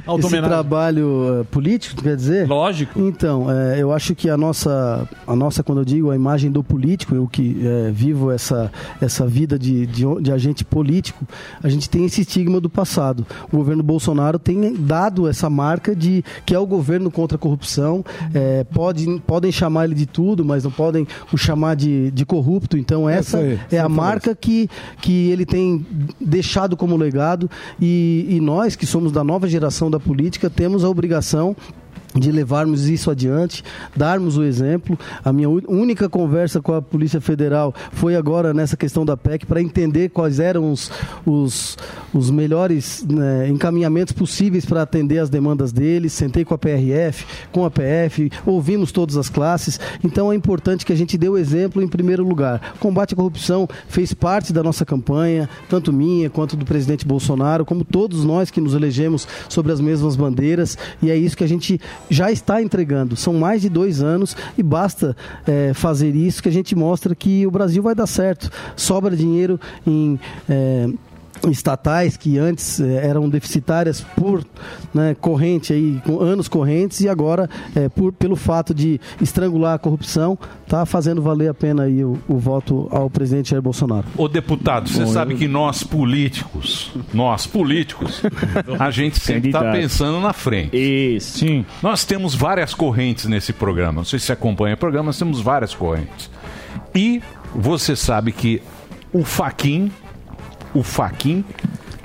[0.20, 2.48] esse trabalho eh, político, quer dizer?
[2.48, 3.00] Lógico.
[3.00, 6.64] Então, eh, eu acho que a nossa, a nossa, quando eu digo a imagem do
[6.64, 8.72] político, eu que eh, vivo essa,
[9.02, 11.26] essa vida de, de, de agente político,
[11.62, 13.26] a gente tem esse estigma do passado.
[13.52, 18.04] O governo Bolsonaro tem dado essa marca de que é o governo contra a corrupção.
[18.34, 22.78] Eh, pode, podem chamar ele de tudo, mas não podem o chamar de, de corrupto.
[22.78, 24.70] Então, essa aí, é você a marca que,
[25.02, 25.86] que ele tem
[26.20, 30.90] deixado como legado e, e nós que somos da nova geração da política temos a
[30.90, 31.56] obrigação obrigação
[32.20, 33.64] de levarmos isso adiante,
[33.96, 34.98] darmos o exemplo.
[35.24, 39.62] A minha única conversa com a Polícia Federal foi agora nessa questão da PEC para
[39.62, 40.92] entender quais eram os,
[41.26, 41.78] os,
[42.14, 46.14] os melhores né, encaminhamentos possíveis para atender as demandas deles.
[46.14, 49.80] Sentei com a PRF, com a PF, ouvimos todas as classes.
[50.04, 52.76] Então é importante que a gente dê o exemplo em primeiro lugar.
[52.80, 57.84] Combate à corrupção fez parte da nossa campanha, tanto minha quanto do presidente Bolsonaro, como
[57.84, 60.78] todos nós que nos elegemos sobre as mesmas bandeiras.
[61.02, 61.80] E é isso que a gente
[62.10, 63.16] já está entregando.
[63.16, 65.16] São mais de dois anos e basta
[65.46, 68.50] é, fazer isso que a gente mostra que o Brasil vai dar certo.
[68.76, 70.20] Sobra dinheiro em.
[70.50, 70.90] é,
[71.50, 74.44] estatais que antes eh, eram deficitárias por
[74.94, 79.78] né, corrente aí com anos correntes e agora eh, por, pelo fato de estrangular a
[79.80, 84.06] corrupção está fazendo valer a pena aí o, o voto ao presidente Jair Bolsonaro.
[84.18, 88.22] Ô deputado, você Bom, sabe eu- que nós políticos, nós políticos,
[88.80, 90.76] a gente sempre está pensando na frente.
[90.76, 91.40] Isso.
[91.40, 91.66] Sim.
[91.82, 93.94] Nós temos várias correntes nesse programa.
[93.98, 96.30] Não sei se você acompanha o programa, nós temos várias correntes.
[96.94, 97.22] E
[97.54, 98.62] você sabe que
[99.14, 99.92] o Faquin,
[100.78, 101.44] o Faquin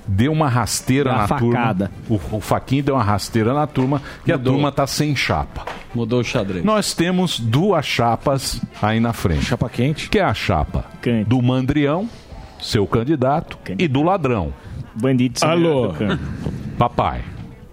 [0.06, 1.90] deu uma rasteira Deu uma na facada.
[2.08, 2.24] turma.
[2.32, 5.64] O, o Faquin deu uma rasteira na turma e a turma tá sem chapa.
[5.94, 6.64] Mudou o xadrez.
[6.64, 9.44] Nós temos duas chapas aí na frente.
[9.44, 10.08] Chapa quente.
[10.08, 10.84] Que é a chapa
[11.26, 12.08] do Mandrião,
[12.60, 14.52] seu candidato, e do ladrão.
[14.94, 15.94] Bandido sem Alô.
[16.78, 17.22] Papai,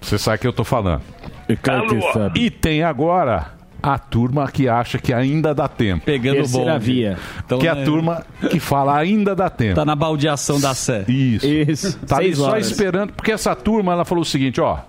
[0.02, 1.02] você sabe o que eu tô falando.
[1.48, 2.32] E, Alô.
[2.36, 6.06] e tem agora a turma que acha que ainda dá tempo.
[6.06, 6.86] Pegando Terceira bonde.
[6.86, 7.18] via.
[7.46, 9.76] Então, que é a turma que fala ainda dá tempo.
[9.76, 11.06] Tá na baldeação da Sé.
[11.08, 11.46] Isso.
[11.48, 12.00] Isso.
[12.00, 14.80] Tá ali só esperando, porque essa turma ela falou o seguinte, ó,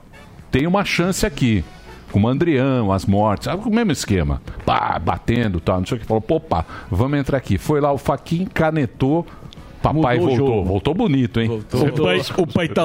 [0.50, 1.64] tem uma chance aqui.
[2.10, 4.42] Com o Mandrião, as mortes, sabe, o mesmo esquema.
[4.66, 6.06] Pá, batendo e tal, não sei o que.
[6.06, 7.56] Falou, pô, pá, vamos entrar aqui.
[7.56, 9.24] Foi lá, o Faquin canetou,
[9.80, 10.64] papai Mudou o voltou.
[10.64, 11.46] Voltou bonito, hein?
[11.46, 11.86] Voltou.
[11.86, 12.82] O pai- o pai tá.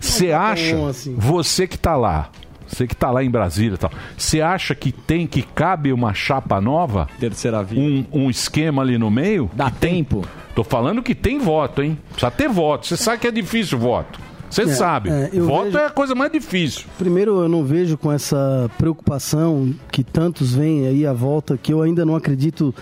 [0.00, 1.16] Você acha, on, assim.
[1.16, 2.30] você que tá lá,
[2.68, 6.12] você que tá lá em Brasília e tal, você acha que tem, que cabe uma
[6.14, 7.08] chapa nova?
[7.18, 7.80] Terceira via.
[7.80, 9.50] Um, um esquema ali no meio?
[9.54, 10.24] Dá tempo?
[10.54, 11.96] Tô falando que tem voto, hein?
[12.10, 12.86] Precisa ter voto.
[12.86, 14.20] Você sabe que é difícil o voto.
[14.50, 15.10] Você É, sabe.
[15.10, 16.84] é, voto vejo- é a coisa mais difícil.
[16.96, 21.82] Primeiro, eu não vejo com essa preocupação que tantos veem aí à volta, que eu
[21.82, 22.74] ainda não acredito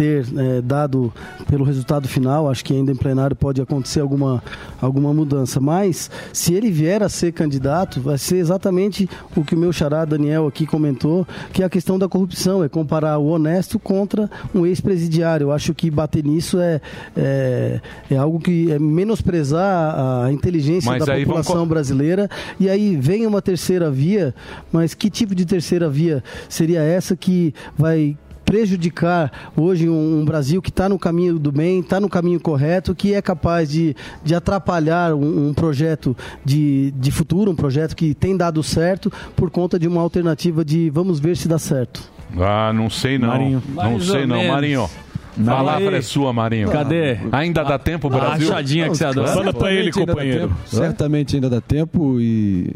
[0.00, 1.12] ter eh, dado
[1.46, 2.48] pelo resultado final.
[2.48, 4.42] Acho que ainda em plenário pode acontecer alguma,
[4.80, 5.60] alguma mudança.
[5.60, 9.06] Mas, se ele vier a ser candidato, vai ser exatamente
[9.36, 12.68] o que o meu xará Daniel aqui comentou, que é a questão da corrupção, é
[12.68, 15.44] comparar o honesto contra um ex-presidiário.
[15.48, 16.80] Eu acho que bater nisso é,
[17.14, 19.94] é, é algo que é menosprezar
[20.24, 22.30] a- inteligência Mas da vamos população co- brasileira.
[22.58, 24.34] E aí vem uma terceira via,
[24.72, 28.16] mas que tipo de terceira via seria essa que vai
[28.50, 32.96] prejudicar hoje um, um Brasil que está no caminho do bem, está no caminho correto,
[32.96, 33.94] que é capaz de,
[34.24, 39.50] de atrapalhar um, um projeto de, de futuro, um projeto que tem dado certo por
[39.50, 42.02] conta de uma alternativa de vamos ver se dá certo.
[42.36, 43.28] Ah, não sei não.
[43.28, 43.62] Marinho.
[43.68, 44.52] Não Mais sei não, menos.
[44.52, 44.82] Marinho.
[44.84, 45.52] A Não.
[45.54, 46.68] palavra é sua, Marinho.
[46.70, 47.18] Cadê?
[47.30, 48.48] Ainda dá tempo, A Brasil?
[48.48, 49.28] rachadinha que você adora.
[49.28, 50.52] Fala pra ele, companheiro.
[50.66, 52.68] Certamente ainda dá tempo e,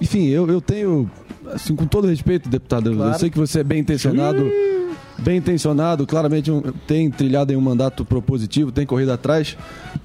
[0.00, 1.08] enfim, eu, eu tenho,
[1.54, 3.18] assim, com todo respeito, deputado, eu- eu Claro.
[3.18, 4.44] sei que você é bem intencionado,
[5.22, 9.56] bem intencionado, claramente um- tem trilhado em um mandato propositivo, tem corrido atrás,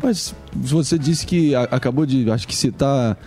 [0.02, 3.18] mas você disse que a- acabou de, acho que citar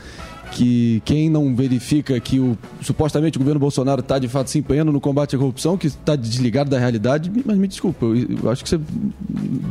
[0.50, 4.90] que quem não verifica que o supostamente o governo Bolsonaro está de fato se empenhando
[4.90, 8.62] no combate à corrupção, que está desligado da realidade, mas me desculpa, eu, eu acho
[8.64, 8.80] que você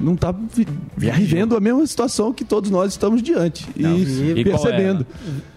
[0.02, 4.40] não está vi- vivendo a mesma situação que todos nós estamos diante e, vi.
[4.42, 5.06] E qual percebendo.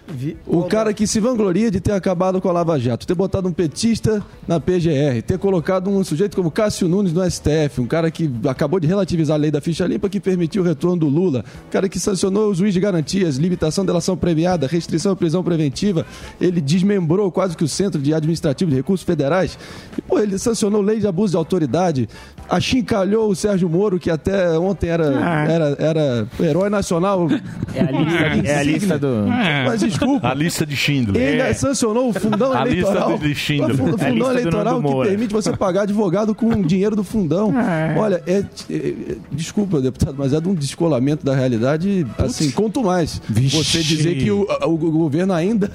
[0.07, 3.47] Vi- O cara que se vangloria de ter acabado com a Lava Jato, ter botado
[3.47, 8.11] um petista na PGR, ter colocado um sujeito como Cássio Nunes no STF, um cara
[8.11, 11.45] que acabou de relativizar a lei da ficha limpa que permitiu o retorno do Lula,
[11.67, 15.43] um cara que sancionou o juiz de garantias, limitação da delação premiada, restrição à prisão
[15.43, 16.05] preventiva,
[16.41, 19.57] ele desmembrou quase que o Centro de Administrativo de Recursos Federais,
[19.97, 22.09] e, pô, ele sancionou lei de abuso de autoridade,
[22.55, 25.45] achincalhou o Sérgio Moro, que até ontem era, Ah.
[25.51, 27.27] era, era herói nacional.
[27.73, 29.25] É a lista, é a lista do.
[29.65, 30.27] Mas desculpa.
[30.29, 31.21] A lista de Schindler.
[31.21, 33.17] Ele sancionou o fundão A lista eleitoral.
[33.17, 33.75] de Schindler.
[33.75, 36.95] O É a lista fundão do eleitoral que permite você pagar advogado com o dinheiro
[36.95, 37.53] do fundão.
[37.57, 37.95] É.
[37.97, 38.93] Olha, é, é- é-
[39.31, 43.21] desculpa, deputado, mas é de um descolamento da realidade, assim, quanto mais.
[43.29, 45.71] Você dizer que o, o- o governo ainda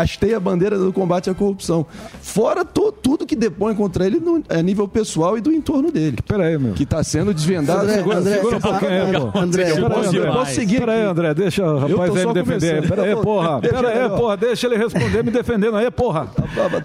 [0.00, 1.86] hasteia a bandeira do combate à corrupção.
[2.20, 6.18] Fora to- tudo que depõe contra ele no, a nível pessoal e do entorno dele.
[6.26, 6.74] Peraí, meu.
[6.74, 7.82] Que está sendo desvendado.
[7.82, 9.38] André, segura, André, segura um pouquinho aí, pô.
[9.38, 10.32] André, eu, peraí, posso, eu André.
[10.32, 11.02] posso seguir Peraí.
[11.02, 12.88] André, deixa o rapaz aí só me defender.
[12.88, 13.60] Peraí, Eu tô- porra.
[13.60, 14.36] Peraí, porra.
[14.36, 16.28] Deixa ele responder me defendendo aí, porra.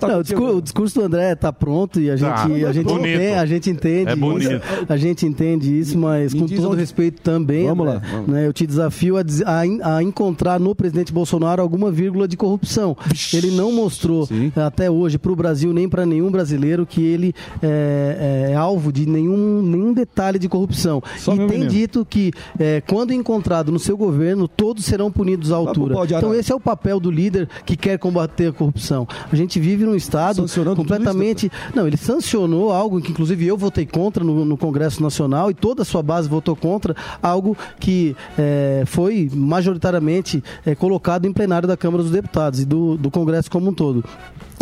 [0.07, 2.43] Não, o, discurso, o discurso do André está pronto e a gente, Tá.
[2.45, 3.07] a gente, Bonito.
[3.07, 4.19] entende, a gente entende É isso.
[4.21, 4.61] bonito.
[4.89, 8.27] A gente entende isso, mas com todo onde- respeito também, Vamos André, lá, vamos.
[8.29, 9.61] né, eu te desafio a, a
[9.97, 12.95] a encontrar no presidente Bolsonaro alguma vírgula de corrupção.
[13.33, 18.49] Ele não mostrou até hoje para o Brasil nem para nenhum brasileiro que ele é,
[18.51, 21.01] é alvo de nenhum, nenhum detalhe de corrupção.
[21.17, 21.69] Só e tem menino.
[21.69, 25.95] dito que é, quando encontrado no seu governo, todos serão punidos à altura.
[26.05, 26.27] de arara.
[26.27, 29.07] Então esse é o papel do líder que quer combater a corrupção.
[29.31, 30.45] A gente vive num estado
[30.75, 31.51] completamente.
[31.75, 35.81] Não, ele sancionou algo que, inclusive, eu votei contra no, no Congresso Nacional e toda
[35.83, 41.77] a sua base votou contra, algo que eh, foi majoritariamente eh, colocado em plenário da
[41.77, 42.59] Câmara dos Deputados.
[42.59, 44.03] E do do, do Congresso como um todo.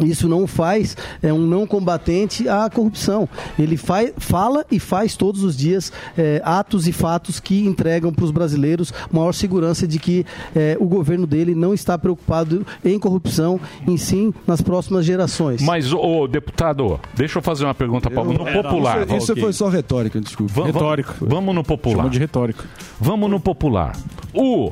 [0.03, 3.27] Isso não faz é um não combatente à corrupção.
[3.57, 8.23] Ele faz, fala e faz todos os dias é, atos e fatos que entregam para
[8.23, 10.25] os brasileiros maior segurança de que
[10.55, 15.61] é, o governo dele não está preocupado em corrupção, em sim nas próximas gerações.
[15.61, 19.05] Mas, ô deputado, deixa eu fazer uma pergunta para no popular.
[19.05, 20.53] Isso, isso foi só retórica, desculpa.
[20.61, 21.13] Va- Retórica.
[21.19, 21.95] Vamos no popular.
[21.97, 22.63] Chamou de retórica.
[23.01, 23.97] Vamos no popular.
[24.33, 24.71] O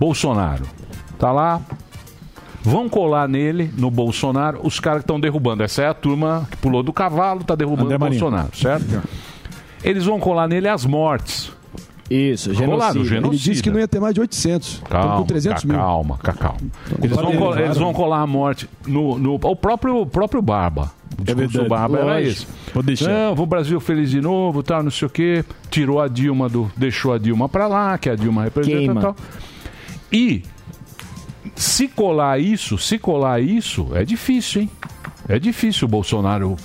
[0.00, 0.64] Bolsonaro
[1.18, 1.60] tá lá.
[2.62, 5.62] Vão colar nele, no Bolsonaro, os caras que estão derrubando.
[5.62, 8.20] Essa é a turma que pulou do cavalo, tá derrubando André o Marinho.
[8.20, 9.02] Bolsonaro, certo?
[9.82, 11.50] Eles vão colar nele as mortes.
[12.10, 14.68] Isso, Colar no Ele disse que não ia ter mais de 800.
[14.68, 15.76] Estão Calma, com 300 ca- mil.
[15.78, 16.58] calma, ca- calma.
[16.98, 17.38] Eles vão, Claro.
[17.38, 20.90] col- eles vão colar a morte no, no o próprio, o próprio Barba.
[21.16, 22.30] O discurso Barba era Lógico.
[22.30, 22.46] esse.
[22.74, 23.08] Vou deixar.
[23.08, 25.44] Não, vou Brasil feliz de novo, tal, não sei o quê.
[25.70, 26.68] Tirou a Dilma do.
[26.76, 29.16] Deixou a Dilma pra lá, que a Dilma representa e tal.
[30.12, 30.42] E
[31.56, 34.70] se colar isso, se colar isso, é difícil, hein?
[35.28, 36.56] É difícil o Bolsonaro,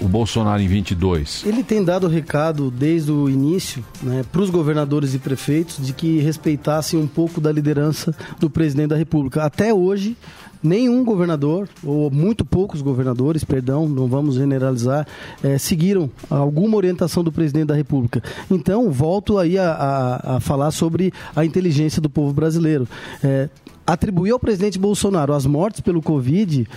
[0.00, 1.44] o Bolsonaro em 22.
[1.46, 6.18] Ele tem dado recado desde o início né, para os governadores e prefeitos de que
[6.20, 9.44] respeitassem um pouco da liderança do presidente da República.
[9.44, 10.16] Até hoje,
[10.60, 15.06] nenhum governador, ou muito poucos governadores, perdão, não vamos generalizar,
[15.44, 18.20] eh, seguiram alguma orientação do presidente da República.
[18.50, 22.88] Então, volto aí a, a- a falar sobre a inteligência do povo brasileiro.
[23.22, 23.48] Eh,
[23.88, 26.68] atribuir ao presidente Bolsonaro as mortes pelo Covid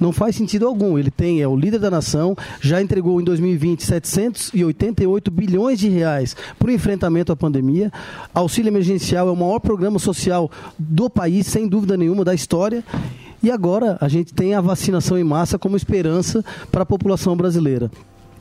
[0.00, 0.98] não faz sentido algum.
[0.98, 6.34] Ele tem, é o líder da nação, já entregou em 2020 788 bilhões de reais
[6.58, 7.92] para o enfrentamento à pandemia.
[8.32, 12.82] Auxílio emergencial é o maior programa social do país, sem dúvida nenhuma, da história.
[13.42, 16.42] E agora a gente tem a vacinação em massa como esperança
[16.72, 17.90] para a população brasileira.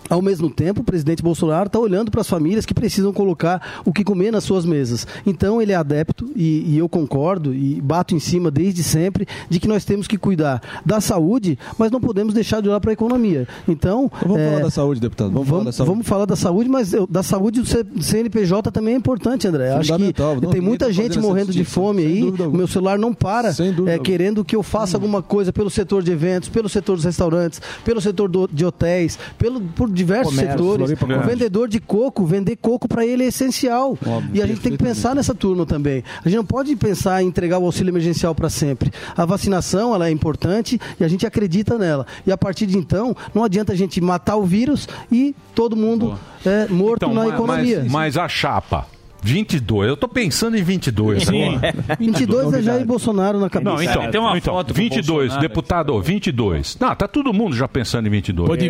[0.09, 3.91] Ao mesmo tempo, o presidente Bolsonaro está olhando para as famílias que precisam colocar o
[3.93, 5.05] que comer nas suas mesas.
[5.26, 9.59] Então, ele é adepto, e, e eu concordo, e bato em cima desde sempre, de
[9.59, 12.93] que nós temos que cuidar da saúde, mas não podemos deixar de olhar para a
[12.93, 13.47] economia.
[13.67, 14.11] Então.
[14.21, 15.31] Vamos é, falar da saúde, deputado.
[15.31, 15.89] Vamos, falar da saúde.
[15.91, 19.71] Vamos falar da saúde, mas eu- da saúde do CNPJ também é importante, André.
[19.73, 20.13] Acho que.
[20.41, 22.23] Não, tem muita tá gente morrendo de fome aí.
[22.23, 23.49] O meu celular não para
[23.88, 27.61] é, querendo que eu faça alguma coisa pelo setor de eventos, pelo setor dos restaurantes,
[27.84, 30.99] pelo setor do- de hotéis, pelo, por diversos Comércio, setores.
[30.99, 33.98] Floripa O vendedor de coco, vender coco para ele é essencial.
[34.34, 36.03] e a gente tem que pensar nessa turma também.
[36.24, 38.91] A gente não pode pensar em entregar o auxílio emergencial para sempre.
[39.16, 42.06] A vacinação ela é importante e a gente acredita nela.
[42.26, 46.18] E a partir de então, não adianta a gente matar o vírus e todo mundo
[46.45, 47.80] é, morto Então, na ma- economia.
[47.84, 48.86] Mas, mas a chapa.
[49.22, 51.56] 22, eu tô pensando em 22 Sim.
[51.57, 51.76] agora.
[51.99, 53.76] 22 é Jair Bolsonaro na cabeça.
[53.76, 56.78] Não, então, Tem uma então foto com o 22, Bolsonaro deputado, 22.
[56.80, 58.48] Não, tá todo mundo já pensando em 22.
[58.48, 58.70] Pode É.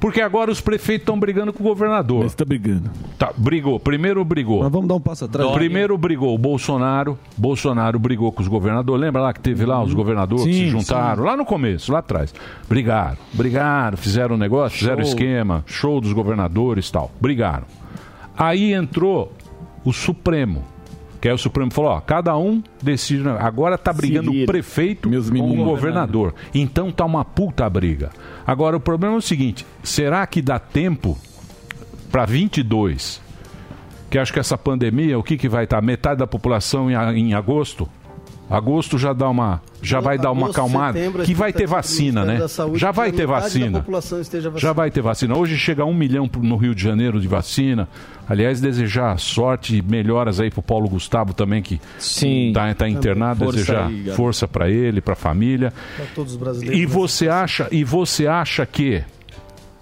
[0.00, 2.24] Porque agora os prefeitos estão brigando com o governador.
[2.24, 2.90] Você tá brigando.
[3.18, 3.80] Tá, brigou.
[3.80, 4.62] Primeiro brigou.
[4.62, 5.50] Mas vamos dar um passo atrás.
[5.52, 7.18] Primeiro brigou o Bolsonaro.
[7.36, 9.00] Bolsonaro brigou com os governadores.
[9.00, 11.24] Lembra lá que teve lá os governadores que Sim, se juntaram?
[11.24, 12.34] Lá no começo, lá atrás.
[12.68, 13.16] Brigaram.
[13.32, 15.08] Brigaram, fizeram um negócio, fizeram Show.
[15.08, 17.10] esquema, show dos governadores e tal.
[17.20, 17.64] Brigaram.
[18.36, 19.32] Aí entrou
[19.84, 20.73] o Supremo.
[21.24, 23.22] Que aí o Supremo falou, ó, cada um decide.
[23.22, 23.34] né?
[23.40, 26.34] Agora tá brigando o prefeito com o governador.
[26.54, 28.10] Então tá uma puta briga.
[28.46, 31.16] Agora o problema é o seguinte: será que dá tempo
[32.12, 33.22] para 22?
[34.10, 35.80] Que acho que essa pandemia, o que, que vai estar?
[35.80, 37.88] Metade da população em, em agosto?
[38.48, 40.98] Agosto já dá uma, já vai dar uma acalmada.
[40.98, 42.46] a Que vai ter vacina, né?
[42.46, 43.84] Saúde Já vai a ter vacina.
[44.56, 45.36] Já vai ter vacina.
[45.36, 47.88] Hoje chega um milhão no Rio de Janeiro de vacina.
[48.28, 52.52] Aliás, desejar sorte e melhoras aí pro Paulo Gustavo também, que Sim.
[52.54, 53.44] tá, tá internado.
[53.44, 55.72] Força desejar aí, força para ele, para a família.
[55.96, 56.78] Para todos os brasileiros.
[56.78, 59.02] E você acha, e você acha que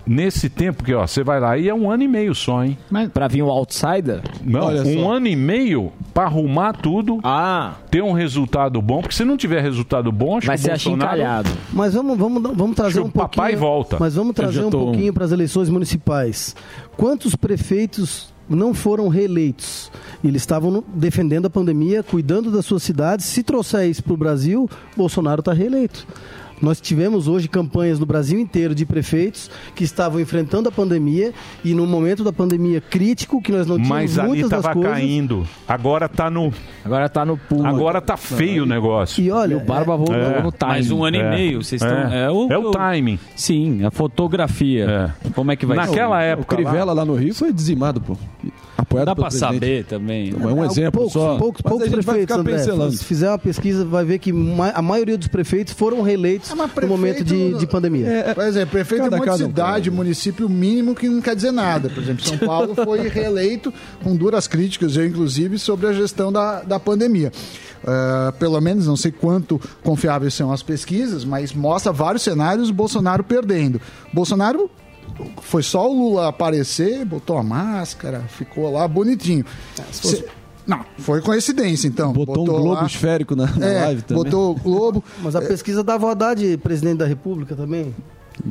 [0.06, 2.76] nesse tempo que ó, você vai lá e é um ano e meio só, hein?
[3.12, 4.22] Pra vir um outsider?
[4.44, 5.12] Não, Olha um só.
[5.12, 7.74] ano e meio para arrumar tudo, ah.
[7.90, 11.10] ter um resultado bom, porque se não tiver resultado bom, acho Vai que ser Bolsonaro...
[11.10, 11.50] achincalhado.
[11.72, 13.58] Mas vamos, vamos, vamos trazer um que o papai pouquinho.
[13.58, 13.96] volta.
[13.98, 16.54] Mas vamos trazer um pouquinho para as eleições municipais.
[16.96, 19.90] Quantos prefeitos não foram reeleitos?
[20.22, 23.24] Eles estavam defendendo a pandemia, cuidando das suas cidades.
[23.26, 26.06] Se trouxer isso para o Brasil, Bolsonaro está reeleito.
[26.60, 31.32] Nós tivemos hoje campanhas no Brasil inteiro de prefeitos que estavam enfrentando a pandemia
[31.64, 34.74] e no momento da pandemia crítico, que nós não tínhamos Mas ali muitas das tava
[34.74, 34.92] coisas.
[34.92, 35.46] caindo.
[35.66, 36.52] Agora tá no.
[36.84, 37.66] Agora tá no pulo.
[37.66, 39.22] Agora tá feio o negócio.
[39.22, 40.72] E olha, E o Barba voltou no timing.
[40.72, 41.20] Mais um ano É.
[41.20, 41.98] e meio, vocês estão.
[42.12, 42.24] É.
[42.24, 43.18] É o timing.
[43.34, 45.14] Sim, a fotografia.
[45.34, 46.26] Como é que vai Naquela ser?
[46.26, 46.54] época.
[46.54, 48.16] O Crivella lá no Rio foi dizimado, pô.
[48.82, 49.52] Apoiado Dá presidente.
[49.54, 50.30] saber também.
[50.30, 51.36] É um exemplo poucos, só.
[51.38, 52.36] Poucos, Mas poucos a gente vai prefeitos,
[52.78, 52.90] André.
[52.96, 56.50] Se fizer uma pesquisa, vai ver que ma- a maioria dos prefeitos foram reeleitos
[56.80, 58.32] no momento de, de pandemia.
[58.34, 59.46] Por exemplo, prefeito Cada- é uma cada um.
[59.46, 61.88] cidade, município mínimo que não quer dizer nada.
[61.88, 63.72] Por exemplo, São Paulo foi reeleito
[64.02, 67.30] com duras críticas, eu inclusive, sobre a gestão da, da pandemia.
[67.84, 72.72] Eh, pelo menos, não sei quanto confiáveis são as pesquisas, mas mostra vários cenários o
[72.72, 73.80] Bolsonaro perdendo.
[74.12, 74.70] Bolsonaro
[75.42, 79.44] foi só o Lula aparecer, botou a máscara, ficou lá bonitinho.
[79.90, 80.24] Se-
[80.66, 82.12] Não, foi coincidência, então.
[82.12, 84.22] Botou um globo lá- esférico na, na É, live também.
[84.24, 85.02] botou o globo.
[85.22, 87.94] Mas a pesquisa dava o Haddad presidente da República também.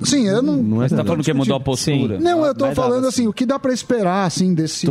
[0.04, 0.58] Sim, eu não.
[0.58, 2.20] Não é Você tá falando que mudou a postura?
[2.20, 4.88] Não, eu tô Vai dar, falando assim, o que dá para esperar assim desse,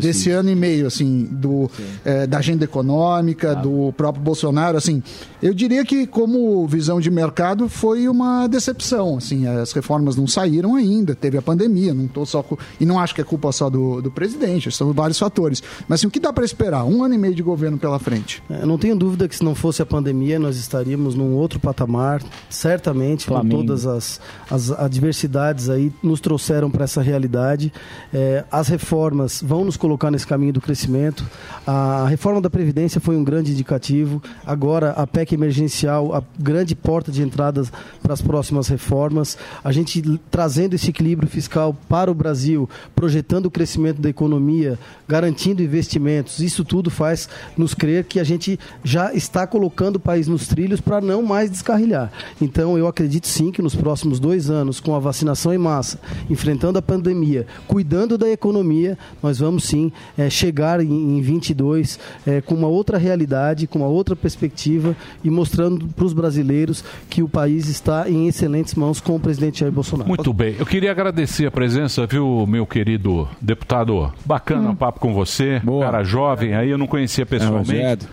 [0.00, 1.70] desse ano e meio assim do
[2.04, 5.02] eh, da agenda econômica, do próprio Bolsonaro, assim.
[5.42, 10.74] Eu diria que como visão de mercado foi uma decepção, assim, as reformas não saíram
[10.74, 12.44] ainda, teve a pandemia, não tô só
[12.80, 15.62] e não acho que é culpa só do, do presidente, são vários fatores.
[15.88, 16.84] Mas assim, o que dá para esperar?
[16.84, 18.42] Um ano e meio de governo pela frente.
[18.48, 21.58] É, Eu não tenho dúvida que se não fosse a pandemia, nós estaríamos num outro
[21.60, 23.56] patamar, certamente, com Flamengo.
[23.58, 27.72] todas as, as adversidades aí nos trouxeram para essa realidade.
[28.12, 31.24] É, as reformas vão nos colocar nesse caminho do crescimento.
[31.66, 34.22] A reforma da Previdência foi um grande indicativo.
[34.46, 37.62] Agora, a PEC emergencial, a grande porta de entrada
[38.02, 39.38] para as próximas reformas.
[39.62, 45.62] A gente trazendo esse equilíbrio fiscal para o Brasil, projetando o crescimento da economia, garantindo
[45.62, 46.40] investimentos.
[46.40, 50.80] Isso tudo faz nos crer que a gente já está colocando o país nos trilhos
[50.80, 52.10] para não mais descarrilhar.
[52.40, 55.98] Então, eu acredito sim que nos próximos dois anos, com a vacinação em massa,
[56.28, 62.40] enfrentando a pandemia, cuidando da economia, nós vamos sim eh, chegar em, em 22 eh,
[62.40, 67.28] com uma outra realidade, com uma outra perspectiva e mostrando para os brasileiros que o
[67.28, 70.08] país está em excelentes mãos com o presidente Jair Bolsonaro.
[70.08, 70.56] Muito bem.
[70.58, 74.12] Eu queria agradecer a presença, viu, meu querido deputado?
[74.24, 75.60] Bacana o papo com você.
[75.80, 77.72] Cara jovem, aí eu não conhecia pessoalmente.
[77.72, 78.08] Rogério.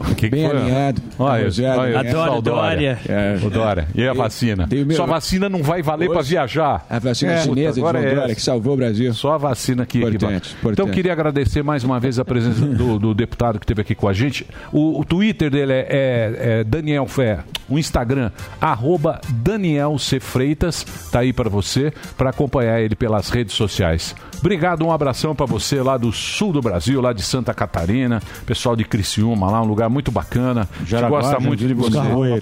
[0.00, 0.56] Que que Bem foi?
[0.58, 1.02] alinhado.
[1.18, 1.48] Olha,
[1.78, 2.98] olha, Adoro só o Dória.
[3.08, 3.38] É.
[3.44, 3.86] O Dória.
[3.94, 4.66] E a vacina?
[4.70, 6.84] Meu- Sua vacina não vai valer para viajar.
[6.88, 7.38] A vacina É.
[7.42, 9.12] chinesa de Agora João Dória, que salvou o Brasil.
[9.14, 9.98] Só a vacina aqui.
[9.98, 10.14] que vai.
[10.14, 10.94] Importante, Então importante.
[10.94, 14.12] queria agradecer mais uma vez a presença do, do deputado que esteve aqui com a
[14.12, 14.46] gente.
[14.72, 17.40] O, o Twitter dele é, é- é Daniel Fé.
[17.68, 20.18] O Instagram, arroba Daniel C.
[20.18, 20.84] Freitas.
[21.12, 24.14] Tá aí para você, para acompanhar ele pelas redes sociais.
[24.40, 28.74] Obrigado, um abração para você lá do sul do Brasil, lá de Santa Catarina, pessoal
[28.74, 30.62] de Criciúma, lá um lugar muito bacana.
[30.72, 31.98] A gente Jaraguá, gosta muito de você.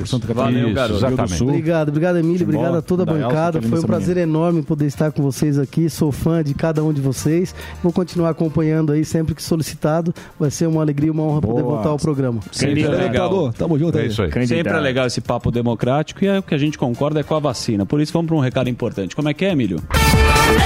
[0.07, 0.61] Santa Catarina.
[0.61, 0.99] Valeu, garoto.
[0.99, 1.43] exatamente.
[1.43, 2.45] Obrigado, obrigado, Emílio.
[2.45, 3.61] Obrigado a toda a bancada.
[3.62, 5.89] Foi um prazer enorme poder estar com vocês aqui.
[5.91, 7.55] Sou fã de cada um de vocês.
[7.83, 10.15] Vou continuar acompanhando aí sempre que solicitado.
[10.39, 12.41] Vai ser uma alegria e uma honra poder voltar ao programa.
[12.53, 13.53] Sempre é legal.
[13.53, 14.09] Tamo junto É aí.
[14.09, 14.31] isso aí.
[14.47, 17.35] Sempre é legal esse papo democrático e é o que a gente concorda é com
[17.35, 17.85] a vacina.
[17.87, 19.16] Por isso vamos para um recado importante.
[19.16, 19.79] Como é que é, Emílio?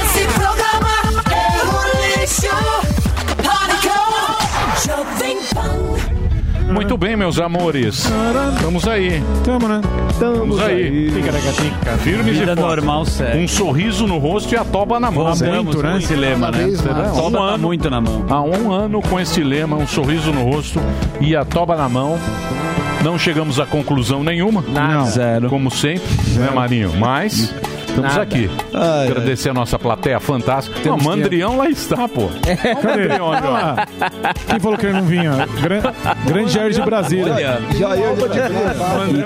[0.04, 0.61] Esse programa
[6.72, 8.10] Muito bem, meus amores.
[8.54, 9.22] Estamos aí.
[9.44, 9.80] Tamo, né?
[10.10, 11.10] Estamos aí.
[12.00, 12.56] Firmes Vida e fortes.
[12.56, 13.42] normal, sério.
[13.42, 15.34] Um sorriso no rosto e a toba na mão.
[15.34, 16.66] Voltamos com esse lema, né?
[16.90, 18.24] A toba tá muito na mão.
[18.28, 20.80] Há um ano com esse lema, um sorriso no rosto
[21.20, 22.18] e a toba na mão.
[23.04, 24.64] Não chegamos a conclusão nenhuma.
[24.66, 25.10] Nada.
[25.10, 25.48] Zero.
[25.48, 26.92] Como sempre, né, Marinho?
[26.98, 27.52] Mas
[27.92, 28.22] estamos Nada.
[28.22, 28.50] aqui.
[28.74, 30.76] Ai, Agradecer a nossa plateia fantástica.
[30.76, 32.22] Não, Temos Mandrião lá está, pô.
[32.22, 32.30] O
[32.82, 33.08] Cadê?
[33.08, 33.32] Mandrião.
[33.32, 33.86] Ah,
[34.50, 35.32] Quem falou que ele não vinha?
[35.60, 35.80] Gran,
[36.26, 37.32] grande Jair de Brasília.
[37.34, 37.58] Olha,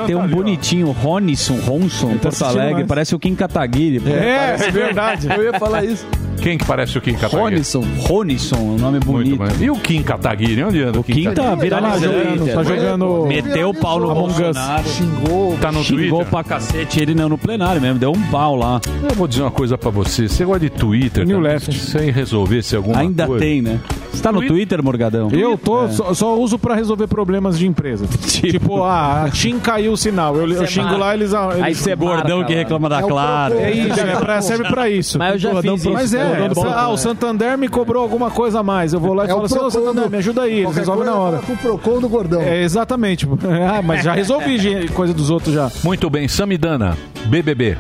[0.03, 2.75] E tem um bonitinho, Ronisson, Ronson, em Porto Alegre.
[2.75, 2.87] mais.
[2.87, 4.01] Parece o Kim Kataguiri.
[4.01, 4.09] pô.
[4.11, 5.29] É, é verdade.
[5.35, 6.07] Eu ia falar isso.
[6.43, 7.41] Quem que parece o Kim Kataguiri?
[7.43, 7.83] Ronisson.
[8.01, 9.43] Ronisson, um nome bonito.
[9.61, 10.63] E o Kim Kataguiri?
[10.63, 12.13] Onde anda o Kim, Kim tá viralizando.
[12.15, 14.15] jogando, tá jogando- Meteu o pau no.
[14.15, 14.85] Bolsonaro.
[14.89, 15.57] Xingou.
[15.61, 16.27] Tá no Xingou Twitter?
[16.27, 17.99] pra cacete ele não no plenário mesmo.
[17.99, 18.81] Deu um pau lá.
[19.09, 20.29] Eu vou dizer uma coisa pra você.
[20.29, 21.27] Você gosta de Twitter?
[21.27, 21.49] New tá?
[21.49, 21.79] Left.
[21.79, 23.45] Sem resolver-se alguma Ainda coisa.
[23.45, 23.81] tem, né?
[24.13, 25.29] Você tá no Twitter, Morgadão?
[25.31, 28.07] Eu tô, só, só uso pra resolver problemas de empresa.
[28.47, 30.37] Tipo, ah, a TIM caiu o sinal.
[30.37, 31.01] Eu, eu xingo marca.
[31.01, 31.33] lá, eles.
[31.33, 33.55] eles Aí você Gordão marca que reclama da É Clara.
[33.55, 35.19] É isso, é pra- serve pra isso.
[35.19, 35.91] Mas eu já fiz isso.
[35.91, 36.97] Mas é, ah, o?
[36.97, 38.93] Santander me cobrou alguma coisa a mais.
[38.93, 41.05] Eu vou lá e É o falo assim, ô Santander, me ajuda aí, eles resolvem
[41.05, 41.41] na hora.
[41.49, 42.41] o Procon do Gordão.
[42.41, 43.27] É, exatamente.
[43.69, 45.71] Ah, mas já resolvi coisa dos outros já.
[45.83, 46.97] Muito bem, Samidana,
[47.27, 47.77] BBB.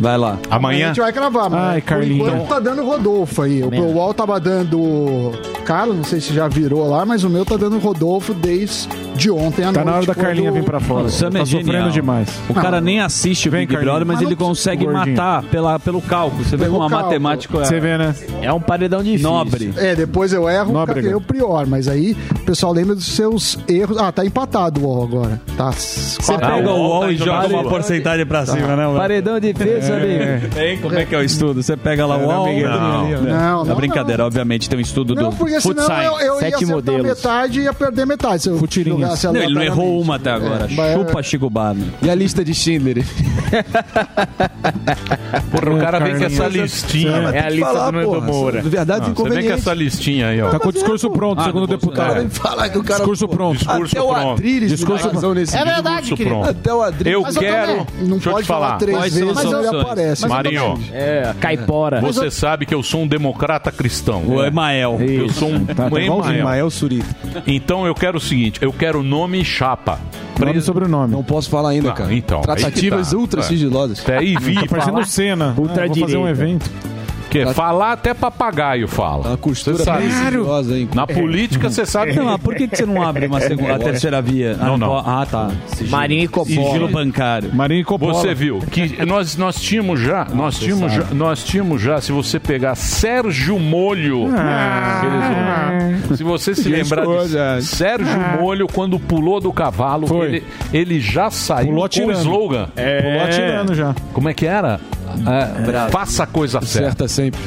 [0.00, 0.38] Vai lá.
[0.50, 0.88] A Amanhã.
[0.88, 2.28] gente vai cravar, mas Ai, por Carlinhos.
[2.28, 3.62] enquanto tá dando Rodolfo aí.
[3.62, 3.86] O Mesmo.
[3.92, 5.32] UOL tava dando
[5.64, 9.62] cara, não sei se já virou lá, mas o meu tá dando Rodolfo desde ontem
[9.62, 9.84] à Tá noite.
[9.86, 11.04] na hora da quando- Carlinha vir pra fora.
[11.04, 11.90] O Sam tá é sofrendo genial.
[11.90, 12.28] demais.
[12.48, 13.78] O cara nem assiste o Vem, Big.
[13.80, 15.16] Brother, mas Mas ele consegue gordinho.
[15.16, 16.42] matar pela, pelo cálculo.
[16.44, 17.64] Você vê como a matemática é.
[17.64, 18.14] Você vê, né?
[18.42, 19.28] É um paredão difícil.
[19.30, 19.72] Nobre.
[19.76, 21.08] É, depois eu erro, Nóbrega.
[21.08, 23.96] eu pior, mas aí o pessoal lembra dos seus erros.
[23.98, 25.40] Ah, tá empatado o UOL agora.
[25.56, 25.70] Tá.
[25.72, 28.92] Você pega o UOL e joga uma porcentagem pra cima, né?
[28.96, 29.89] Paredão difícil,
[30.56, 31.62] Hein, como é que é o estudo?
[31.62, 32.46] Você pega lá o UOL?
[32.46, 33.20] amiguinho ali, ó.
[33.20, 36.34] Não, É não, brincadeira, obviamente tem um estudo Não, do porque Food senão eu, eu
[36.34, 37.02] ia Sete acertar modelos.
[37.06, 38.42] metade e ia perder metade.
[38.42, 40.66] Se eu jogasse Não, ele não errou uma até agora.
[40.70, 41.90] É, Chupa Chico Barney.
[42.02, 43.04] E a lista de Schindler?
[45.50, 47.10] Porra, o cara vem com essa listinha.
[47.32, 48.62] É, a lista falar, do Moura.
[48.62, 50.50] são Verdades Não, Você vem com essa listinha aí, ó.
[50.50, 52.14] Tá com o discurso pronto, Ah, segundo o do deputado.
[52.14, 52.98] Vem falar que o cara.
[53.00, 53.58] Discurso pronto.
[53.58, 54.30] Discurso Até o pronto.
[54.32, 56.34] Adriles Discurso nesse É verdade, Discurso querido.
[56.36, 56.50] pronto.
[56.50, 57.36] Até o Adriles.
[57.36, 57.86] Eu quero.
[58.00, 58.78] não Deixa eu pode te falar.
[58.78, 59.44] três vezes,
[59.78, 60.26] aparece.
[60.28, 62.00] Marinho, É, caipora.
[62.00, 64.22] você sabe que eu sou um democrata cristão.
[64.26, 64.98] O Emael.
[65.00, 66.00] Eu sou um, Tá, tá.
[66.00, 66.44] Emael.
[66.44, 67.06] Mael Surita.
[67.46, 69.98] Então eu quero o seguinte, eu quero nome e chapa.
[70.38, 71.12] Nome e sobrenome.
[71.12, 72.14] Não posso falar ainda, Ah, cara.
[72.14, 73.16] então, Tratativas tá.
[73.16, 73.44] ultra É.
[73.44, 74.00] sigilosas.
[74.00, 75.54] Até aí vi Tá parecendo cena.
[75.56, 76.70] Ultra Vou fazer um evento.
[77.30, 79.28] Que falar até papagaio fala.
[79.28, 80.88] Uma costura sigilosa, hein?
[80.94, 82.12] Na política você sabe.
[82.14, 84.56] Não, mas por que, que você não abre uma segunda, a terceira via?
[84.60, 84.96] Ah, Não, não.
[84.98, 85.50] Ah, tá.
[85.68, 85.90] Sigilo.
[85.90, 86.66] Marinho e Coppola.
[86.66, 87.54] Sigilo bancário.
[87.54, 88.14] Marinho e Coppola.
[88.14, 92.40] Você viu que nós, nós tínhamos já, nós tínhamos já, nós tínhamos já, se você
[92.40, 97.64] pegar Sérgio Molho, aqueles- se você se lembrar de.
[97.64, 100.26] Sérgio Molho quando pulou do cavalo, Foi.
[100.26, 102.68] ele, ele já saiu Pulou com o slogan.
[102.74, 103.94] Pulou atirando já.
[104.12, 104.80] Como é que era?
[105.26, 106.88] É, faça a coisa certa.
[106.88, 107.40] Certa sempre.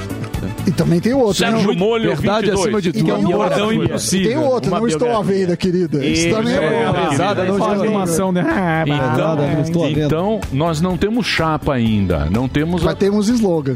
[0.67, 1.33] E também tem outro.
[1.35, 1.75] Sérgio né?
[1.77, 2.59] Molho, Verdade 22.
[2.65, 3.11] acima de E tudo.
[3.13, 3.31] outro.
[3.37, 4.27] Bordão E impossível.
[4.29, 6.05] tem outro, Uma não estou à venda, querida.
[6.05, 8.45] Isso Isso, também é, é uma pesada, não Faz estou animação, né?
[8.47, 10.05] Ah, Então, não estou à venda.
[10.05, 12.27] então, nós não temos chapa ainda.
[12.31, 12.83] Não temos.
[12.83, 12.95] Mas A...
[12.95, 13.75] temos slogan.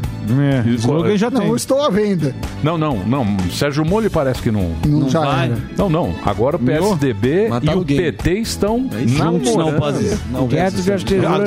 [0.66, 1.46] É, slogan já tem.
[1.46, 2.34] Não estou à venda.
[2.62, 3.26] Não, não, não.
[3.50, 4.70] Sérgio Molho parece que não.
[4.86, 5.52] Não, já vai.
[5.76, 6.14] Não, não.
[6.24, 8.02] Agora o PSDB e Mataram o o game.
[8.12, 8.78] PT estão
[9.16, 10.20] não namorando.
[10.30, 10.74] Não e as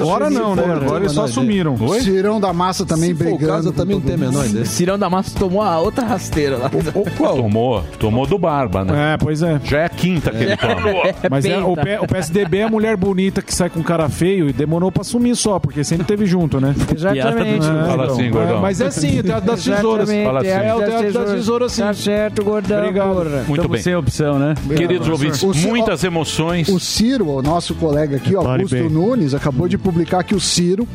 [0.02, 0.64] Agora não, né?
[0.64, 1.78] Agora eles só assumiram.
[2.02, 3.74] Cirão da Massa também brigando.
[3.74, 4.66] não.
[4.66, 6.72] Cirão da Massa tomou a outra rasteira lá.
[7.18, 7.36] Qual?
[7.36, 9.14] Tomou, tomou do Barba, né?
[9.14, 9.60] É, pois é.
[9.64, 10.74] Já é a quinta que ele toma.
[11.30, 11.76] Mas é, o.
[11.76, 15.04] P- o PSDB é a mulher bonita que sai com cara feio e demorou pra
[15.04, 16.74] sumir só, porque sempre teve junto, né?
[16.96, 17.66] Exatamente.
[17.68, 18.58] É, Fala assim, gordão.
[18.58, 20.10] É, mas é assim, o Teatro das Tesouras.
[20.10, 20.48] Fala assim.
[20.50, 21.82] É o Teatro das Tesouras, sim.
[21.82, 23.08] Tá certo, gordão, Obrigado.
[23.14, 23.30] porra.
[23.30, 23.82] Muito Estamos bem.
[23.82, 24.56] sem opção, né?
[24.76, 26.70] Queridos ouvintes, O muitas emoções.
[26.70, 28.90] O Ciro, o nosso colega aqui, ó, Pare Augusto bem.
[28.90, 30.88] Nunes, acabou de publicar que o Ciro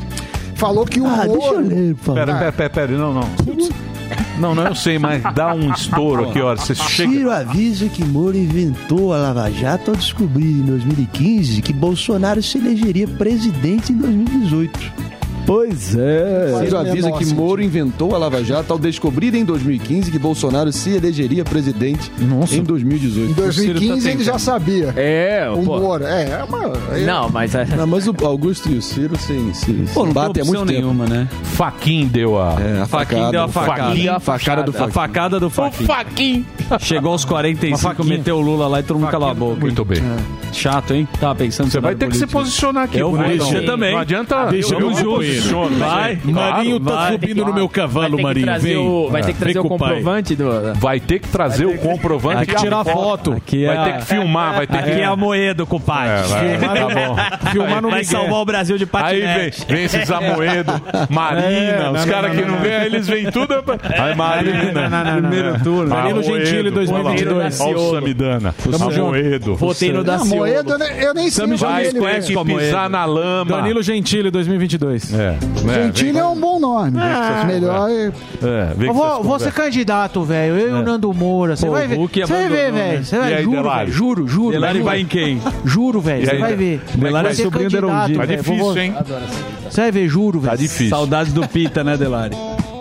[0.54, 1.94] falou que o Ah, deixa eu ler.
[1.94, 3.22] Pera, pera, pera, pera, não, não.
[4.38, 6.54] Não, não, eu sei, mas dá um estouro aqui, ó.
[6.54, 7.10] Você chega.
[7.10, 12.58] Ciro avisa que Moro inventou a Lava Jato ao descobrir em 2015 que Bolsonaro se
[12.58, 15.06] elegeria presidente em 2018.
[15.46, 16.58] Pois é.
[16.64, 17.24] Ciro o avisa que.
[17.26, 22.62] Moro inventou a Lava Jato ao descobrir em 2015 que Bolsonaro se elegeria presidente em
[22.64, 23.30] 2018.
[23.30, 24.92] Em 2015 ele já sabia.
[24.96, 25.78] É, O pô.
[25.78, 26.04] Moro.
[26.04, 26.72] É, é uma...
[26.96, 27.64] é- Não, mas é.
[27.76, 30.66] Não, mas o Augusto e o Ciro sim, se Pô, não tem batem há muito
[30.66, 30.72] tempo.
[30.80, 31.28] nenhuma, né?
[31.42, 32.56] Faquin deu a.
[32.60, 33.30] É, a facada.
[33.30, 34.16] deu a facada.
[34.16, 34.92] A facada do A Faquin.
[34.92, 35.84] facada do Faquin.
[35.86, 36.46] Faquin!
[36.80, 39.60] Chegou aos 45, meteu o Lula lá e todo mundo calou a boca.
[39.60, 40.02] Muito bem.
[40.52, 41.06] Chato, hein?
[41.20, 42.98] Tava pensando Você vai ter que se posicionar aqui.
[42.98, 43.92] Eu vou, você também.
[43.92, 44.46] Não adianta.
[44.46, 45.16] Deixa eu me junto.
[45.16, 45.78] posiciono.
[45.78, 48.46] Vai, Marinho tá subindo no meu cavalo, Marinho.
[48.58, 49.10] Vem.
[49.10, 50.74] Vai ter que trazer o comprovante do.
[50.74, 52.42] Vai ter que trazer o comprovante.
[52.42, 53.32] Aqui e a tirar foto.
[53.32, 55.00] Aqui vai é ter que filmar, vai ter Aqui que.
[55.00, 56.12] é a Moedo, compadre.
[56.12, 57.50] É, vai, Filmar tá no- bom.
[57.50, 59.64] Filmar no Vai salvar o Brasil de Aí vem, patinete.
[59.68, 60.72] vem esses Amoedo,
[61.10, 63.54] Marina, É, os caras que não, ganham, eles vêm tudo.
[63.98, 65.94] Aí Marina, primeiro turno.
[65.94, 67.60] Amoedo, Gentili, 2022.
[67.60, 68.54] Olha o Samidana.
[68.62, 69.06] Tamo junto.
[69.06, 69.54] Amoedo.
[69.56, 70.45] Votei no Daciolo.
[70.52, 73.50] Moedo, eu nem- eu nem sei o Vai ter que pisar na lama.
[73.56, 75.12] Danilo Gentili, 2022.
[75.14, 75.36] É,
[75.82, 76.92] Gentili é um bom nome.
[77.46, 78.06] Melhor é...
[78.42, 80.56] É, vem Eu com vou, vou ser candidato, velho.
[80.56, 81.56] Eu e o Nando Moura.
[81.56, 81.96] Você vai ver.
[81.96, 82.90] Você vai ver, abandonou, né?
[82.90, 83.04] velho.
[83.04, 83.92] Você vai, aí, juro, velho.
[84.26, 84.50] Juro.
[84.52, 85.42] Delari vai em quem?
[85.64, 86.26] Juro, velho.
[86.26, 86.80] Você vai ver.
[86.94, 87.86] Delari Vai é sobrinho do.
[87.86, 88.26] Tá velho.
[88.26, 88.94] difícil, hein?
[89.70, 90.58] Você vai ver, juro, Tá velho.
[90.58, 90.88] difícil.
[90.90, 92.36] Saudades do Pita, né, Delari?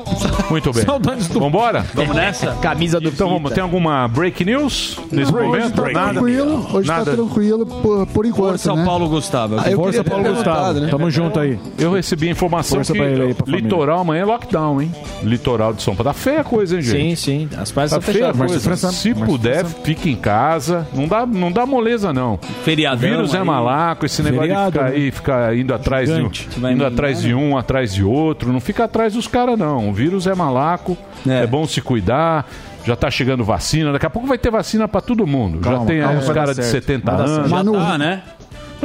[0.49, 0.83] Muito bem.
[0.83, 1.39] Saudades do...
[1.39, 1.85] Vambora?
[1.93, 2.51] Vamos nessa?
[2.61, 5.81] Camisa do Então vamos, tem alguma break news nesse Hoje momento?
[5.81, 6.13] tá Nada.
[6.13, 7.05] tranquilo, hoje Nada.
[7.05, 8.85] tá tranquilo por, por enquanto, São né?
[8.85, 9.55] Paulo Gustavo.
[9.59, 10.79] Ah, eu Força, queria ter Paulo perguntado, Gustavo.
[10.81, 10.87] né?
[10.91, 11.59] Tamo junto aí.
[11.77, 13.63] Eu recebi a informação Força que pra ele aí, pra família.
[13.63, 14.91] litoral amanhã é lockdown, hein?
[15.23, 16.09] Litoral de São Paulo.
[16.11, 17.15] Tá feia a coisa, hein, gente?
[17.19, 17.57] Sim, sim.
[17.57, 18.63] As praias Tá são feia a fechadas.
[18.63, 18.91] coisa.
[18.91, 20.87] Se puder, fique em casa.
[20.93, 22.37] Não dá, não dá moleza, não.
[22.63, 22.97] Feriadão.
[23.09, 23.43] O vírus é aí.
[23.43, 24.95] malaco, esse negócio Feriado, de ficar né?
[24.95, 26.49] aí, ficar indo atrás, de, um- Gigante.
[26.57, 28.51] Vai indo atrás de um, atrás de outro.
[28.53, 29.89] Não fica atrás dos caras, não.
[29.89, 30.97] O vírus é malaco,
[31.27, 31.43] é.
[31.43, 31.47] É.
[31.47, 32.45] bom se cuidar.
[32.85, 35.57] Já tá chegando vacina, daqui a pouco vai ter vacina pra todo mundo.
[35.63, 36.85] Já Calma, tem aí calma, dar caras de certo.
[36.85, 37.49] 70 Vai dar anos.
[37.49, 38.21] Já Mas no- tá, né?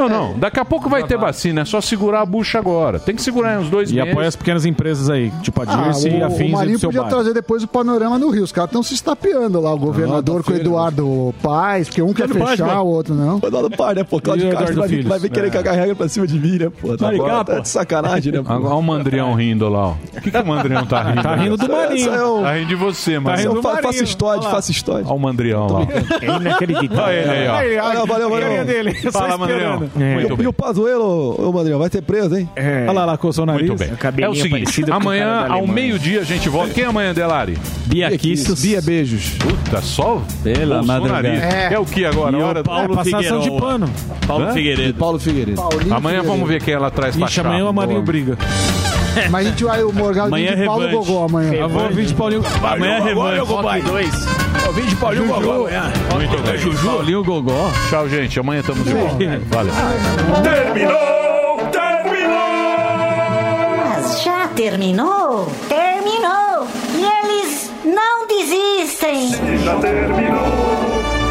[0.01, 0.39] Não, não.
[0.39, 1.63] Daqui a pouco vai ter vacina.
[1.63, 2.99] É só segurar a bucha agora.
[2.99, 4.11] Tem que segurar aí uns dois E meses.
[4.11, 6.53] apoia as pequenas empresas aí, tipo a Ah, Dirce e o, afins o e do
[6.57, 7.17] Marinho seu podia bairro.
[7.17, 8.45] trazer depois o panorama no Rio.
[8.45, 12.29] Os caras estão se estapeando lá, o governador com o Eduardo Paes, porque um quer
[12.29, 12.83] fechar, pô.
[12.83, 13.39] o outro não.
[13.43, 14.21] Eduardo Paes, né, pô?
[14.21, 15.09] Cláudio E o Castro Eduardo vai, vir- Filhos?
[15.09, 15.51] vai vir querer É.
[15.51, 16.97] cagar regra pra cima de mim, né, pô?
[16.97, 17.61] Tá, agora tá pô.
[17.61, 18.53] de sacanagem, né, pô?
[18.53, 19.91] Olha o Mandrião rindo lá, ó.
[20.17, 21.23] O que, que o Mandrião tá rindo?
[21.23, 22.11] Tá rindo do Marinho.
[22.11, 23.37] Tá Tá rindo de você, mano.
[23.37, 23.83] do Marinho.
[23.83, 25.05] Faça história, faça história.
[25.07, 25.81] Olha o Mandrião lá.
[26.21, 27.05] É inacreditável.
[27.05, 27.55] Olha ele aí, ó.
[27.55, 28.31] Aí, Valeu, valeu,
[29.13, 29.39] Fala.
[29.39, 29.90] Mandrião.
[29.99, 30.15] É.
[30.15, 30.47] Muito E bem.
[30.47, 32.49] o Pazuello, ô Mandrião, vai ser preso, hein?
[32.89, 33.69] Olha lá, lá, coçou o nariz.
[33.69, 33.91] Muito bem.
[34.25, 36.73] É o seguinte, amanhã ao meio-dia a gente volta.
[36.73, 37.59] Quem é amanhã, Delari?
[37.87, 38.63] Bia Quistos.
[38.63, 39.31] Bia Beijos.
[39.31, 41.29] Puta, só Pela madrugada.
[41.29, 41.79] É.
[41.79, 42.37] o que agora?
[42.37, 43.91] E Hora Paulo é, passação de pano.
[44.27, 44.53] Paulo Hã?
[44.53, 44.95] Figueiredo.
[44.95, 45.61] Paulo Figueiredo.
[45.91, 47.49] Amanhã vamos ver quem ela traz pra Ixi, cá.
[47.49, 48.39] amanhã o Marinho briga.
[49.31, 51.07] Mas a gente vai, o Morgado Amanhã de é Paulo revanche.
[51.09, 51.53] Gogó amanhã.
[51.55, 52.43] Eu vou vir de Paulinho.
[52.63, 53.41] Amanhã é revanche.
[53.41, 54.27] Rock 2.
[54.67, 55.93] Eu vim de Paulinho Gogó amanhã.
[56.15, 56.59] Muito bem.
[56.59, 56.87] Juju.
[56.87, 57.71] Paulinho Gogó.
[57.89, 58.39] Tchau, gente.
[58.41, 59.17] Amanhã estamos de volta.
[59.49, 59.73] Valeu.
[60.43, 61.59] Terminou!
[61.71, 62.39] Terminou!
[63.77, 65.53] Mas já terminou?
[65.69, 66.67] Terminou!
[66.95, 69.31] E eles não desistem!
[69.65, 70.45] Já terminou,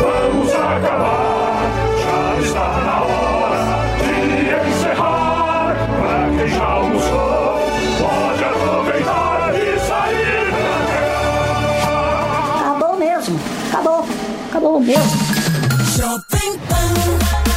[0.01, 1.61] vamos acabar.
[2.03, 3.63] Já está na hora
[4.03, 5.75] de encerrar.
[5.99, 7.48] Pra quem já almoçou,
[14.49, 15.03] Acabou mesmo!
[15.95, 17.48] Acabou!